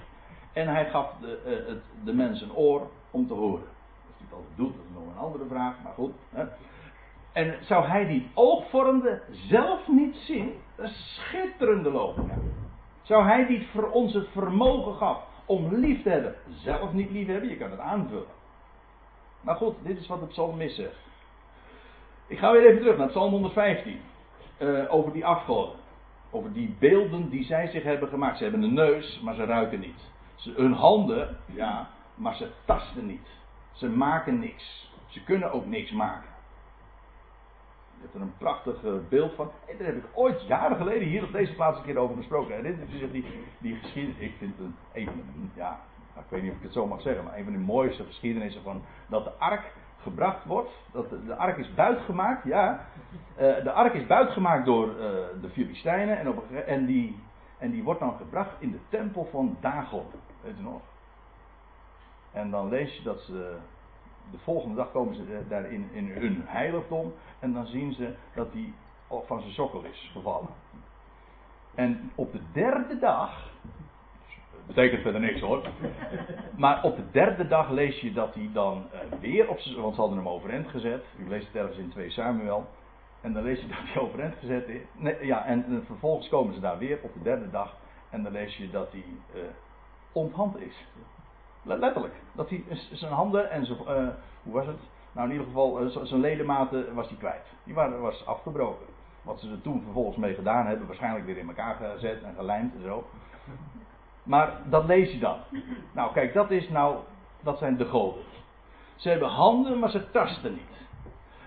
En 0.54 0.68
hij 0.68 0.90
gaf 0.90 1.14
de, 1.22 1.40
uh, 1.46 1.68
het, 1.68 1.84
de 2.04 2.14
mens 2.14 2.42
een 2.42 2.56
oor 2.56 2.90
om 3.12 3.28
te 3.28 3.34
horen. 3.34 3.64
Of 3.64 4.18
hij 4.18 4.26
het 4.26 4.34
altijd 4.34 4.58
doet, 4.58 4.74
dat 4.76 4.86
is 4.86 4.94
nog 4.94 5.14
een 5.14 5.22
andere 5.22 5.46
vraag, 5.50 5.76
maar 5.84 5.94
goed. 5.94 6.14
Hè. 6.30 6.46
En 7.32 7.58
zou 7.62 7.86
hij 7.86 8.08
die 8.08 8.30
oog 8.34 8.64
zelf 9.30 9.88
niet 9.88 10.16
zien? 10.16 10.54
Is 10.78 11.20
schitterende 11.20 11.92
logica. 11.92 12.38
Zou 13.02 13.24
hij 13.24 13.46
die 13.46 13.68
voor 13.74 13.90
ons 13.90 14.14
het 14.14 14.28
vermogen 14.32 14.94
gaf 14.94 15.24
om 15.46 15.76
lief 15.76 16.04
te 16.04 16.10
hebben, 16.10 16.36
zelf 16.64 16.94
niet 16.94 17.12
lief 17.12 17.28
hebben? 17.28 17.50
Je 17.50 17.58
kan 17.58 17.72
het 17.72 17.80
aanvullen. 17.80 18.40
Maar 19.42 19.56
goed, 19.56 19.76
dit 19.84 20.00
is 20.00 20.08
wat 20.08 20.20
de 20.20 20.26
psalmist 20.26 20.76
zegt. 20.76 21.00
Ik 22.28 22.40
ga 22.40 22.52
weer 22.52 22.66
even 22.66 22.80
terug 22.80 22.98
naar 22.98 23.08
Psalm 23.08 23.32
115. 23.32 24.00
Uh, 24.58 24.80
eh, 24.80 24.94
over 24.94 25.14
die 25.14 25.26
afgoden. 25.26 25.76
Over 26.32 26.54
die 26.54 26.76
beelden 26.80 27.30
die 27.30 27.44
zij 27.44 27.68
zich 27.68 27.84
hebben 27.84 28.10
gemaakt. 28.10 28.38
Ze 28.38 28.44
hebben 28.44 28.64
een 28.64 28.74
neus, 28.74 29.20
maar 29.24 29.36
ze 29.36 29.46
ruiken 29.46 29.80
niet. 29.80 30.10
Ze, 30.42 30.54
hun 30.56 30.74
handen, 30.74 31.38
ja, 31.46 31.90
maar 32.16 32.36
ze 32.36 32.52
tasten 32.66 33.06
niet. 33.06 33.28
Ze 33.72 33.90
maken 33.90 34.40
niks. 34.40 34.92
Ze 35.08 35.24
kunnen 35.24 35.52
ook 35.52 35.66
niks 35.66 35.92
maken. 35.92 36.30
Je 37.96 38.02
hebt 38.02 38.14
er 38.14 38.22
een 38.22 38.38
prachtig 38.38 38.84
eh, 38.84 38.92
beeld 39.10 39.34
van. 39.36 39.52
En 39.68 39.78
daar 39.78 39.88
heb 39.88 39.96
ik 39.96 40.06
ooit 40.14 40.48
jaren 40.48 40.78
geleden 40.78 41.08
hier 41.08 41.24
op 41.24 41.32
deze 41.32 41.54
plaats 41.54 41.78
een 41.78 41.84
keer 41.84 41.98
over 41.98 42.16
gesproken. 42.16 42.56
En 42.56 42.64
dit 42.64 42.78
is 42.90 43.12
die, 43.12 43.26
die 43.58 43.76
geschiedenis. 43.76 44.20
Ik 44.20 44.34
vind 44.38 44.54
het 44.58 44.68
ja, 45.56 45.80
ik 46.16 46.30
weet 46.30 46.42
niet 46.42 46.52
of 46.52 46.58
ik 46.58 46.64
het 46.64 46.74
zo 46.74 46.88
mag 46.88 47.02
zeggen, 47.02 47.24
maar 47.24 47.38
een 47.38 47.44
van 47.44 47.54
de 47.54 47.60
mooiste 47.60 48.04
geschiedenissen 48.04 48.64
van 48.64 48.82
dat 49.08 49.24
de 49.24 49.32
ark 49.32 49.72
gebracht 50.02 50.46
wordt. 50.46 50.72
Dat 50.92 51.10
de, 51.10 51.36
ark 51.36 51.58
is 51.58 51.74
buitgemaakt, 51.74 52.44
ja. 52.44 52.86
Uh, 53.40 53.64
de 53.64 53.72
ark 53.72 53.94
is 53.94 54.08
buitgemaakt 54.08 54.66
door 54.66 54.88
uh, 54.88 54.96
de 55.42 55.50
Filistijnen. 55.52 56.20
En, 56.20 56.28
op, 56.28 56.52
en, 56.52 56.86
die, 56.86 57.20
en 57.58 57.72
die 57.72 57.84
wordt 57.84 58.00
dan 58.00 58.18
gebracht 58.18 58.52
in 58.60 58.72
de 58.72 58.80
tempel 58.90 59.28
van 59.32 59.58
Dagon. 59.60 60.06
Weet 60.42 60.60
u 60.60 60.62
nog? 60.62 60.82
En 62.32 62.52
dan 62.52 62.70
lees 62.70 62.98
je 62.98 63.04
dat 63.04 63.22
ze. 63.22 63.58
De 64.32 64.38
volgende 64.38 64.76
dag 64.76 64.92
komen 64.92 65.16
ze 65.16 65.44
daar 65.50 65.72
in, 65.72 65.90
hun 65.94 66.44
heiligdom. 66.46 67.14
En 67.40 67.54
dan 67.54 67.66
zien 67.66 67.94
ze 67.94 68.14
dat 68.36 68.52
die 68.52 68.74
van 69.26 69.42
zijn 69.42 69.54
sokkel 69.54 69.84
is 69.84 70.10
gevallen. 70.14 70.50
En 71.76 72.12
op 72.16 72.32
de 72.32 72.40
derde 72.54 73.00
dag. 73.00 73.50
Betekent 74.68 75.02
verder 75.02 75.22
niks 75.22 75.40
hoor. 75.40 75.70
Maar 76.58 76.84
op 76.84 76.96
de 76.96 77.12
derde 77.12 77.48
dag 77.48 77.70
lees 77.70 78.00
je 78.00 78.14
dat 78.14 78.34
hij 78.34 78.50
dan 78.54 78.86
uh, 78.94 79.20
weer 79.20 79.50
op 79.50 79.60
zijn. 79.60 79.82
Want 79.82 79.96
ze 79.96 80.00
hadden 80.00 80.18
hem 80.18 80.30
overeind 80.30 80.68
gezet. 80.68 81.04
U 81.18 81.30
leest 81.30 81.48
het 81.48 81.56
ergens 81.56 81.78
in 81.78 81.90
2 81.90 82.10
Samuel. 82.10 82.68
En 83.22 83.34
dan 83.34 83.44
lees 83.44 83.62
je 83.62 83.68
dat 83.76 83.78
hij 83.80 84.02
overeind 84.02 84.36
gezet 84.40 84.68
is. 84.68 84.82
Nee, 84.94 85.26
ja, 85.26 85.46
en, 85.46 85.66
en, 85.66 85.84
vervolgens 85.86 86.30
komen 86.30 86.54
ze 86.54 86.60
daar 86.60 86.78
weer 86.78 87.00
op 87.02 87.14
de 87.14 87.22
derde 87.22 87.50
dag. 87.50 87.76
En 88.10 88.24
dan 88.24 88.32
lees 88.32 88.58
je 88.58 88.70
dat 88.70 88.92
hij 88.92 89.06
uh, 89.36 89.42
onthand 90.12 90.60
is. 90.60 90.86
Letterlijk. 91.64 92.14
Dat 92.32 92.50
hij 92.50 92.64
zijn 92.92 93.14
handen 93.14 93.52
en 93.52 93.66
zijn. 93.66 93.80
Uh, 93.80 94.08
hoe 94.44 94.54
was 94.54 94.66
het? 94.66 94.80
Nou, 95.12 95.28
in 95.28 95.34
ieder 95.34 95.48
geval, 95.48 95.90
zijn 96.06 96.22
ledematen 96.22 96.94
was 96.94 97.08
hij 97.08 97.18
kwijt. 97.18 97.46
Die 97.64 97.74
waren, 97.74 98.02
was 98.02 98.26
afgebroken. 98.26 98.86
Wat 99.22 99.40
ze 99.40 99.52
er 99.52 99.62
toen 99.62 99.82
vervolgens 99.84 100.18
mee 100.18 100.34
gedaan 100.34 100.66
hebben, 100.66 100.88
waarschijnlijk 100.88 101.26
weer 101.26 101.38
in 101.38 101.48
elkaar 101.48 101.76
gezet 101.76 102.24
en 102.24 102.34
gelijmd 102.36 102.76
en 102.76 102.82
zo. 102.82 103.04
Maar 104.24 104.62
dat 104.66 104.86
lees 104.86 105.12
je 105.12 105.20
dan. 105.20 105.38
Nou, 105.92 106.14
kijk, 106.14 106.34
dat 106.34 106.52
is 106.52 106.70
nou, 106.70 106.98
dat 107.42 107.58
zijn 107.58 107.78
de 107.78 107.86
goden. 107.86 108.24
Ze 108.96 109.10
hebben 109.10 109.30
handen, 109.30 109.80
maar 109.80 109.90
ze 109.90 110.12
tasten 110.12 110.54
niet. 110.54 110.88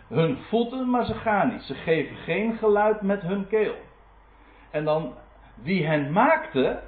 Hun 0.09 0.39
voeten, 0.49 0.91
maar 0.91 1.05
ze 1.05 1.15
gaan 1.15 1.49
niet. 1.49 1.63
Ze 1.63 1.75
geven 1.75 2.17
geen 2.17 2.57
geluid 2.57 3.03
met 3.03 3.23
hun 3.23 3.49
keel. 3.49 3.75
En 4.71 4.85
dan, 4.85 5.15
wie 5.55 5.87
hen 5.87 6.13
maakte, 6.13 6.83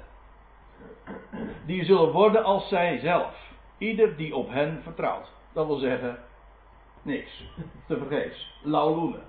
die 1.65 1.85
zullen 1.85 2.11
worden 2.11 2.43
als 2.43 2.67
zij 2.67 2.99
zelf. 2.99 3.35
Ieder 3.77 4.15
die 4.15 4.35
op 4.35 4.49
hen 4.49 4.81
vertrouwt. 4.83 5.31
Dat 5.53 5.65
wil 5.65 5.77
zeggen, 5.77 6.19
niks. 7.01 7.43
Te 7.87 7.97
vergeefs. 7.97 8.59
Lauloenen. 8.63 9.23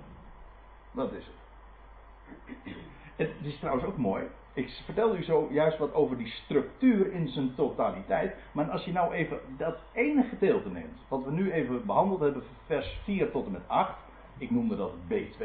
Dat 0.91 1.11
is 1.11 1.25
het. 1.25 2.75
Het 3.15 3.31
is 3.41 3.59
trouwens 3.59 3.85
ook 3.85 3.97
mooi. 3.97 4.23
Ik 4.53 4.69
vertel 4.85 5.15
u 5.15 5.23
zo 5.23 5.47
juist 5.51 5.77
wat 5.77 5.93
over 5.93 6.17
die 6.17 6.27
structuur 6.27 7.11
in 7.11 7.27
zijn 7.27 7.55
totaliteit. 7.55 8.35
Maar 8.51 8.69
als 8.71 8.85
je 8.85 8.91
nou 8.91 9.13
even 9.13 9.39
dat 9.57 9.77
ene 9.93 10.23
gedeelte 10.23 10.69
neemt, 10.69 10.99
wat 11.07 11.23
we 11.23 11.31
nu 11.31 11.51
even 11.51 11.85
behandeld 11.85 12.19
hebben, 12.19 12.43
vers 12.65 12.99
4 13.03 13.31
tot 13.31 13.45
en 13.45 13.51
met 13.51 13.67
8. 13.67 13.97
Ik 14.37 14.51
noemde 14.51 14.75
dat 14.75 14.91
B2. 15.07 15.43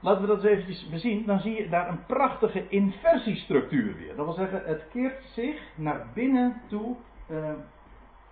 Laten 0.00 0.20
we 0.20 0.26
dat 0.26 0.36
eens 0.36 0.52
eventjes 0.52 0.88
bezien. 0.88 1.26
Dan 1.26 1.40
zie 1.40 1.56
je 1.56 1.68
daar 1.68 1.88
een 1.88 2.06
prachtige 2.06 2.68
inversiestructuur 2.68 3.96
weer. 3.96 4.16
Dat 4.16 4.24
wil 4.24 4.34
zeggen, 4.34 4.62
het 4.64 4.84
keert 4.92 5.24
zich 5.34 5.60
naar 5.74 6.06
binnen 6.14 6.60
toe. 6.68 6.96
Uh, 7.30 7.50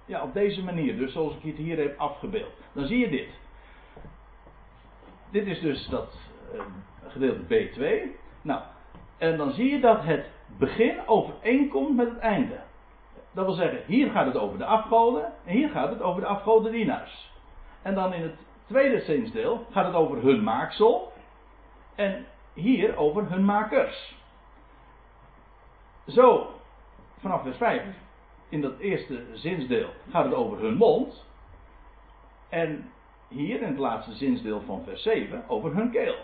ja, 0.04 0.22
op 0.22 0.32
deze 0.32 0.62
manier. 0.62 0.96
Dus 0.96 1.12
zoals 1.12 1.36
ik 1.36 1.42
het 1.42 1.56
hier 1.56 1.78
heb 1.78 1.98
afgebeeld. 1.98 2.52
Dan 2.72 2.86
zie 2.86 2.98
je 2.98 3.08
dit. 3.08 3.28
Dit 5.30 5.46
is 5.46 5.60
dus 5.60 5.88
dat 5.88 6.18
uh, 6.54 6.60
gedeelte 7.06 7.42
B2. 7.42 8.08
Nou, 8.42 8.60
en 9.18 9.36
dan 9.36 9.52
zie 9.52 9.70
je 9.70 9.80
dat 9.80 10.04
het 10.04 10.26
begin 10.58 10.96
overeenkomt 11.06 11.96
met 11.96 12.08
het 12.08 12.18
einde. 12.18 12.60
Dat 13.32 13.44
wil 13.44 13.54
zeggen, 13.54 13.80
hier 13.86 14.10
gaat 14.10 14.26
het 14.26 14.36
over 14.36 14.58
de 14.58 14.64
afgoden 14.64 15.32
en 15.44 15.52
hier 15.52 15.68
gaat 15.68 15.90
het 15.90 16.02
over 16.02 16.20
de 16.20 16.26
afgodendienaars. 16.26 17.32
En 17.82 17.94
dan 17.94 18.12
in 18.12 18.22
het 18.22 18.36
tweede 18.66 19.00
zinsdeel 19.00 19.66
gaat 19.70 19.86
het 19.86 19.94
over 19.94 20.22
hun 20.22 20.42
maaksel 20.42 21.12
en 21.98 22.26
hier 22.52 22.96
over 22.96 23.30
hun 23.30 23.44
makers. 23.44 24.16
Zo, 26.06 26.54
vanaf 27.20 27.42
vers 27.42 27.56
5, 27.56 27.82
in 28.48 28.60
dat 28.60 28.78
eerste 28.78 29.24
zinsdeel 29.32 29.88
gaat 30.10 30.24
het 30.24 30.34
over 30.34 30.58
hun 30.58 30.76
mond. 30.76 31.26
En 32.48 32.90
hier 33.28 33.62
in 33.62 33.68
het 33.68 33.78
laatste 33.78 34.12
zinsdeel 34.12 34.60
van 34.60 34.82
vers 34.84 35.02
7 35.02 35.44
over 35.48 35.74
hun 35.74 35.90
keel. 35.90 36.16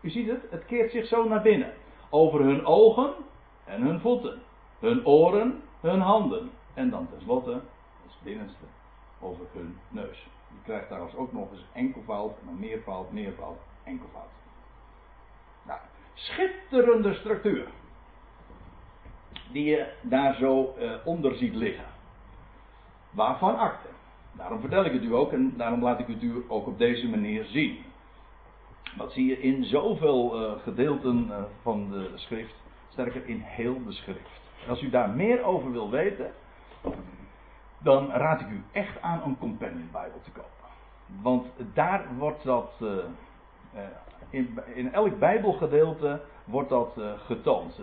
U 0.00 0.10
ziet 0.10 0.28
het, 0.28 0.50
het 0.50 0.64
keert 0.64 0.90
zich 0.90 1.06
zo 1.06 1.28
naar 1.28 1.42
binnen. 1.42 1.72
Over 2.10 2.40
hun 2.40 2.66
ogen 2.66 3.14
en 3.64 3.82
hun 3.82 4.00
voeten. 4.00 4.42
Hun 4.78 5.06
oren, 5.06 5.62
hun 5.80 6.00
handen. 6.00 6.50
En 6.74 6.90
dan 6.90 7.08
tenslotte, 7.10 7.52
het 8.02 8.22
binnenste, 8.22 8.64
over 9.20 9.44
hun 9.52 9.78
neus. 9.88 10.26
Je 10.48 10.62
krijgt 10.64 10.86
trouwens 10.86 11.14
ook 11.14 11.32
nog 11.32 11.50
eens 11.50 11.64
enkelvoud, 11.72 12.38
en 12.40 12.46
dan 12.46 12.58
meervoud, 12.58 13.12
meervoud, 13.12 13.58
enkelvoud. 13.84 14.43
Schitterende 16.14 17.14
structuur. 17.14 17.66
Die 19.52 19.64
je 19.64 19.92
daar 20.02 20.34
zo 20.34 20.74
uh, 20.78 20.92
onder 21.04 21.34
ziet 21.34 21.54
liggen. 21.54 21.84
Waarvan 23.10 23.58
akte. 23.58 23.88
Daarom 24.32 24.60
vertel 24.60 24.84
ik 24.84 24.92
het 24.92 25.02
u 25.02 25.14
ook 25.14 25.32
en 25.32 25.54
daarom 25.56 25.82
laat 25.82 26.00
ik 26.00 26.06
het 26.06 26.22
u 26.22 26.44
ook 26.48 26.66
op 26.66 26.78
deze 26.78 27.08
manier 27.08 27.44
zien. 27.44 27.78
Dat 28.96 29.12
zie 29.12 29.26
je 29.26 29.40
in 29.40 29.64
zoveel 29.64 30.42
uh, 30.42 30.52
gedeelten 30.62 31.26
uh, 31.28 31.36
van 31.62 31.90
de 31.90 32.10
schrift, 32.14 32.54
sterker 32.88 33.26
in 33.26 33.40
heel 33.40 33.84
de 33.84 33.92
schrift. 33.92 34.30
En 34.64 34.70
als 34.70 34.82
u 34.82 34.90
daar 34.90 35.10
meer 35.10 35.42
over 35.42 35.72
wil 35.72 35.90
weten, 35.90 36.32
dan 37.78 38.10
raad 38.10 38.40
ik 38.40 38.48
u 38.48 38.62
echt 38.72 39.00
aan 39.00 39.22
een 39.24 39.38
companion 39.38 39.88
Bijbel 39.92 40.20
te 40.20 40.30
kopen. 40.30 40.50
Want 41.22 41.46
daar 41.74 42.06
wordt 42.18 42.44
dat, 42.44 42.72
uh, 42.82 42.88
in, 44.74 44.92
elk 44.92 45.18
Bijbelgedeelte 45.18 46.20
wordt 46.44 46.68
dat 46.68 47.00
getoond. 47.16 47.80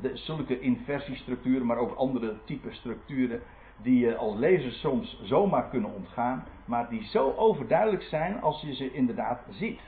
De, 0.00 0.16
zulke 0.16 0.60
inversiestructuren, 0.60 1.66
maar 1.66 1.78
ook 1.78 1.94
andere 1.94 2.36
type 2.44 2.72
structuren 2.72 3.40
die 3.76 3.98
je 3.98 4.16
als 4.16 4.38
lezer 4.38 4.72
soms 4.72 5.20
zomaar 5.22 5.68
kunnen 5.68 5.94
ontgaan, 5.94 6.44
maar 6.64 6.88
die 6.88 7.04
zo 7.04 7.32
overduidelijk 7.36 8.02
zijn 8.02 8.40
als 8.40 8.60
je 8.60 8.74
ze 8.74 8.92
inderdaad 8.92 9.40
ziet. 9.50 9.80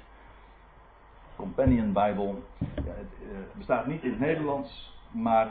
Companion 1.36 1.92
Bijbel 1.92 2.42
ja, 2.58 2.92
het 2.94 3.54
bestaat 3.54 3.86
niet 3.86 4.02
in 4.02 4.10
het 4.10 4.20
Nederlands, 4.20 5.00
maar 5.10 5.50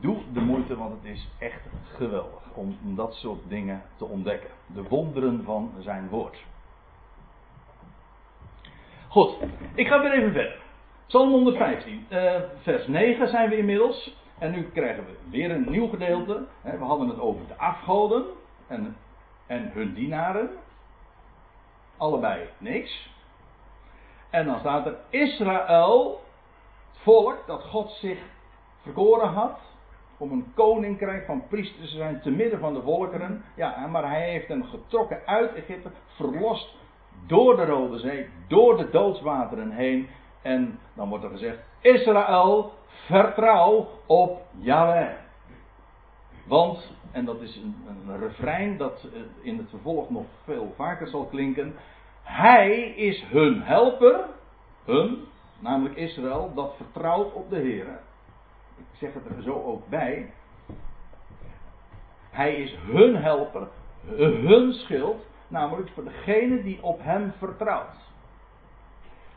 doe 0.00 0.16
de 0.32 0.40
moeite, 0.40 0.76
want 0.76 1.02
het 1.02 1.04
is 1.14 1.28
echt 1.38 1.60
geweldig 1.82 2.54
om, 2.54 2.76
dat 2.82 3.14
soort 3.14 3.48
dingen 3.48 3.82
te 3.96 4.04
ontdekken. 4.04 4.50
De 4.66 4.82
wonderen 4.82 5.44
van 5.44 5.70
zijn 5.78 6.08
woord. 6.08 6.44
Goed, 9.08 9.36
ik 9.74 9.86
ga 9.86 10.00
weer 10.00 10.12
even 10.12 10.32
verder. 10.32 10.60
Psalm 11.06 11.30
115, 11.30 12.06
uh, 12.10 12.34
eh, 12.34 12.42
vers 12.62 12.86
9 12.86 13.28
zijn 13.28 13.50
we 13.50 13.56
inmiddels. 13.56 14.16
En 14.38 14.50
nu 14.50 14.70
krijgen 14.70 15.04
we 15.04 15.16
weer 15.30 15.50
een 15.50 15.70
nieuw 15.70 15.88
gedeelte. 15.88 16.46
We 16.62 16.84
hadden 16.84 17.08
het 17.08 17.20
over 17.20 17.46
de 17.46 17.56
afgoden 17.56 18.24
en, 18.66 18.96
en 19.46 19.70
hun 19.72 19.94
dienaren. 19.94 20.50
Allebei 21.96 22.48
niks. 22.58 23.10
En 24.30 24.46
dan 24.46 24.58
staat 24.58 24.86
er 24.86 24.96
Israël, 25.08 26.20
het 26.92 27.02
volk 27.02 27.46
dat 27.46 27.62
God 27.62 27.90
zich 27.90 28.18
verkoren 28.82 29.28
had. 29.28 29.58
Om 30.18 30.32
een 30.32 30.52
koninkrijk 30.54 31.26
van 31.26 31.46
priesters 31.48 31.90
te 31.90 31.96
zijn 31.96 32.20
te 32.20 32.30
midden 32.30 32.58
van 32.60 32.74
de 32.74 32.82
volkeren. 32.82 33.44
Ja, 33.56 33.86
maar 33.86 34.08
hij 34.08 34.30
heeft 34.30 34.48
hen 34.48 34.64
getrokken 34.64 35.20
uit 35.26 35.54
Egypte, 35.54 35.90
verlost 36.16 36.76
door 37.26 37.56
de 37.56 37.64
Rode 37.64 37.98
Zee, 37.98 38.28
door 38.48 38.76
de 38.76 38.90
doodswateren 38.90 39.70
heen. 39.70 40.08
En 40.42 40.78
dan 40.94 41.08
wordt 41.08 41.24
er 41.24 41.30
gezegd: 41.30 41.58
Israël, 41.80 42.72
vertrouw 43.06 43.88
op 44.06 44.42
Yahweh. 44.58 45.14
Want, 46.44 46.92
en 47.12 47.24
dat 47.24 47.40
is 47.40 47.56
een, 47.56 47.76
een 47.88 48.18
refrein 48.18 48.76
dat 48.76 49.08
eh, 49.14 49.20
in 49.40 49.58
het 49.58 49.68
vervolg 49.70 50.10
nog 50.10 50.26
veel 50.44 50.72
vaker 50.76 51.08
zal 51.08 51.24
klinken. 51.24 51.74
Hij 52.22 52.80
is 52.80 53.24
hun 53.28 53.62
helper, 53.62 54.24
hun, 54.84 55.24
namelijk 55.58 55.96
Israël, 55.96 56.52
dat 56.54 56.74
vertrouwt 56.76 57.32
op 57.32 57.50
de 57.50 57.56
Heer. 57.56 57.86
Ik 58.76 58.84
zeg 58.98 59.14
het 59.14 59.36
er 59.36 59.42
zo 59.42 59.62
ook 59.62 59.88
bij. 59.88 60.30
Hij 62.30 62.54
is 62.54 62.76
hun 62.86 63.16
helper, 63.16 63.68
hun 64.16 64.72
schild, 64.72 65.26
namelijk 65.48 65.90
voor 65.94 66.04
degene 66.04 66.62
die 66.62 66.82
op 66.82 67.02
hem 67.02 67.32
vertrouwt. 67.38 67.96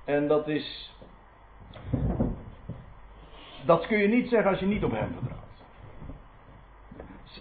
En 0.06 0.28
dat 0.28 0.48
is 0.48 0.96
dat 3.66 3.88
kun 3.88 3.98
je 3.98 4.08
niet 4.08 4.30
zeggen 4.30 4.50
als 4.50 4.60
je 4.60 4.66
niet 4.66 4.84
op 4.84 4.92
hem 4.92 5.12
vertrouwt. 5.12 5.40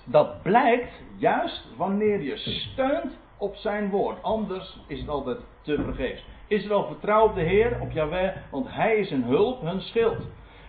Dat 0.04 0.42
blijkt 0.42 0.92
juist 1.16 1.76
wanneer 1.76 2.22
je 2.22 2.36
steunt 2.36 3.18
op 3.38 3.54
zijn 3.54 3.90
woord. 3.90 4.22
Anders 4.22 4.78
is 4.86 5.00
het 5.00 5.08
altijd 5.08 5.38
te 5.62 5.82
vergeefs. 5.82 6.24
Israël 6.46 6.86
vertrouw 6.86 7.24
op 7.24 7.34
de 7.34 7.42
Heer, 7.42 7.80
op 7.80 7.90
Yahweh, 7.90 8.36
want 8.50 8.66
hij 8.68 8.96
is 8.96 9.10
een 9.10 9.24
hulp, 9.24 9.60
hun 9.60 9.80
schild. 9.80 10.26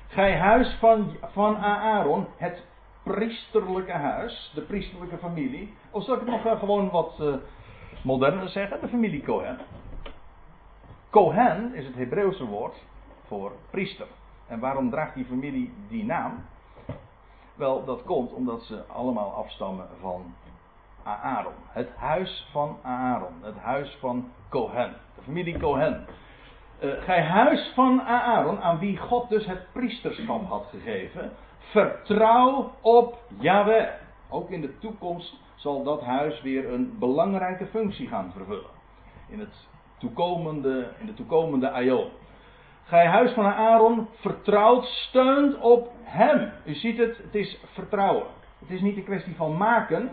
Gij 0.08 0.38
huis 0.38 0.78
van, 0.80 1.16
van 1.32 1.58
Aaron, 1.58 2.28
het 2.38 2.64
priesterlijke 3.04 3.92
huis, 3.92 4.52
de 4.56 4.62
priesterlijke 4.62 5.18
familie. 5.18 5.74
Of 5.92 6.04
zal 6.04 6.14
ik 6.14 6.20
het 6.20 6.30
nog 6.30 6.60
gewoon 6.60 6.90
wat 6.90 7.18
uh, 7.22 7.34
moderner 8.04 8.50
zeggen? 8.50 8.82
De 8.82 8.88
familie 8.88 9.24
Cohen. 9.24 9.58
Cohen 11.10 11.74
is 11.74 11.86
het 11.86 11.96
Hebreeuwse 11.96 12.46
woord 12.46 12.76
voor 13.28 13.52
priester. 13.70 14.08
En 14.48 14.60
waarom 14.60 14.90
draagt 14.90 15.16
die 15.16 15.26
familie 15.26 15.74
die 15.90 16.06
naam? 16.06 16.46
Wel, 17.56 17.86
dat 17.86 18.04
komt 18.04 18.34
omdat 18.34 18.64
ze 18.64 18.84
allemaal 18.88 19.34
afstammen 19.34 19.88
van 20.00 20.36
Aaron. 21.04 21.54
Het 21.68 21.90
huis 21.96 22.48
van 22.52 22.78
Aaron. 22.82 23.34
Het 23.42 23.58
huis 23.58 23.98
van 24.00 24.32
Cohen. 24.50 24.96
De 25.16 25.22
familie 25.22 25.58
Cohen. 25.58 26.06
Uh, 26.84 26.92
gij 27.04 27.24
huis 27.24 27.72
van 27.76 28.02
Aaron, 28.02 28.62
aan 28.62 28.80
wie 28.80 28.98
God 28.98 29.30
dus 29.30 29.46
het 29.46 29.72
priesterschap 29.72 30.48
had 30.48 30.66
gegeven, 30.70 31.32
vertrouw 31.60 32.72
op 32.82 33.18
Yahweh. 33.40 33.88
Ook 34.30 34.50
in 34.50 34.62
de 34.62 34.78
toekomst 34.78 35.36
zal 35.62 35.84
dat 35.84 36.02
huis 36.02 36.42
weer 36.42 36.74
een 36.74 37.00
belangrijke 37.00 37.66
functie 37.66 38.08
gaan 38.08 38.32
vervullen. 38.32 38.70
In, 39.30 39.40
het 39.40 39.68
toekomende, 39.98 40.90
in 41.00 41.06
de 41.06 41.14
toekomende 41.14 41.72
aion. 41.72 42.10
Gij 42.84 43.06
huis 43.06 43.32
van 43.32 43.46
Aaron 43.46 44.08
vertrouwt, 44.14 44.86
steunt 44.86 45.60
op 45.60 45.92
hem. 46.04 46.52
U 46.66 46.74
ziet 46.74 46.98
het, 46.98 47.18
het 47.18 47.36
is 47.36 47.60
vertrouwen. 47.74 48.26
Het 48.60 48.70
is 48.70 48.82
niet 48.82 48.98
een 48.98 49.04
kwestie 49.04 49.36
van 49.36 49.58
maken. 49.58 50.12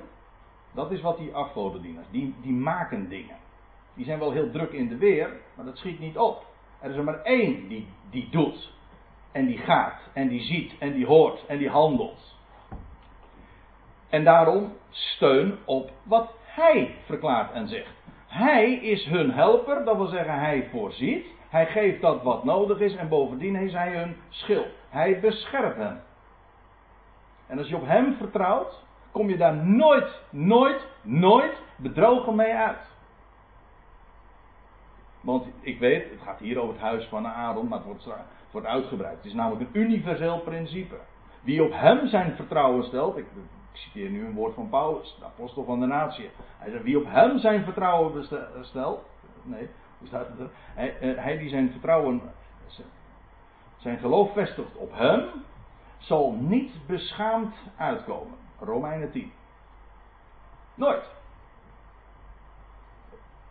Dat 0.75 0.91
is 0.91 1.01
wat 1.01 1.19
die 1.19 1.35
afgodendieners, 1.35 2.07
die, 2.11 2.35
die 2.43 2.53
maken 2.53 3.09
dingen. 3.09 3.37
Die 3.95 4.05
zijn 4.05 4.19
wel 4.19 4.33
heel 4.33 4.51
druk 4.51 4.73
in 4.73 4.89
de 4.89 4.97
weer, 4.97 5.31
maar 5.55 5.65
dat 5.65 5.79
schiet 5.79 5.99
niet 5.99 6.19
op. 6.19 6.47
Er 6.81 6.91
is 6.91 6.97
er 6.97 7.05
maar 7.05 7.23
één 7.23 7.69
die, 7.69 7.87
die 8.11 8.29
doet. 8.31 8.73
En 9.33 9.47
die 9.47 9.59
gaat. 9.59 10.01
En 10.13 10.29
die 10.29 10.43
ziet. 10.43 10.79
En 10.79 10.93
die 10.93 11.07
hoort. 11.07 11.47
En 11.47 11.59
die 11.59 11.69
handelt. 11.69 12.38
En 14.09 14.25
daarom 14.25 14.73
steun 14.91 15.59
op 15.65 15.91
wat 16.03 16.31
hij 16.45 16.95
verklaart 17.05 17.53
en 17.53 17.69
zegt. 17.69 17.93
Hij 18.27 18.73
is 18.73 19.05
hun 19.05 19.31
helper, 19.31 19.85
dat 19.85 19.97
wil 19.97 20.07
zeggen 20.07 20.39
hij 20.39 20.69
voorziet. 20.71 21.27
Hij 21.49 21.67
geeft 21.67 22.01
dat 22.01 22.23
wat 22.23 22.45
nodig 22.45 22.81
is 22.81 22.97
en 22.97 23.09
bovendien 23.09 23.57
is 23.57 23.73
hij 23.73 23.97
hun 23.97 24.17
schild. 24.29 24.69
Hij 24.89 25.21
beschermt 25.21 25.77
hen. 25.77 26.03
En 27.47 27.59
als 27.59 27.69
je 27.69 27.77
op 27.77 27.87
hem 27.87 28.15
vertrouwt, 28.17 28.85
kom 29.11 29.29
je 29.29 29.37
daar 29.37 29.57
nooit, 29.57 30.21
nooit, 30.31 30.87
nooit 31.03 31.63
bedrogen 31.77 32.35
mee 32.35 32.55
uit. 32.55 32.87
Want 35.21 35.47
ik 35.61 35.79
weet, 35.79 36.11
het 36.11 36.21
gaat 36.25 36.39
hier 36.39 36.59
over 36.59 36.75
het 36.75 36.83
huis 36.83 37.05
van 37.05 37.27
Aaron, 37.27 37.69
maar 37.69 37.79
het 37.79 38.07
wordt, 38.51 38.67
uitgebreid. 38.67 39.17
Het 39.17 39.25
is 39.25 39.33
namelijk 39.33 39.61
een 39.61 39.81
universeel 39.81 40.39
principe. 40.39 40.97
Wie 41.41 41.65
op 41.65 41.73
hem 41.73 42.07
zijn 42.07 42.37
vertrouwen 42.37 42.85
stelt, 42.85 43.17
ik 43.17 43.27
citeer 43.79 44.11
nu 44.11 44.27
een 44.27 44.35
woord 44.35 44.55
van 44.55 44.69
Paulus, 44.69 45.17
de 45.19 45.25
apostel 45.25 45.65
van 45.65 45.81
de 45.81 45.87
natie. 45.87 46.31
Hij 46.59 46.71
zegt, 46.71 46.83
wie 46.83 46.99
op 46.99 47.05
hem 47.07 47.39
zijn 47.39 47.65
vertrouwen 47.65 48.25
stelt, 48.63 49.05
nee, 49.43 49.69
hoe 49.99 50.09
staat 50.09 50.29
het 50.29 50.39
er? 50.39 50.51
Hij, 50.75 50.99
eh, 50.99 51.23
hij 51.23 51.39
die 51.39 51.49
zijn 51.49 51.71
vertrouwen, 51.71 52.23
zijn 53.77 53.99
geloof 53.99 54.33
vestigt 54.33 54.77
op 54.77 54.93
hem, 54.93 55.29
zal 55.99 56.33
niet 56.33 56.87
beschaamd 56.87 57.55
uitkomen. 57.77 58.37
Romeinen 58.61 59.11
10. 59.11 59.33
Nooit. 60.75 61.05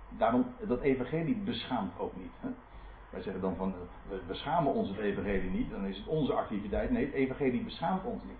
Daarom, 0.09 0.45
dat 0.67 0.81
evangelie 0.81 1.35
beschaamt 1.35 1.99
ook 1.99 2.15
niet. 2.15 2.31
Wij 3.09 3.21
zeggen 3.21 3.41
dan 3.41 3.55
van, 3.55 3.73
we 4.09 4.21
beschamen 4.27 4.73
ons 4.73 4.89
het 4.89 4.97
evangelie 4.97 5.49
niet, 5.49 5.69
dan 5.71 5.85
is 5.85 5.97
het 5.97 6.07
onze 6.07 6.33
activiteit. 6.33 6.89
Nee, 6.89 7.05
het 7.05 7.13
evangelie 7.13 7.63
beschaamt 7.63 8.03
ons 8.03 8.23
niet. 8.23 8.37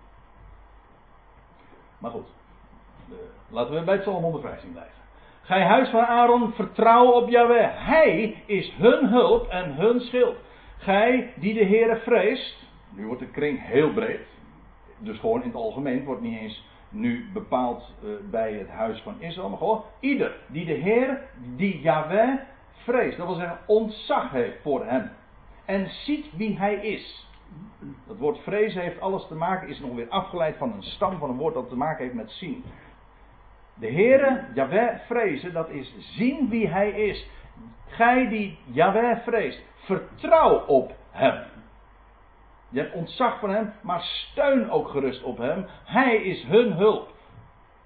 Maar 1.98 2.10
goed, 2.10 2.28
laten 3.48 3.74
we 3.74 3.80
bij 3.80 3.98
Psalm 3.98 4.22
115 4.22 4.72
blijven. 4.72 4.98
Gij 5.42 5.62
huis 5.62 5.88
van 5.88 6.06
Aaron, 6.06 6.52
vertrouw 6.52 7.10
op 7.10 7.28
Yahweh. 7.28 7.86
Hij 7.86 8.42
is 8.46 8.72
hun 8.76 9.06
hulp 9.06 9.48
en 9.48 9.74
hun 9.74 10.00
schild. 10.00 10.36
Gij 10.78 11.32
die 11.36 11.54
de 11.54 11.64
Heere 11.64 11.96
vreest. 11.96 12.56
Nu 12.90 13.06
wordt 13.06 13.20
de 13.20 13.30
kring 13.30 13.66
heel 13.66 13.92
breed. 13.92 14.26
Dus 14.98 15.18
gewoon 15.18 15.42
in 15.42 15.48
het 15.48 15.56
algemeen. 15.56 16.04
wordt 16.04 16.20
niet 16.20 16.38
eens 16.38 16.64
nu 16.88 17.30
bepaald 17.32 17.94
uh, 18.04 18.10
bij 18.30 18.52
het 18.52 18.68
huis 18.68 19.00
van 19.00 19.14
Israël. 19.18 19.48
Maar 19.48 19.58
gewoon 19.58 19.84
ieder 20.00 20.36
die 20.46 20.64
de 20.64 20.72
Heer, 20.72 21.20
die 21.56 21.80
Yahweh 21.80 22.34
vreest. 22.72 23.16
Dat 23.16 23.26
wil 23.26 23.36
zeggen 23.36 23.58
ontzag 23.66 24.30
heeft 24.30 24.62
voor 24.62 24.84
hem. 24.86 25.10
En 25.64 25.88
ziet 25.88 26.36
wie 26.36 26.58
hij 26.58 26.74
is. 26.74 27.27
Dat 28.06 28.18
woord 28.18 28.38
vrezen 28.38 28.82
heeft 28.82 29.00
alles 29.00 29.26
te 29.26 29.34
maken, 29.34 29.68
is 29.68 29.80
nog 29.80 29.94
weer 29.94 30.08
afgeleid 30.08 30.56
van 30.56 30.72
een 30.72 30.82
stam 30.82 31.18
van 31.18 31.30
een 31.30 31.36
woord 31.36 31.54
dat 31.54 31.68
te 31.68 31.76
maken 31.76 32.04
heeft 32.04 32.16
met 32.16 32.30
zien. 32.30 32.64
De 33.74 33.92
Heere, 33.92 34.44
Yahweh 34.54 34.98
vrezen, 35.06 35.52
dat 35.52 35.68
is 35.68 35.94
zien 35.98 36.48
wie 36.48 36.68
hij 36.68 36.90
is. 36.90 37.28
Gij 37.86 38.28
die 38.28 38.58
Yahweh 38.64 39.18
vreest, 39.18 39.62
vertrouw 39.74 40.64
op 40.66 40.92
hem. 41.10 41.44
Je 42.68 42.80
hebt 42.80 42.94
ontzag 42.94 43.38
van 43.38 43.50
hem, 43.50 43.72
maar 43.82 44.00
steun 44.00 44.70
ook 44.70 44.88
gerust 44.88 45.22
op 45.22 45.38
hem. 45.38 45.66
Hij 45.84 46.16
is 46.16 46.42
hun 46.42 46.72
hulp. 46.72 47.16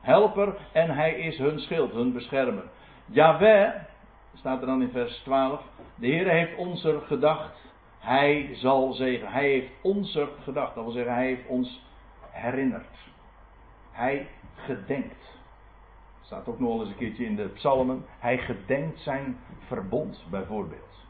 Helper 0.00 0.56
en 0.72 0.90
hij 0.90 1.14
is 1.14 1.38
hun 1.38 1.58
schild, 1.58 1.92
hun 1.92 2.12
beschermer. 2.12 2.64
Yahweh, 3.06 3.70
staat 4.34 4.60
er 4.60 4.66
dan 4.66 4.82
in 4.82 4.90
vers 4.90 5.18
12. 5.18 5.62
De 5.94 6.06
Heer 6.06 6.28
heeft 6.28 6.56
ons 6.56 6.84
er 6.84 7.00
gedacht. 7.00 7.71
Hij 8.02 8.50
zal 8.54 8.92
zegenen. 8.92 9.32
Hij 9.32 9.48
heeft 9.48 9.70
ons 9.82 10.14
er 10.14 10.28
gedacht. 10.42 10.74
Dat 10.74 10.84
wil 10.84 10.92
zeggen, 10.92 11.14
hij 11.14 11.26
heeft 11.26 11.46
ons 11.46 11.84
herinnerd. 12.30 12.96
Hij 13.90 14.28
gedenkt. 14.54 15.40
Staat 16.20 16.48
ook 16.48 16.58
nog 16.58 16.80
eens 16.80 16.88
een 16.88 16.96
keertje 16.96 17.24
in 17.24 17.36
de 17.36 17.48
psalmen. 17.48 18.04
Hij 18.18 18.38
gedenkt 18.38 19.00
zijn 19.00 19.38
verbond, 19.66 20.24
bijvoorbeeld. 20.30 21.06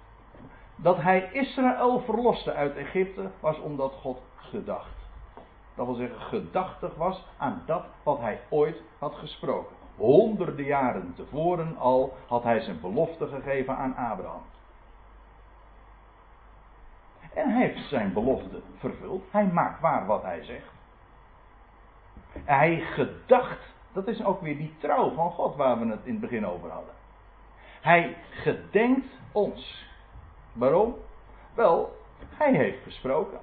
Dat 0.77 0.97
hij 0.97 1.29
Israël 1.33 2.01
verloste 2.01 2.53
uit 2.53 2.77
Egypte 2.77 3.31
was 3.41 3.61
omdat 3.61 3.93
God 3.93 4.23
gedacht. 4.37 4.97
Dat 5.75 5.87
wil 5.87 5.95
zeggen, 5.95 6.21
gedachtig 6.21 6.95
was 6.95 7.27
aan 7.37 7.63
dat 7.67 7.85
wat 8.03 8.19
hij 8.19 8.41
ooit 8.49 8.83
had 8.99 9.15
gesproken. 9.15 9.77
Honderden 9.97 10.65
jaren 10.65 11.13
tevoren 11.17 11.77
al 11.77 12.15
had 12.27 12.43
hij 12.43 12.61
zijn 12.61 12.81
belofte 12.81 13.27
gegeven 13.27 13.77
aan 13.77 13.97
Abraham. 13.97 14.43
En 17.35 17.51
hij 17.51 17.67
heeft 17.67 17.89
zijn 17.89 18.13
belofte 18.13 18.63
vervuld. 18.79 19.25
Hij 19.31 19.47
maakt 19.47 19.81
waar 19.81 20.07
wat 20.07 20.23
hij 20.23 20.45
zegt. 20.45 20.71
Hij 22.45 22.81
gedacht, 22.81 23.75
dat 23.93 24.09
is 24.09 24.25
ook 24.25 24.41
weer 24.41 24.57
die 24.57 24.75
trouw 24.79 25.11
van 25.11 25.31
God 25.31 25.57
waar 25.57 25.79
we 25.79 25.87
het 25.87 26.01
in 26.05 26.13
het 26.13 26.21
begin 26.21 26.47
over 26.47 26.71
hadden. 26.71 26.95
Hij 27.81 28.17
gedenkt 28.31 29.07
ons. 29.33 29.91
Waarom? 30.53 30.95
Wel, 31.55 31.97
hij 32.29 32.53
heeft 32.55 32.83
gesproken. 32.83 33.39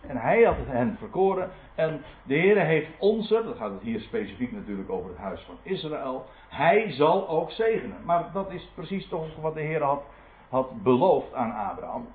En 0.00 0.16
hij 0.16 0.42
had 0.42 0.56
hen 0.66 0.96
verkoren. 0.98 1.50
En 1.74 2.04
de 2.22 2.34
Heer 2.34 2.58
heeft 2.58 2.90
ons, 2.98 3.28
dat 3.28 3.56
gaat 3.56 3.70
het 3.70 3.82
hier 3.82 4.00
specifiek 4.00 4.52
natuurlijk 4.52 4.90
over 4.90 5.10
het 5.10 5.18
huis 5.18 5.40
van 5.40 5.56
Israël. 5.62 6.26
Hij 6.48 6.92
zal 6.92 7.28
ook 7.28 7.50
zegenen. 7.50 8.04
Maar 8.04 8.32
dat 8.32 8.50
is 8.50 8.70
precies 8.74 9.08
toch 9.08 9.36
wat 9.40 9.54
de 9.54 9.60
Heer 9.60 9.82
had, 9.82 10.02
had 10.48 10.82
beloofd 10.82 11.34
aan 11.34 11.70
Abraham. 11.70 12.06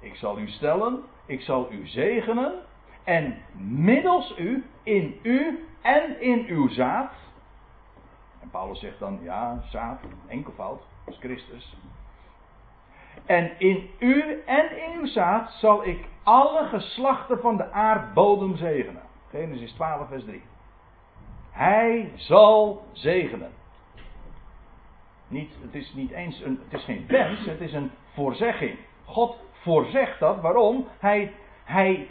Ik 0.00 0.14
zal 0.14 0.38
u 0.38 0.48
stellen, 0.48 1.02
ik 1.26 1.40
zal 1.40 1.72
u 1.72 1.86
zegenen. 1.86 2.52
En 3.04 3.36
middels 3.58 4.38
u, 4.38 4.64
in 4.82 5.18
u 5.22 5.64
en 5.82 6.20
in 6.20 6.46
uw 6.48 6.68
zaad. 6.68 7.12
En 8.40 8.50
Paulus 8.50 8.80
zegt 8.80 8.98
dan, 8.98 9.18
ja, 9.22 9.62
zaad, 9.70 10.00
enkelvoud, 10.26 10.82
als 11.06 11.18
Christus. 11.18 11.76
En 13.24 13.58
in 13.58 13.90
u 13.98 14.42
en 14.46 14.76
in 14.84 15.00
uw 15.00 15.06
zaad 15.06 15.52
zal 15.52 15.86
ik 15.86 16.04
alle 16.22 16.66
geslachten 16.66 17.40
van 17.40 17.56
de 17.56 17.70
aardbodem 17.70 18.56
zegenen. 18.56 19.02
Genesis 19.30 19.72
12, 19.72 20.08
vers 20.08 20.24
3. 20.24 20.42
Hij 21.50 22.12
zal 22.14 22.86
zegenen. 22.92 23.50
Niet, 25.28 25.54
het 25.60 25.74
is 25.74 25.92
niet 25.94 26.10
eens 26.10 26.40
een, 26.40 26.60
het 26.68 26.78
is 26.78 26.84
geen 26.84 27.04
wens, 27.08 27.46
het 27.46 27.60
is 27.60 27.72
een 27.72 27.90
voorzegging. 28.14 28.78
God 29.04 29.36
voorzegt 29.66 30.18
dat. 30.18 30.40
Waarom? 30.40 30.86
Hij, 30.98 31.32
hij 31.64 32.08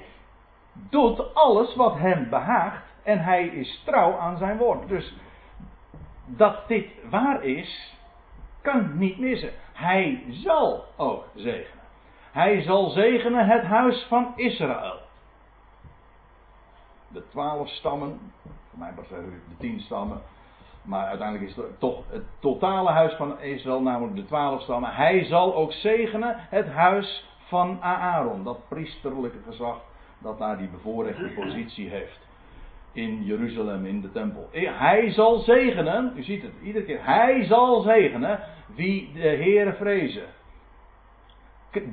doet 0.73 1.33
alles 1.33 1.75
wat 1.75 1.97
hem 1.97 2.29
behaagt 2.29 2.83
en 3.03 3.23
hij 3.23 3.45
is 3.45 3.81
trouw 3.85 4.17
aan 4.17 4.37
zijn 4.37 4.57
woord. 4.57 4.87
Dus 4.87 5.15
dat 6.25 6.67
dit 6.67 6.87
waar 7.09 7.43
is, 7.43 7.93
kan 8.61 8.97
niet 8.97 9.19
missen. 9.19 9.51
Hij 9.73 10.23
zal 10.29 10.85
ook 10.95 11.25
zegenen. 11.35 11.83
Hij 12.31 12.61
zal 12.61 12.89
zegenen 12.89 13.47
het 13.47 13.63
huis 13.63 14.05
van 14.09 14.33
Israël. 14.35 14.99
De 17.07 17.27
twaalf 17.29 17.69
stammen, 17.69 18.31
voor 18.69 18.79
mij 18.79 18.93
was 18.95 19.07
de 19.07 19.57
tien 19.59 19.79
stammen, 19.79 20.21
maar 20.81 21.07
uiteindelijk 21.07 21.49
is 21.49 21.55
het 21.55 21.79
toch 21.79 22.03
het 22.09 22.23
totale 22.39 22.89
huis 22.89 23.13
van 23.13 23.39
Israël, 23.39 23.81
namelijk 23.81 24.15
de 24.15 24.25
twaalf 24.25 24.61
stammen. 24.61 24.95
Hij 24.95 25.23
zal 25.23 25.55
ook 25.55 25.71
zegenen 25.71 26.35
het 26.37 26.67
huis 26.67 27.25
van 27.47 27.81
Aaron, 27.81 28.43
dat 28.43 28.67
priesterlijke 28.67 29.37
gezag 29.47 29.81
dat 30.17 30.37
daar 30.37 30.57
die 30.57 30.67
bevoorrechte 30.67 31.31
positie 31.35 31.89
heeft 31.89 32.19
in 32.91 33.23
Jeruzalem 33.23 33.85
in 33.85 34.01
de 34.01 34.11
tempel. 34.11 34.49
Hij 34.51 35.11
zal 35.11 35.39
zegenen, 35.39 36.13
u 36.15 36.23
ziet 36.23 36.41
het 36.41 36.53
iedere 36.63 36.85
keer, 36.85 37.05
hij 37.05 37.43
zal 37.43 37.81
zegenen 37.81 38.39
wie 38.75 39.11
de 39.13 39.19
Heere 39.19 39.73
vrezen. 39.73 40.25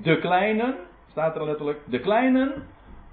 De 0.02 0.18
kleinen, 0.18 0.74
staat 1.10 1.36
er 1.36 1.44
letterlijk, 1.44 1.78
de 1.84 2.00
kleinen 2.00 2.66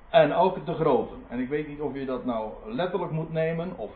en 0.09 0.33
ook 0.33 0.65
de 0.65 0.73
groten. 0.73 1.17
En 1.27 1.39
ik 1.39 1.49
weet 1.49 1.67
niet 1.67 1.81
of 1.81 1.93
je 1.93 2.05
dat 2.05 2.25
nou 2.25 2.51
letterlijk 2.65 3.11
moet 3.11 3.33
nemen 3.33 3.77
of 3.77 3.91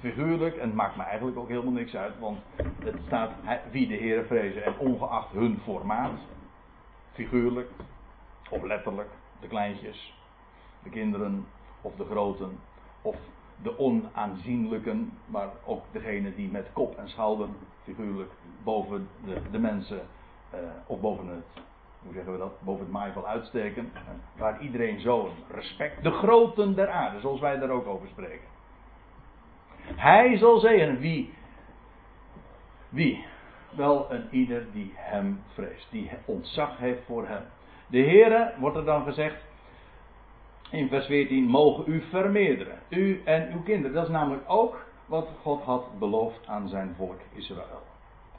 figuurlijk. 0.00 0.56
En 0.56 0.66
het 0.66 0.74
maakt 0.74 0.96
me 0.96 1.02
eigenlijk 1.02 1.38
ook 1.38 1.48
helemaal 1.48 1.72
niks 1.72 1.96
uit, 1.96 2.18
want 2.18 2.38
het 2.84 2.96
staat 3.06 3.30
wie 3.70 3.88
de 3.88 3.96
Heere 3.96 4.24
vrezen 4.24 4.64
en 4.64 4.78
ongeacht 4.78 5.32
hun 5.32 5.60
formaat. 5.64 6.18
Figuurlijk 7.16 7.70
of 8.50 8.62
letterlijk, 8.62 9.10
de 9.40 9.46
kleintjes, 9.46 10.14
de 10.82 10.90
kinderen 10.90 11.46
of 11.80 11.94
de 11.96 12.04
groten, 12.04 12.58
of 13.02 13.16
de 13.62 13.78
onaanzienlijken, 13.78 15.12
maar 15.26 15.48
ook 15.64 15.84
degene 15.92 16.34
die 16.34 16.50
met 16.50 16.72
kop 16.72 16.96
en 16.96 17.08
schouder, 17.08 17.48
figuurlijk, 17.82 18.30
boven 18.64 19.08
de, 19.24 19.40
de 19.50 19.58
mensen, 19.58 20.00
uh, 20.54 20.60
of 20.86 21.00
boven 21.00 21.26
het, 21.26 21.64
hoe 22.02 22.12
zeggen 22.12 22.32
we 22.32 22.38
dat, 22.38 22.60
boven 22.60 22.84
het 22.84 22.92
maaiveld 22.92 23.24
uitsteken, 23.24 23.92
waar 24.36 24.60
iedereen 24.60 25.00
zo'n 25.00 25.30
respect, 25.50 26.02
de 26.02 26.10
groten 26.10 26.74
der 26.74 26.88
aarde, 26.88 27.20
zoals 27.20 27.40
wij 27.40 27.58
daar 27.58 27.70
ook 27.70 27.86
over 27.86 28.08
spreken. 28.08 28.48
Hij 29.94 30.36
zal 30.36 30.58
zeggen 30.58 30.98
wie, 30.98 31.34
wie, 32.88 33.24
wel 33.76 34.06
een 34.12 34.24
ieder 34.30 34.66
die 34.72 34.92
hem 34.94 35.42
vreest, 35.54 35.86
die 35.90 36.10
ontzag 36.24 36.78
heeft 36.78 37.04
voor 37.06 37.26
hem. 37.26 37.42
De 37.86 38.00
Heere, 38.00 38.52
wordt 38.58 38.76
er 38.76 38.84
dan 38.84 39.04
gezegd, 39.04 39.36
in 40.70 40.88
vers 40.88 41.06
14, 41.06 41.44
mogen 41.44 41.84
u 41.86 42.02
vermeerderen. 42.10 42.78
U 42.88 43.22
en 43.24 43.52
uw 43.52 43.62
kinderen. 43.62 43.92
Dat 43.92 44.04
is 44.04 44.10
namelijk 44.12 44.44
ook 44.46 44.84
wat 45.06 45.28
God 45.42 45.62
had 45.62 45.98
beloofd 45.98 46.46
aan 46.46 46.68
zijn 46.68 46.94
volk 46.96 47.20
Israël. 47.34 47.82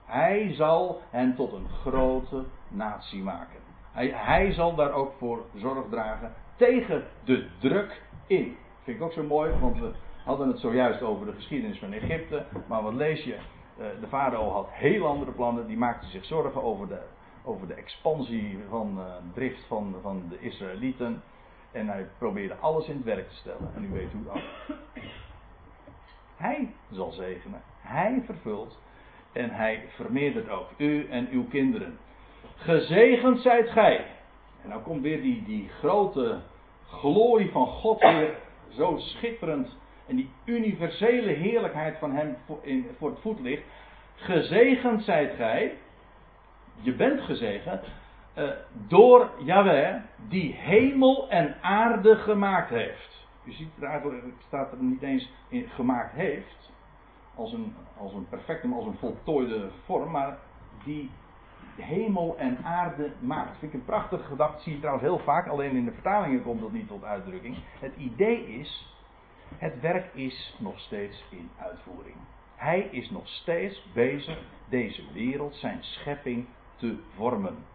Hij 0.06 0.54
zal 0.54 1.02
hen 1.10 1.36
tot 1.36 1.54
een 1.54 1.68
grote 1.82 2.44
natie 2.68 3.24
maken. 3.24 3.60
Hij, 3.92 4.12
hij 4.16 4.52
zal 4.52 4.76
daar 4.76 4.92
ook 4.92 5.14
voor 5.18 5.46
zorg 5.56 5.86
dragen 5.90 6.34
tegen 6.56 7.04
de 7.24 7.48
druk 7.60 8.02
in. 8.28 8.58
Vind 8.84 8.98
ik 8.98 9.04
ook 9.04 9.14
zo 9.14 9.24
mooi, 9.24 9.52
want 9.60 9.80
we 9.80 9.92
hadden 10.24 10.48
het 10.48 10.60
zojuist 10.60 11.02
over 11.02 11.26
de 11.26 11.34
geschiedenis 11.34 11.80
van 11.80 11.94
Egypte. 11.94 12.46
Maar 12.68 12.84
wat 12.84 12.94
lees 12.94 13.24
je? 13.24 13.38
Eh, 13.78 13.86
de 14.00 14.08
farao 14.08 14.50
had 14.50 14.68
heel 14.70 15.08
andere 15.08 15.32
plannen. 15.32 15.68
Die 15.68 15.78
maakte 15.78 16.08
zich 16.08 16.26
zorgen 16.26 16.64
over 16.64 16.88
de, 16.88 17.00
over 17.44 17.68
de 17.68 17.74
expansie 17.74 18.60
van 18.70 18.96
uh, 18.98 19.06
drift 19.34 19.66
van, 19.68 19.96
van 20.02 20.24
de 20.30 20.40
Israëlieten. 20.40 21.24
En 21.72 21.88
hij 21.88 22.08
probeerde 22.18 22.56
alles 22.56 22.88
in 22.88 22.96
het 22.96 23.04
werk 23.04 23.30
te 23.30 23.36
stellen. 23.36 23.72
En 23.76 23.84
u 23.84 23.90
weet 23.90 24.12
hoe 24.12 24.24
dat. 24.24 24.42
Hij 26.38 26.74
zal 26.92 27.12
zegenen. 27.12 27.62
Hij 27.82 28.22
vervult. 28.26 28.80
En 29.32 29.50
hij 29.50 29.84
vermeerdert 29.96 30.50
ook. 30.50 30.68
U 30.78 31.10
en 31.10 31.28
uw 31.30 31.48
kinderen. 31.48 31.98
Gezegend 32.56 33.40
zijt 33.40 33.70
gij. 33.70 34.06
En 34.64 34.70
dan 34.70 34.84
komt 34.84 35.02
weer 35.02 35.22
die, 35.22 35.44
die 35.44 35.70
grote 35.80 36.40
glorie 36.88 37.52
van 37.52 37.68
God 37.68 38.00
weer 38.00 38.38
zo 38.70 38.98
schitterend. 38.98 39.78
En 40.08 40.16
die 40.16 40.30
universele 40.46 41.32
heerlijkheid 41.32 41.98
van 41.98 42.12
hem 42.12 42.38
voor, 42.46 42.60
in, 42.62 42.88
voor 42.98 43.10
het 43.10 43.20
voetlicht. 43.20 43.64
Gezegend 44.16 45.04
zijt 45.04 45.36
gij. 45.36 45.78
Je 46.82 46.94
bent 46.94 47.22
gezegend 47.22 47.84
uh, 48.38 48.50
door 48.88 49.30
Yahweh, 49.44 49.96
die 50.28 50.54
hemel 50.54 51.30
en 51.30 51.56
aarde 51.62 52.16
gemaakt 52.16 52.70
heeft. 52.70 53.26
Je 53.44 53.52
ziet 53.52 53.70
er 53.80 53.88
eigenlijk, 53.88 54.24
staat 54.48 54.72
er 54.72 54.78
niet 54.84 55.02
eens 55.02 55.32
in 55.48 55.68
gemaakt 55.68 56.14
heeft, 56.14 56.72
als 57.36 57.54
een, 57.54 57.76
als 57.98 58.14
een 58.14 58.30
perfectum, 58.30 58.74
als 58.74 58.86
een 58.86 58.98
voltooide 58.98 59.70
vorm, 59.86 60.12
maar 60.12 60.38
die 60.84 61.12
hemel 61.76 62.38
en 62.38 62.58
aarde 62.64 63.12
maakt. 63.20 63.58
Vind 63.58 63.74
ik 63.74 63.80
een 63.80 63.86
prachtige 63.86 64.24
gedachte, 64.24 64.62
zie 64.62 64.74
je 64.74 64.80
trouwens 64.80 65.06
heel 65.06 65.20
vaak, 65.20 65.48
alleen 65.48 65.76
in 65.76 65.86
de 65.86 65.92
vertalingen 65.92 66.44
komt 66.44 66.62
dat 66.62 66.72
niet 66.72 66.88
tot 66.88 67.04
uitdrukking. 67.04 67.58
Het 67.80 67.96
idee 67.96 68.60
is, 68.60 68.97
het 69.58 69.80
werk 69.80 70.14
is 70.14 70.56
nog 70.60 70.80
steeds 70.80 71.24
in 71.30 71.50
uitvoering. 71.58 72.16
Hij 72.56 72.80
is 72.80 73.10
nog 73.10 73.28
steeds 73.28 73.88
bezig 73.94 74.40
deze 74.70 75.12
wereld, 75.14 75.56
zijn 75.56 75.84
schepping, 75.84 76.46
te 76.76 77.00
vormen. 77.16 77.66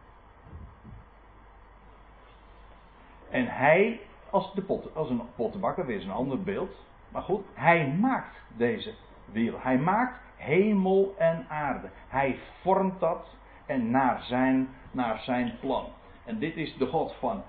En 3.31 3.47
hij, 3.47 4.01
als, 4.31 4.53
de 4.55 4.91
als 4.95 5.11
een 5.11 5.23
pottenbakker, 5.37 5.87
weer 5.87 5.97
is 5.97 6.05
een 6.05 6.11
ander 6.11 6.43
beeld. 6.43 6.75
Maar 7.09 7.23
goed, 7.23 7.45
hij 7.55 7.89
maakt 8.01 8.37
deze 8.57 8.95
wereld. 9.25 9.63
Hij 9.63 9.79
maakt 9.79 10.21
hemel 10.37 11.15
en 11.19 11.47
aarde. 11.49 11.89
Hij 12.09 12.39
vormt 12.61 13.01
dat 13.01 13.29
en 13.67 13.91
naar 13.91 14.23
zijn, 14.23 14.69
naar 14.91 15.19
zijn 15.19 15.59
plan. 15.61 15.87
En 16.25 16.39
dit 16.39 16.57
is 16.57 16.77
de 16.77 16.87
God 16.87 17.15
van 17.19 17.43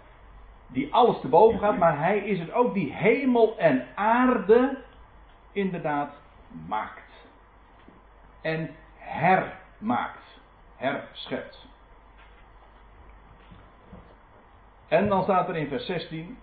die 0.73 0.93
alles 0.93 1.19
te 1.19 1.27
boven 1.27 1.59
gaat, 1.59 1.77
maar 1.77 1.97
hij 1.97 2.17
is 2.17 2.39
het 2.39 2.53
ook 2.53 2.73
die 2.73 2.93
hemel 2.93 3.57
en 3.57 3.87
aarde 3.95 4.77
inderdaad 5.51 6.13
maakt. 6.67 7.11
En 8.41 8.69
hermaakt, 8.95 10.39
herschept. 10.75 11.67
En 14.87 15.07
dan 15.07 15.23
staat 15.23 15.49
er 15.49 15.55
in 15.55 15.67
vers 15.67 15.85
16. 15.85 16.37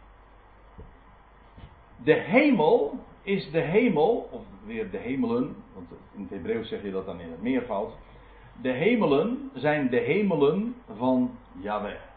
De 1.96 2.14
hemel 2.14 2.98
is 3.22 3.50
de 3.50 3.60
hemel, 3.60 4.28
of 4.30 4.42
weer 4.64 4.90
de 4.90 4.98
hemelen, 4.98 5.56
want 5.74 5.90
in 6.14 6.20
het 6.20 6.30
Hebreeuws 6.30 6.68
zeg 6.68 6.82
je 6.82 6.90
dat 6.90 7.06
dan 7.06 7.20
in 7.20 7.30
het 7.30 7.42
meervoud. 7.42 7.92
De 8.62 8.70
hemelen 8.70 9.50
zijn 9.54 9.90
de 9.90 9.98
hemelen 9.98 10.74
van 10.96 11.38
Yahweh. 11.52 12.09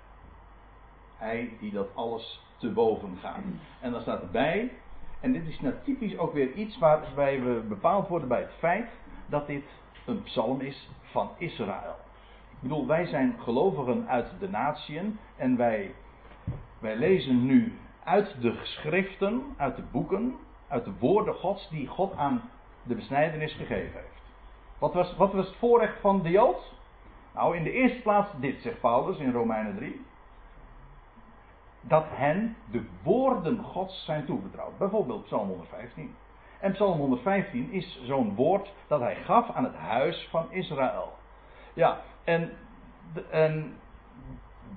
Die 1.60 1.72
dat 1.72 1.96
alles 1.96 2.42
te 2.58 2.70
boven 2.70 3.18
gaat. 3.22 3.44
En 3.80 3.92
dan 3.92 4.02
staat 4.02 4.22
erbij, 4.22 4.72
en 5.20 5.34
dit 5.34 5.48
is 5.48 5.60
nou 5.60 5.74
typisch 5.84 6.18
ook 6.18 6.34
weer 6.34 6.52
iets 6.54 6.78
waarbij 6.78 7.42
we 7.42 7.64
bepaald 7.68 8.08
worden 8.08 8.28
bij 8.28 8.42
het 8.42 8.54
feit 8.58 8.90
dat 9.26 9.48
dit 9.48 9.64
een 10.06 10.24
psalm 10.24 10.62
is 10.62 10.90
van 11.02 11.30
Israël. 11.38 11.96
Ik 12.50 12.60
bedoel, 12.60 12.88
wij 12.88 13.06
zijn 13.06 13.36
gelovigen 13.40 14.08
uit 14.08 14.34
de 14.40 14.50
natieën 14.50 15.20
en 15.36 15.58
wij 15.58 15.94
wij 16.80 16.96
lezen 16.96 17.46
nu 17.46 17.74
uit 18.04 18.42
de 18.42 18.52
geschriften, 18.52 19.44
uit 19.58 19.76
de 19.76 19.84
boeken, 19.92 20.36
uit 20.68 20.86
de 20.86 20.94
woorden 21.00 21.34
Gods 21.34 21.70
die 21.70 21.88
God 21.88 22.16
aan 22.16 22.42
de 22.84 22.96
besnijdenis 22.96 23.54
gegeven 23.54 24.00
heeft. 24.00 24.22
Wat 24.80 24.94
was, 24.94 25.16
wat 25.16 25.34
was 25.34 25.48
het 25.48 25.56
voorrecht 25.56 26.00
van 26.00 26.22
de 26.22 26.30
Jood? 26.30 26.74
Nou, 27.34 27.56
in 27.56 27.64
de 27.64 27.72
eerste 27.72 28.02
plaats 28.02 28.30
dit, 28.40 28.62
zegt 28.62 28.80
Paulus 28.80 29.18
in 29.18 29.32
Romeinen 29.32 29.76
3. 29.76 30.02
Dat 31.88 32.06
hen 32.10 32.56
de 32.72 32.86
woorden 33.04 33.64
Gods 33.64 34.06
zijn 34.06 34.26
toevertrouwd. 34.26 34.78
Bijvoorbeeld 34.78 35.24
Psalm 35.24 35.48
115. 35.48 36.16
En 36.60 36.72
Psalm 36.72 36.98
115 36.98 37.72
is 37.72 38.02
zo'n 38.04 38.36
woord 38.36 38.74
dat 38.88 39.00
hij 39.00 39.16
gaf 39.16 39.50
aan 39.50 39.64
het 39.64 39.76
huis 39.76 40.28
van 40.30 40.52
Israël. 40.52 41.14
Ja, 41.74 42.02
en, 42.24 42.52
en 43.30 43.74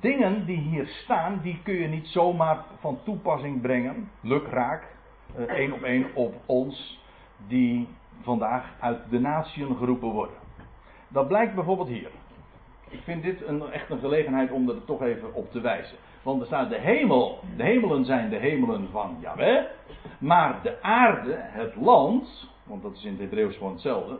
dingen 0.01 0.47
die 0.47 0.59
hier 0.59 0.87
staan, 0.87 1.41
die 1.43 1.61
kun 1.63 1.75
je 1.75 1.89
niet 1.89 2.09
zomaar 2.09 2.65
van 2.81 2.99
toepassing 3.05 3.61
brengen, 3.61 4.11
lukraak, 4.21 4.83
uh, 5.39 5.51
één 5.51 5.73
op 5.73 5.83
één 5.83 6.15
op 6.15 6.35
ons, 6.47 7.01
die 7.47 7.89
vandaag 8.23 8.65
uit 8.81 9.11
de 9.11 9.21
natieën 9.21 9.77
geroepen 9.77 10.09
worden. 10.09 10.37
Dat 11.09 11.29
blijkt 11.29 11.55
bijvoorbeeld 11.55 11.89
hier. 11.89 12.11
Ik 12.89 13.01
vind 13.03 13.23
dit 13.23 13.47
een, 13.47 13.71
echt 13.73 13.91
een 13.91 13.99
gelegenheid 13.99 14.51
om 14.51 14.69
er 14.69 14.85
toch 14.85 15.03
even 15.03 15.35
op 15.35 15.51
te 15.53 15.61
wijzen. 15.61 15.97
Want 16.27 16.41
er 16.41 16.47
staat 16.47 16.71
de 16.71 16.79
hemel, 16.79 17.39
de 17.57 17.63
hemelen 17.63 18.05
zijn 18.05 18.31
de 18.31 18.37
hemelen 18.37 18.89
van 18.91 19.17
Yahweh, 19.21 19.65
maar 20.19 20.63
de 20.63 20.83
aarde, 20.83 21.35
het 21.37 21.77
land, 21.77 22.51
want 22.65 22.83
dat 22.83 22.93
is 22.93 23.05
in 23.05 23.11
het 23.11 23.21
Hebreeuws 23.21 23.57
gewoon 23.57 23.73
hetzelfde, 23.73 24.19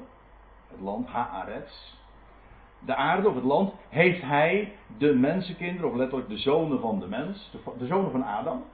het 0.69 0.81
land, 0.81 1.09
Haaretz, 1.09 1.95
de 2.79 2.95
aarde 2.95 3.29
of 3.29 3.35
het 3.35 3.45
land, 3.45 3.73
heeft 3.89 4.23
hij 4.23 4.73
de 4.99 5.15
mensenkinderen, 5.15 5.91
of 5.91 5.97
letterlijk 5.97 6.29
de 6.29 6.39
zonen 6.39 6.81
van 6.81 7.01
de 7.01 7.07
mens, 7.07 7.51
de, 7.79 7.87
zonen 7.87 8.11
van 8.11 8.25
Adam, 8.25 8.65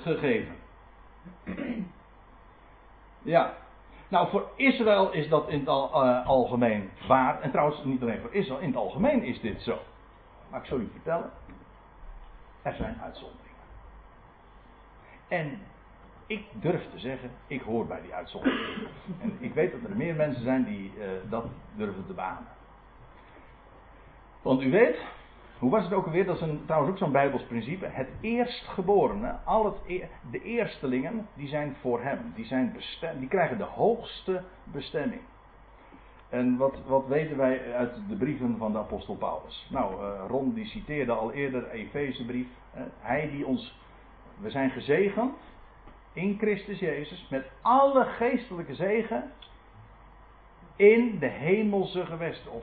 gegeven. 0.00 0.54
Ja. 3.22 3.54
Nou, 4.08 4.28
voor 4.28 4.50
Israël 4.56 5.12
is 5.12 5.28
dat 5.28 5.48
in 5.48 5.58
het 5.58 5.68
eh, 5.68 6.26
algemeen 6.26 6.90
waar. 7.08 7.40
En 7.40 7.50
trouwens, 7.50 7.84
niet 7.84 8.02
alleen 8.02 8.20
voor 8.20 8.34
Israël, 8.34 8.60
in 8.60 8.66
het 8.66 8.76
algemeen 8.76 9.22
is 9.22 9.40
dit 9.40 9.62
zo. 9.62 9.78
Maar 10.50 10.60
ik 10.60 10.66
zal 10.66 10.78
u 10.78 10.88
vertellen, 10.92 11.30
er 12.62 12.74
zijn 12.74 13.00
uitzonderingen. 13.02 13.52
En 15.28 15.58
ik 16.26 16.44
durf 16.52 16.90
te 16.90 16.98
zeggen, 16.98 17.30
ik 17.46 17.60
hoor 17.60 17.86
bij 17.86 18.00
die 18.00 18.14
uitzonderingen. 18.14 18.88
En 19.20 19.36
ik 19.38 19.54
weet 19.54 19.72
dat 19.72 19.90
er 19.90 19.96
meer 19.96 20.14
mensen 20.14 20.42
zijn 20.42 20.64
die 20.64 20.92
uh, 20.98 21.04
dat 21.30 21.46
durven 21.76 22.06
te 22.06 22.12
banen. 22.12 22.46
Want 24.42 24.62
u 24.62 24.70
weet, 24.70 25.04
hoe 25.58 25.70
was 25.70 25.84
het 25.84 25.92
ook 25.92 26.06
alweer? 26.06 26.24
Dat 26.24 26.36
is 26.36 26.42
een, 26.42 26.62
trouwens 26.64 26.92
ook 26.92 26.98
zo'n 26.98 27.12
Bijbels 27.12 27.44
principe. 27.44 27.86
Het 27.86 28.08
eerstgeborene, 28.20 29.36
al 29.44 29.64
het, 29.64 29.76
e- 29.86 30.06
de 30.30 30.42
eerstelingen, 30.42 31.26
die 31.34 31.48
zijn 31.48 31.76
voor 31.80 32.02
hem. 32.02 32.32
Die, 32.34 32.44
zijn 32.44 32.76
die 33.18 33.28
krijgen 33.28 33.58
de 33.58 33.64
hoogste 33.64 34.42
bestemming. 34.64 35.20
En 36.32 36.56
wat, 36.56 36.74
wat 36.86 37.06
weten 37.06 37.36
wij 37.36 37.74
uit 37.74 37.94
de 38.08 38.16
brieven 38.16 38.56
van 38.58 38.72
de 38.72 38.78
apostel 38.78 39.16
Paulus? 39.16 39.66
Nou, 39.70 40.02
uh, 40.02 40.24
Ron 40.28 40.54
die 40.54 40.66
citeerde 40.66 41.12
al 41.12 41.32
eerder 41.32 41.70
Efezebrief. 41.70 42.46
Uh, 42.46 42.82
hij 42.98 43.30
die 43.30 43.46
ons, 43.46 43.78
we 44.38 44.50
zijn 44.50 44.70
gezegend 44.70 45.34
in 46.12 46.38
Christus 46.38 46.78
Jezus 46.78 47.26
met 47.30 47.50
alle 47.62 48.04
geestelijke 48.04 48.74
zegen 48.74 49.32
in 50.76 51.18
de 51.18 51.26
hemelse 51.26 52.06
gewesten. 52.06 52.52
Of 52.52 52.62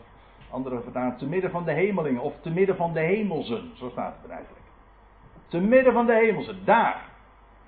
Andere 0.50 0.82
vertaling, 0.82 1.18
te 1.18 1.28
midden 1.28 1.52
van 1.52 1.64
de 1.64 1.72
hemelingen 1.72 2.22
of 2.22 2.34
te 2.42 2.50
midden 2.50 2.76
van 2.76 2.94
de 2.94 3.00
hemelsen. 3.00 3.72
Zo 3.76 3.90
staat 3.90 4.16
het 4.16 4.24
er 4.24 4.36
eigenlijk. 4.36 4.66
Te 5.48 5.60
midden 5.60 5.94
van 5.94 6.06
de 6.06 6.14
hemelsen, 6.14 6.66
daar. 6.66 7.10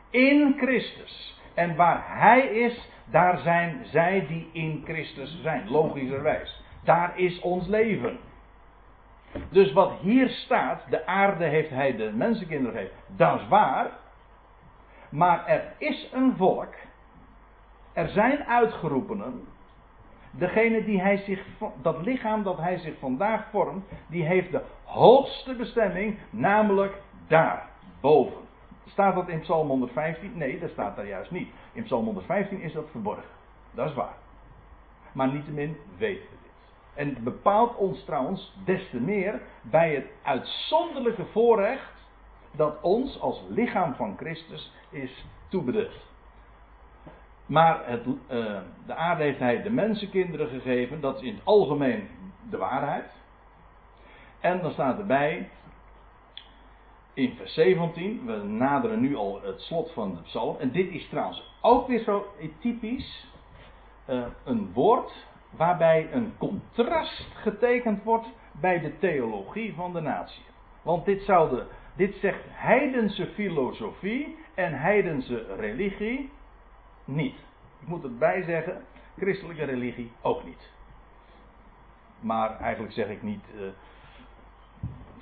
In 0.10 0.54
Christus. 0.58 1.42
En 1.54 1.76
waar 1.76 2.20
Hij 2.20 2.42
is, 2.42 2.90
daar 3.12 3.38
zijn 3.38 3.86
zij 3.86 4.26
die 4.28 4.50
in 4.54 4.82
Christus 4.86 5.42
zijn. 5.42 5.70
Logischerwijs. 5.70 6.64
Daar 6.84 7.20
is 7.20 7.40
ons 7.40 7.68
leven. 7.68 8.20
Dus 9.50 9.74
wat 9.74 9.92
hier 10.00 10.30
staat, 10.30 10.82
de 10.90 11.06
aarde 11.06 11.46
heeft 11.46 11.70
Hij 11.70 11.96
de 11.96 12.12
mensenkinderen 12.14 12.74
gegeven. 12.74 12.98
Dat 13.16 13.40
is 13.40 13.48
waar. 13.48 13.90
Maar 15.10 15.46
er 15.46 15.74
is 15.78 16.10
een 16.14 16.34
volk. 16.38 16.74
Er 17.94 18.08
zijn 18.08 18.44
uitgeroepenen. 18.44 19.48
Degene 20.32 20.84
die 20.84 21.02
hij 21.02 21.18
zich, 21.18 21.46
dat 21.82 22.02
lichaam 22.06 22.44
dat 22.44 22.58
hij 22.58 22.78
zich 22.78 23.00
vandaag 23.00 23.50
vormt, 23.50 23.86
die 24.08 24.26
heeft 24.26 24.52
de 24.52 24.62
hoogste 24.84 25.56
bestemming, 25.56 26.18
namelijk 26.30 27.02
daar, 27.28 27.70
boven. 28.02 28.41
Staat 28.92 29.16
dat 29.16 29.28
in 29.28 29.40
Psalm 29.40 29.68
115? 29.68 30.32
Nee, 30.38 30.60
dat 30.60 30.70
staat 30.70 30.96
daar 30.96 31.08
juist 31.08 31.32
niet. 31.32 31.50
In 31.74 31.84
Psalm 31.84 32.06
115 32.06 32.62
is 32.62 32.74
dat 32.74 32.90
verborgen. 32.92 33.30
Dat 33.72 33.90
is 33.90 33.96
waar. 33.96 34.16
Maar 35.12 35.28
niettemin 35.28 35.78
weten 35.98 36.30
we 36.30 36.38
dit. 36.42 36.52
En 36.94 37.10
het 37.10 37.24
bepaalt 37.24 37.76
ons 37.76 38.04
trouwens 38.04 38.54
des 38.66 38.90
te 38.90 39.00
meer 39.00 39.42
bij 39.62 39.96
het 39.96 40.06
uitzonderlijke 40.24 41.26
voorrecht 41.26 41.94
dat 42.52 42.82
ons 42.82 43.20
als 43.20 43.44
lichaam 43.50 43.96
van 43.96 44.18
Christus 44.18 44.72
is 44.90 45.26
toebedeeld. 45.50 46.10
Maar 47.46 47.88
het, 47.88 48.06
uh, 48.06 48.16
de 48.86 48.96
aarde 48.96 49.24
heeft 49.24 49.40
hij 49.40 49.62
de 49.62 49.70
mensenkinderen 49.70 50.48
gegeven. 50.48 51.02
Dat 51.02 51.16
is 51.16 51.22
in 51.22 51.34
het 51.34 51.46
algemeen 51.46 52.08
de 52.50 52.58
waarheid. 52.58 53.06
En 54.40 54.62
dan 54.62 54.72
staat 54.72 54.98
erbij. 55.00 55.50
In 57.14 57.36
vers 57.36 57.54
17. 57.54 58.26
We 58.26 58.36
naderen 58.36 59.00
nu 59.00 59.16
al 59.16 59.42
het 59.44 59.62
slot 59.62 59.92
van 59.92 60.16
de 60.16 60.22
psalm. 60.22 60.58
En 60.60 60.72
dit 60.72 60.92
is 60.92 61.08
trouwens 61.10 61.56
ook 61.62 61.88
weer 61.88 62.04
zo 62.04 62.26
typisch. 62.60 63.30
Uh, 64.10 64.26
een 64.44 64.74
woord 64.74 65.26
waarbij 65.50 66.10
een 66.12 66.34
contrast 66.38 67.28
getekend 67.34 68.04
wordt 68.04 68.28
bij 68.52 68.80
de 68.80 68.98
theologie 68.98 69.74
van 69.74 69.94
de 69.94 70.02
natie. 70.02 70.44
Want 70.82 71.06
dit, 71.06 71.24
zou 71.24 71.50
de, 71.50 71.66
dit 71.96 72.16
zegt 72.16 72.44
heidense 72.50 73.28
filosofie 73.28 74.38
en 74.54 74.80
heidense 74.80 75.56
religie 75.56 76.30
niet. 77.06 77.36
Ik 77.82 77.88
moet 77.88 78.04
erbij 78.04 78.44
zeggen, 78.44 78.82
christelijke 79.18 79.64
religie 79.64 80.12
ook 80.22 80.44
niet. 80.44 80.70
Maar 82.20 82.60
eigenlijk 82.60 82.94
zeg 82.94 83.08
ik 83.08 83.22
niet, 83.22 83.44
uh, 83.56 83.62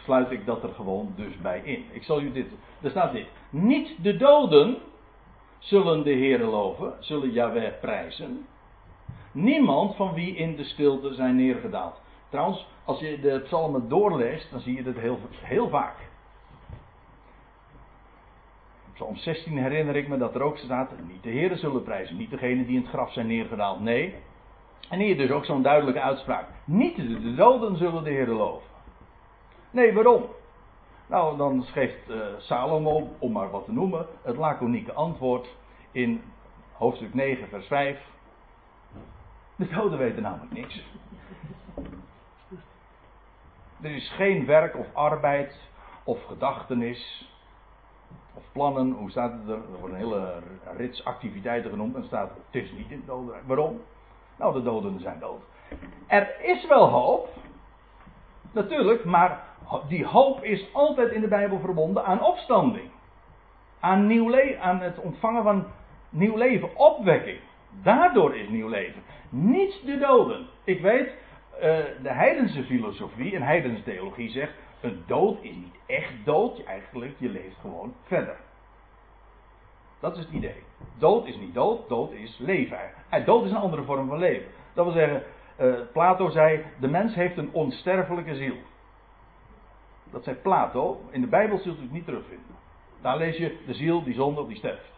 sluit 0.03 0.31
ik 0.31 0.45
dat 0.45 0.63
er 0.63 0.73
gewoon 0.73 1.13
dus 1.15 1.37
bij 1.41 1.61
in. 1.63 1.85
Ik 1.91 2.03
zal 2.03 2.21
u 2.21 2.31
dit, 2.31 2.47
er 2.81 2.89
staat 2.89 3.11
dit. 3.11 3.27
Niet 3.49 4.03
de 4.03 4.17
doden 4.17 4.77
zullen 5.59 6.03
de 6.03 6.11
Heer 6.11 6.39
loven, 6.39 6.93
zullen 6.99 7.31
Yahweh 7.31 7.79
prijzen. 7.81 8.45
Niemand 9.31 9.95
van 9.95 10.13
wie 10.13 10.35
in 10.35 10.55
de 10.55 10.63
stilte 10.63 11.13
zijn 11.13 11.35
neergedaald. 11.35 12.01
Trouwens, 12.29 12.67
als 12.85 12.99
je 12.99 13.19
de 13.19 13.39
psalmen 13.39 13.89
doorleest, 13.89 14.51
dan 14.51 14.59
zie 14.59 14.75
je 14.75 14.83
dat 14.83 14.95
heel, 14.95 15.19
heel 15.41 15.69
vaak. 15.69 15.95
Psalm 18.93 19.15
16 19.15 19.57
herinner 19.57 19.95
ik 19.95 20.07
me 20.07 20.17
dat 20.17 20.35
er 20.35 20.41
ook 20.41 20.57
staat: 20.57 20.91
niet 21.07 21.23
de 21.23 21.29
heren 21.29 21.57
zullen 21.57 21.83
prijzen, 21.83 22.17
niet 22.17 22.29
degene 22.29 22.65
die 22.65 22.75
in 22.75 22.81
het 22.81 22.89
graf 22.89 23.13
zijn 23.13 23.27
neergedaald. 23.27 23.79
Nee. 23.79 24.15
En 24.89 24.99
hier 24.99 25.17
dus 25.17 25.29
ook 25.29 25.45
zo'n 25.45 25.61
duidelijke 25.61 26.01
uitspraak: 26.01 26.47
niet 26.65 26.95
de 26.95 27.35
doden 27.35 27.77
zullen 27.77 28.03
de 28.03 28.09
heren 28.09 28.35
loven. 28.35 28.68
Nee, 29.71 29.93
waarom? 29.93 30.25
Nou, 31.07 31.37
dan 31.37 31.63
geeft 31.63 32.09
uh, 32.09 32.25
Salomo, 32.37 33.09
om 33.19 33.31
maar 33.31 33.49
wat 33.49 33.65
te 33.65 33.71
noemen, 33.71 34.05
het 34.21 34.35
laconieke 34.35 34.93
antwoord 34.93 35.55
in 35.91 36.23
hoofdstuk 36.73 37.13
9, 37.13 37.47
vers 37.47 37.67
5. 37.67 37.99
De 39.55 39.67
doden 39.67 39.97
weten 39.97 40.21
namelijk 40.21 40.51
niks. 40.51 40.83
Er 43.81 43.95
is 43.95 44.09
geen 44.09 44.45
werk 44.45 44.75
of 44.75 44.85
arbeid 44.93 45.59
of 46.03 46.23
gedachtenis 46.25 47.31
of 48.33 48.43
plannen, 48.51 48.91
hoe 48.91 49.09
staat 49.09 49.31
het 49.31 49.49
er? 49.49 49.55
Er 49.55 49.79
worden 49.79 49.99
een 49.99 50.05
hele 50.05 50.41
rits 50.77 51.05
activiteiten 51.05 51.69
genoemd 51.69 51.95
en 51.95 52.03
staat 52.05 52.29
het 52.29 52.63
is 52.63 52.71
niet 52.71 52.89
in 52.91 52.97
het 52.97 53.07
dodenrijk. 53.07 53.47
Waarom? 53.47 53.81
Nou, 54.37 54.53
de 54.53 54.63
doden 54.63 54.99
zijn 54.99 55.19
dood. 55.19 55.41
Er 56.07 56.41
is 56.41 56.67
wel 56.67 56.89
hoop, 56.89 57.29
natuurlijk, 58.51 59.05
maar 59.05 59.48
die 59.87 60.05
hoop 60.05 60.43
is 60.43 60.73
altijd 60.73 61.11
in 61.11 61.21
de 61.21 61.27
Bijbel 61.27 61.59
verbonden 61.59 62.05
aan 62.05 62.23
opstanding. 62.23 62.89
Aan, 63.79 64.07
nieuw 64.07 64.59
aan 64.59 64.81
het 64.81 64.99
ontvangen 64.99 65.43
van 65.43 65.65
nieuw 66.09 66.35
leven, 66.35 66.77
opwekking. 66.77 67.39
Daardoor 67.83 68.35
is 68.35 68.49
nieuw 68.49 68.67
leven. 68.67 69.01
Niet 69.29 69.85
de 69.85 69.97
doden. 69.97 70.47
Ik 70.63 70.81
weet, 70.81 71.07
uh, 71.55 71.61
de 72.01 72.11
heidense 72.11 72.63
filosofie 72.63 73.35
en 73.35 73.41
heidense 73.41 73.83
theologie 73.83 74.29
zegt 74.29 74.53
een 74.81 75.03
dood 75.07 75.37
is 75.41 75.55
niet 75.55 75.75
echt 75.85 76.13
dood, 76.23 76.63
eigenlijk, 76.63 77.15
je 77.17 77.29
leeft 77.29 77.55
gewoon 77.61 77.93
verder. 78.03 78.35
Dat 79.99 80.17
is 80.17 80.23
het 80.23 80.33
idee. 80.33 80.63
Dood 80.97 81.25
is 81.25 81.37
niet 81.37 81.53
dood, 81.53 81.89
dood 81.89 82.11
is 82.11 82.37
leven. 82.37 82.79
En 83.09 83.25
dood 83.25 83.45
is 83.45 83.51
een 83.51 83.57
andere 83.57 83.83
vorm 83.83 84.07
van 84.07 84.17
leven. 84.17 84.47
Dat 84.73 84.85
wil 84.85 84.93
zeggen, 84.93 85.23
uh, 85.59 85.73
Plato 85.93 86.29
zei, 86.29 86.63
de 86.79 86.87
mens 86.87 87.15
heeft 87.15 87.37
een 87.37 87.49
onsterfelijke 87.51 88.35
ziel. 88.35 88.55
Dat 90.11 90.23
zei 90.23 90.35
Plato, 90.35 91.01
in 91.11 91.21
de 91.21 91.27
Bijbel 91.27 91.57
zult 91.57 91.77
u 91.77 91.81
het 91.81 91.91
niet 91.91 92.05
terugvinden. 92.05 92.55
Daar 93.01 93.17
lees 93.17 93.37
je 93.37 93.57
de 93.65 93.73
ziel 93.73 94.03
die 94.03 94.13
zonder 94.13 94.47
die 94.47 94.57
sterft. 94.57 94.97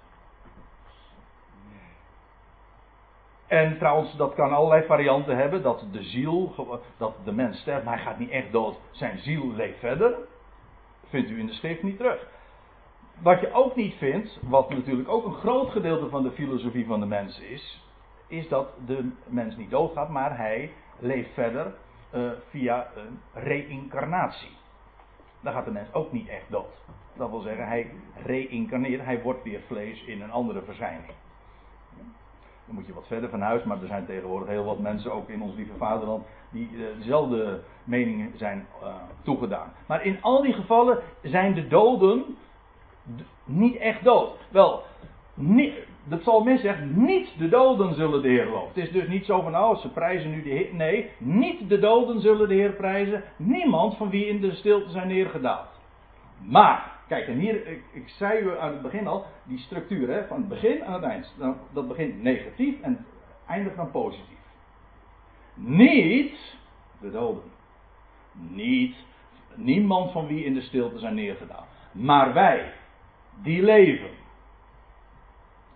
En 3.48 3.78
trouwens, 3.78 4.16
dat 4.16 4.34
kan 4.34 4.54
allerlei 4.54 4.86
varianten 4.86 5.38
hebben. 5.38 5.62
Dat 5.62 5.86
de 5.92 6.04
ziel, 6.04 6.56
dat 6.98 7.16
de 7.24 7.32
mens 7.32 7.60
sterft, 7.60 7.86
maar 7.86 7.96
hij 7.96 8.04
gaat 8.04 8.20
niet 8.20 8.30
echt 8.30 8.52
dood. 8.52 8.80
Zijn 8.92 9.20
ziel 9.20 9.52
leeft 9.52 9.80
verder. 9.80 10.18
Vindt 11.08 11.30
u 11.30 11.40
in 11.40 11.46
de 11.46 11.54
schrift 11.54 11.84
niet 11.84 11.98
terug. 11.98 12.28
Wat 13.22 13.40
je 13.40 13.54
ook 13.54 13.76
niet 13.76 13.94
vindt, 13.94 14.40
wat 14.42 14.70
natuurlijk 14.70 15.10
ook 15.10 15.26
een 15.26 15.34
groot 15.34 15.70
gedeelte 15.70 16.10
van 16.10 16.24
de 16.24 16.32
filosofie 16.32 16.86
van 16.86 17.00
de 17.00 17.06
mens 17.06 17.40
is, 17.40 17.86
is 18.28 18.48
dat 18.48 18.70
de 18.86 19.12
mens 19.26 19.56
niet 19.56 19.70
doodgaat, 19.70 20.10
maar 20.10 20.38
hij 20.38 20.72
leeft 21.00 21.34
verder 21.34 21.74
uh, 22.14 22.32
via 22.50 22.88
een 22.96 23.20
reïncarnatie. 23.34 24.58
Dan 25.42 25.54
gaat 25.54 25.66
de 25.66 25.72
mens 25.72 25.94
ook 25.94 26.12
niet 26.12 26.28
echt 26.28 26.50
dood. 26.50 26.84
Dat 27.14 27.30
wil 27.30 27.40
zeggen, 27.40 27.68
hij 27.68 27.92
reïncarneert, 28.26 29.04
hij 29.04 29.22
wordt 29.22 29.44
weer 29.44 29.62
vlees 29.68 30.04
in 30.04 30.22
een 30.22 30.32
andere 30.32 30.62
verschijning. 30.62 31.12
Dan 32.66 32.76
moet 32.76 32.86
je 32.86 32.94
wat 32.94 33.08
verder 33.08 33.30
van 33.30 33.42
huis, 33.42 33.64
maar 33.64 33.82
er 33.82 33.88
zijn 33.88 34.06
tegenwoordig 34.06 34.48
heel 34.48 34.64
wat 34.64 34.80
mensen, 34.80 35.14
ook 35.14 35.30
in 35.30 35.42
ons 35.42 35.56
lieve 35.56 35.78
vaderland, 35.78 36.26
die 36.50 36.70
uh, 36.72 36.86
dezelfde 36.98 37.64
meningen 37.84 38.32
zijn 38.38 38.68
uh, 38.84 38.96
toegedaan. 39.22 39.74
Maar 39.86 40.06
in 40.06 40.22
al 40.22 40.42
die 40.42 40.54
gevallen 40.54 41.00
zijn 41.22 41.54
de 41.54 41.68
doden 41.68 42.38
niet 43.44 43.76
echt 43.76 44.04
dood. 44.04 44.38
Wel, 44.50 44.84
niet, 45.34 45.74
de 46.10 46.18
psalmist 46.18 46.62
zegt, 46.62 46.80
niet 46.86 47.30
de 47.38 47.50
doden 47.50 47.94
zullen 47.96 48.22
de 48.22 48.28
Heer 48.28 48.46
loven. 48.46 48.68
Het 48.68 48.78
is 48.78 48.92
dus 48.92 49.08
niet 49.08 49.26
zo 49.26 49.42
van, 49.42 49.58
oh, 49.58 49.78
ze 49.78 49.90
prijzen 49.90 50.32
nu 50.32 50.44
de 50.44 50.50
Heer. 50.50 50.74
Nee, 50.74 51.10
niet 51.18 51.70
de 51.70 51.80
doden 51.80 52.22
zullen 52.22 52.48
de 52.48 52.54
Heer 52.54 52.74
prijzen. 52.74 53.24
Niemand 53.36 53.98
van 53.98 54.10
wie 54.10 54.28
in 54.28 54.42
de 54.42 54.56
stilte 54.56 54.90
zijn 54.90 55.08
neergedaald. 55.08 55.70
Maar, 56.46 56.92
Kijk, 57.12 57.28
en 57.28 57.40
hier, 57.40 57.68
ik, 57.92 58.10
zei 58.10 58.40
u 58.40 58.60
aan 58.60 58.72
het 58.72 58.82
begin 58.82 59.08
al, 59.08 59.26
die 59.44 59.58
structuur, 59.58 60.10
hè, 60.10 60.28
van 60.28 60.38
het 60.38 60.48
begin 60.48 60.84
aan 60.84 60.94
het 60.94 61.04
eind. 61.04 61.34
Nou, 61.38 61.56
dat 61.74 61.88
begint 61.88 62.22
negatief 62.22 62.82
en 62.82 63.06
eindigt 63.48 63.76
dan 63.76 63.92
positief. 63.92 64.38
Niet 65.54 66.56
de 67.02 67.12
doden. 67.12 67.44
Niet, 68.32 68.96
niemand 69.56 70.12
van 70.12 70.28
wie 70.28 70.46
in 70.46 70.54
de 70.54 70.62
stilte 70.62 71.00
zijn 71.00 71.16
neergedaan. 71.16 71.66
Maar 71.92 72.34
wij, 72.34 72.74
die 73.44 73.64
leven. 73.64 74.10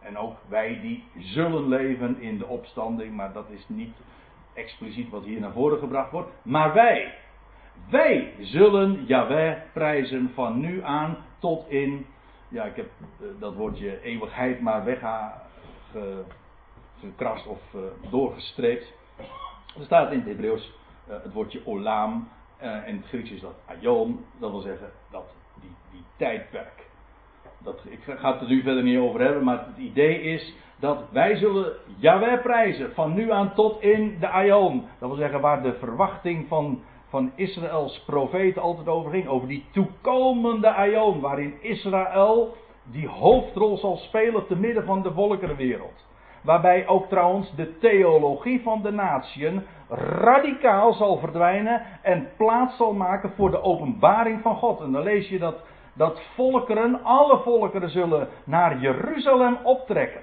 En 0.05 0.17
ook 0.17 0.35
wij 0.47 0.79
die 0.81 1.03
zullen 1.17 1.67
leven 1.67 2.21
in 2.21 2.37
de 2.37 2.47
opstanding, 2.47 3.15
maar 3.15 3.33
dat 3.33 3.49
is 3.49 3.63
niet 3.67 3.95
expliciet 4.53 5.09
wat 5.09 5.23
hier 5.23 5.39
naar 5.39 5.51
voren 5.51 5.79
gebracht 5.79 6.11
wordt. 6.11 6.31
Maar 6.41 6.73
wij, 6.73 7.13
wij 7.89 8.33
zullen 8.39 9.05
Yahweh 9.05 9.57
prijzen 9.73 10.31
van 10.33 10.59
nu 10.59 10.83
aan 10.83 11.17
tot 11.39 11.69
in, 11.69 12.05
ja 12.47 12.63
ik 12.63 12.75
heb 12.75 12.89
uh, 13.21 13.27
dat 13.39 13.55
woordje 13.55 14.01
eeuwigheid 14.01 14.61
maar 14.61 14.83
weggekrast 14.83 17.47
of 17.47 17.59
uh, 17.75 17.81
doorgestreept. 18.09 18.93
Er 19.77 19.83
staat 19.83 20.11
in 20.11 20.19
het 20.19 20.27
Hebreeuws 20.27 20.73
uh, 21.09 21.15
het 21.23 21.33
woordje 21.33 21.65
olam 21.65 22.29
en 22.57 22.85
in 22.85 22.95
het 22.95 23.05
Grieks 23.05 23.31
is 23.31 23.41
dat 23.41 23.55
aion, 23.65 24.25
dat 24.39 24.51
wil 24.51 24.59
zeggen 24.59 24.91
dat 25.11 25.33
die, 25.61 25.75
die 25.91 26.03
tijdperk. 26.17 26.84
Dat, 27.63 27.81
ik 27.89 27.99
ga 28.05 28.31
het 28.31 28.41
er 28.41 28.47
nu 28.47 28.61
verder 28.61 28.83
niet 28.83 28.99
over 28.99 29.21
hebben, 29.21 29.43
maar 29.43 29.65
het 29.67 29.77
idee 29.77 30.21
is 30.21 30.55
dat 30.79 30.97
wij 31.11 31.35
zullen 31.35 31.71
Yahweh 31.97 32.41
prijzen 32.41 32.93
van 32.93 33.13
nu 33.13 33.31
aan 33.31 33.53
tot 33.53 33.81
in 33.81 34.17
de 34.19 34.27
Aion. 34.27 34.83
Dat 34.99 35.09
wil 35.09 35.17
zeggen 35.17 35.41
waar 35.41 35.63
de 35.63 35.73
verwachting 35.73 36.47
van, 36.47 36.81
van 37.09 37.31
Israëls 37.35 38.03
profeten 38.05 38.61
altijd 38.61 38.87
over 38.87 39.11
ging. 39.11 39.27
Over 39.27 39.47
die 39.47 39.65
toekomende 39.71 40.73
Aion 40.73 41.19
waarin 41.19 41.53
Israël 41.61 42.55
die 42.91 43.07
hoofdrol 43.07 43.77
zal 43.77 43.97
spelen 43.97 44.47
te 44.47 44.55
midden 44.55 44.85
van 44.85 45.01
de 45.01 45.11
volkerenwereld. 45.11 46.05
Waarbij 46.41 46.87
ook 46.87 47.07
trouwens 47.07 47.55
de 47.55 47.77
theologie 47.77 48.61
van 48.61 48.81
de 48.81 48.91
natieën 48.91 49.63
radicaal 49.89 50.93
zal 50.93 51.17
verdwijnen 51.17 51.81
en 52.01 52.27
plaats 52.37 52.77
zal 52.77 52.93
maken 52.93 53.31
voor 53.35 53.51
de 53.51 53.61
openbaring 53.61 54.41
van 54.41 54.55
God. 54.55 54.81
En 54.81 54.91
dan 54.91 55.03
lees 55.03 55.29
je 55.29 55.39
dat, 55.39 55.55
dat 55.95 56.21
volkeren, 56.35 57.03
alle 57.03 57.39
volkeren 57.39 57.89
zullen 57.89 58.27
naar 58.43 58.79
Jeruzalem 58.79 59.57
optrekken. 59.63 60.21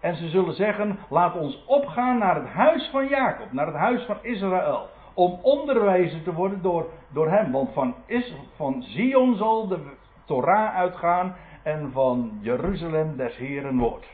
En 0.00 0.16
ze 0.16 0.28
zullen 0.28 0.54
zeggen: 0.54 0.98
laat 1.08 1.36
ons 1.36 1.64
opgaan 1.66 2.18
naar 2.18 2.34
het 2.34 2.48
huis 2.48 2.88
van 2.92 3.08
Jacob, 3.08 3.52
naar 3.52 3.66
het 3.66 3.76
huis 3.76 4.02
van 4.02 4.16
Israël. 4.22 4.88
Om 5.14 5.38
onderwezen 5.42 6.22
te 6.22 6.34
worden 6.34 6.62
door, 6.62 6.86
door 7.12 7.28
hem. 7.28 7.52
Want 7.52 7.72
van, 7.72 7.94
Is, 8.06 8.34
van 8.56 8.82
Zion 8.82 9.36
zal 9.36 9.68
de 9.68 9.78
Torah 10.24 10.74
uitgaan 10.74 11.36
en 11.62 11.90
van 11.92 12.38
Jeruzalem 12.40 13.16
des 13.16 13.36
Heren 13.36 13.78
woord. 13.78 14.06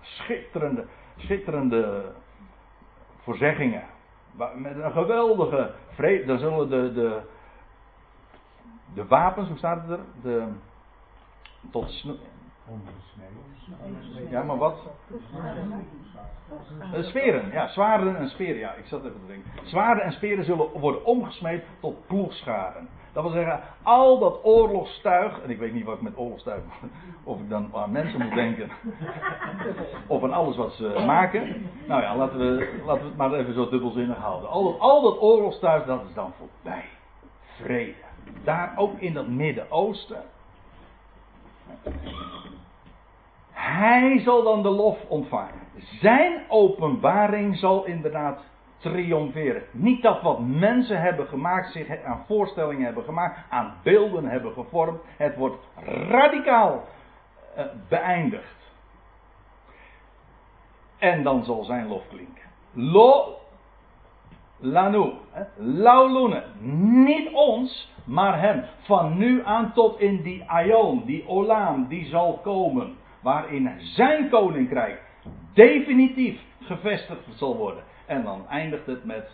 Schitterende, 0.00 0.84
schitterende 1.16 2.12
voorzeggingen. 3.22 3.82
Met 4.54 4.76
een 4.76 4.92
geweldige 4.92 5.70
vrede. 5.88 6.24
Dan 6.24 6.38
zullen 6.38 6.68
de, 6.68 6.92
de, 6.92 7.20
de 8.94 9.06
wapens, 9.06 9.48
hoe 9.48 9.56
staat 9.56 9.80
het 9.82 9.90
er? 9.90 10.04
De, 10.22 10.48
tot 11.70 12.04
ja, 14.30 14.42
maar 14.42 14.58
wat? 14.58 14.76
Uh, 16.94 17.04
speren, 17.04 17.50
ja, 17.52 17.68
zwaarden 17.68 18.16
en 18.16 18.28
speren. 18.28 18.58
Ja, 18.58 18.72
ik 18.72 18.86
zat 18.86 19.04
even 19.04 19.20
te 19.20 19.26
denken. 19.26 19.50
Zwaarden 19.68 20.04
en 20.04 20.12
speren 20.12 20.44
zullen 20.44 20.80
worden 20.80 21.04
omgesmeed 21.04 21.64
tot 21.80 22.06
ploegscharen. 22.06 22.88
Dat 23.12 23.22
wil 23.22 23.32
zeggen, 23.32 23.60
al 23.82 24.18
dat 24.18 24.44
oorlogstuig, 24.44 25.40
en 25.40 25.50
ik 25.50 25.58
weet 25.58 25.72
niet 25.72 25.84
wat 25.84 25.96
ik 25.96 26.02
met 26.02 26.16
oorlogstuig, 26.16 26.62
of 27.24 27.40
ik 27.40 27.48
dan 27.48 27.70
aan 27.74 27.92
mensen 27.92 28.20
moet 28.20 28.34
denken, 28.34 28.70
of 30.06 30.22
aan 30.22 30.32
alles 30.32 30.56
wat 30.56 30.72
ze 30.72 31.02
maken. 31.06 31.66
Nou 31.86 32.02
ja, 32.02 32.16
laten 32.16 32.38
we, 32.38 32.80
laten 32.86 33.02
we 33.02 33.08
het 33.08 33.16
maar 33.16 33.32
even 33.32 33.54
zo 33.54 33.68
dubbelzinnig 33.68 34.16
houden. 34.16 34.50
Al 34.50 34.64
dat, 34.64 34.80
al 34.80 35.02
dat 35.02 35.20
oorlogstuig, 35.20 35.84
dat 35.84 36.02
is 36.08 36.14
dan 36.14 36.32
voorbij. 36.38 36.84
Vrede. 37.62 37.94
Daar 38.44 38.72
ook 38.76 38.98
in 38.98 39.12
dat 39.12 39.28
Midden-Oosten. 39.28 40.22
Hij 43.52 44.18
zal 44.18 44.42
dan 44.42 44.62
de 44.62 44.68
lof 44.68 44.98
ontvangen. 45.08 45.60
Zijn 46.00 46.42
openbaring 46.48 47.56
zal 47.56 47.84
inderdaad 47.84 48.40
triomferen. 48.78 49.62
Niet 49.70 50.02
dat 50.02 50.22
wat 50.22 50.40
mensen 50.40 51.00
hebben 51.00 51.26
gemaakt, 51.26 51.72
zich 51.72 52.02
aan 52.04 52.24
voorstellingen 52.26 52.84
hebben 52.84 53.04
gemaakt, 53.04 53.38
aan 53.48 53.74
beelden 53.82 54.24
hebben 54.24 54.52
gevormd. 54.52 55.00
Het 55.16 55.36
wordt 55.36 55.56
radicaal 56.08 56.84
uh, 57.58 57.64
beëindigd. 57.88 58.56
En 60.98 61.22
dan 61.22 61.44
zal 61.44 61.64
zijn 61.64 61.86
lof 61.86 62.02
klinken. 62.08 62.42
Lo, 62.72 63.38
lanu, 64.62 65.12
laulune. 65.56 66.42
Niet 67.04 67.32
ons, 67.32 67.92
maar 68.04 68.40
hem. 68.40 68.64
Van 68.82 69.18
nu 69.18 69.44
aan 69.44 69.72
tot 69.72 70.00
in 70.00 70.22
die 70.22 70.44
aion, 70.46 71.02
die 71.04 71.28
olam, 71.28 71.86
die 71.88 72.06
zal 72.06 72.38
komen. 72.42 72.96
Waarin 73.20 73.70
zijn 73.80 74.28
koninkrijk 74.28 75.02
definitief 75.52 76.40
gevestigd 76.60 77.20
zal 77.34 77.56
worden. 77.56 77.82
En 78.06 78.22
dan 78.22 78.48
eindigt 78.48 78.86
het 78.86 79.04
met, 79.04 79.30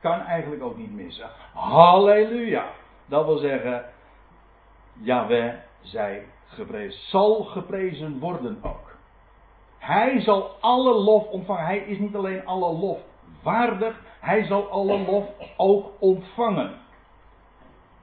kan 0.00 0.20
eigenlijk 0.20 0.62
ook 0.62 0.76
niet 0.76 0.94
missen. 0.94 1.28
Halleluja. 1.54 2.64
Dat 3.06 3.24
wil 3.24 3.36
zeggen, 3.36 3.84
Yahweh 4.92 5.54
zij 5.80 6.26
geprezen, 6.46 7.00
zal 7.00 7.42
geprezen 7.42 8.18
worden 8.18 8.58
ook. 8.62 8.96
Hij 9.78 10.20
zal 10.20 10.56
alle 10.60 10.94
lof 10.94 11.26
ontvangen. 11.26 11.64
Hij 11.64 11.78
is 11.78 11.98
niet 11.98 12.14
alleen 12.14 12.46
alle 12.46 12.72
lof 12.72 12.98
waardig, 13.42 14.00
hij 14.24 14.44
zal 14.44 14.68
alle 14.68 14.98
lof 14.98 15.24
ook 15.56 15.90
ontvangen. 15.98 16.72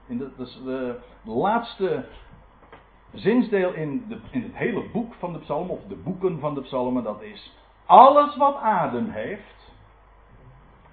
De, 0.08 0.18
dat 0.38 0.48
is 0.48 0.62
de 0.64 1.00
laatste 1.24 2.06
zinsdeel 3.14 3.74
in, 3.74 4.06
de, 4.08 4.20
in 4.32 4.42
het 4.42 4.56
hele 4.56 4.84
boek 4.94 5.14
van 5.14 5.34
de 5.34 5.40
psalmen, 5.40 5.70
of 5.70 5.84
de 5.88 5.96
boeken 5.96 6.40
van 6.40 6.54
de 6.54 6.62
psalmen, 6.62 7.04
dat 7.04 7.22
is 7.22 7.56
alles 7.86 8.38
wat 8.38 8.56
adem 8.56 9.10
heeft, 9.10 9.74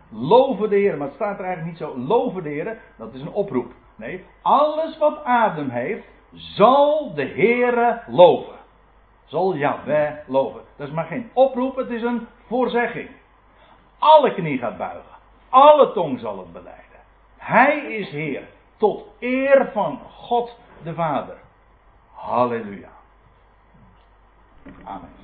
loven 0.08 0.70
de 0.70 0.76
Heer. 0.76 0.96
Maar 0.96 1.06
het 1.06 1.16
staat 1.16 1.38
er 1.38 1.44
eigenlijk 1.44 1.78
niet 1.78 1.88
zo, 1.88 1.98
loven 1.98 2.42
de 2.42 2.48
Heer, 2.48 2.80
dat 2.96 3.14
is 3.14 3.20
een 3.20 3.32
oproep. 3.32 3.72
Nee, 3.96 4.24
alles 4.42 4.98
wat 4.98 5.24
adem 5.24 5.68
heeft, 5.68 6.06
zal 6.32 7.14
de 7.14 7.26
Heere 7.26 8.02
loven. 8.06 8.56
Zal 9.24 9.56
Yahweh 9.56 10.12
loven. 10.26 10.60
Dat 10.76 10.88
is 10.88 10.94
maar 10.94 11.04
geen 11.04 11.30
oproep, 11.32 11.76
het 11.76 11.90
is 11.90 12.02
een 12.02 12.26
voorzegging. 12.46 13.08
Alle 13.98 14.34
knie 14.34 14.58
gaat 14.58 14.78
buigen. 14.78 15.17
Alle 15.48 15.92
tong 15.92 16.20
zal 16.20 16.38
het 16.38 16.52
beleiden. 16.52 17.00
Hij 17.36 17.78
is 17.78 18.10
Heer. 18.10 18.48
Tot 18.76 19.04
eer 19.18 19.70
van 19.72 20.00
God 20.10 20.56
de 20.82 20.94
Vader. 20.94 21.36
Halleluja. 22.12 22.90
Amen. 24.84 25.16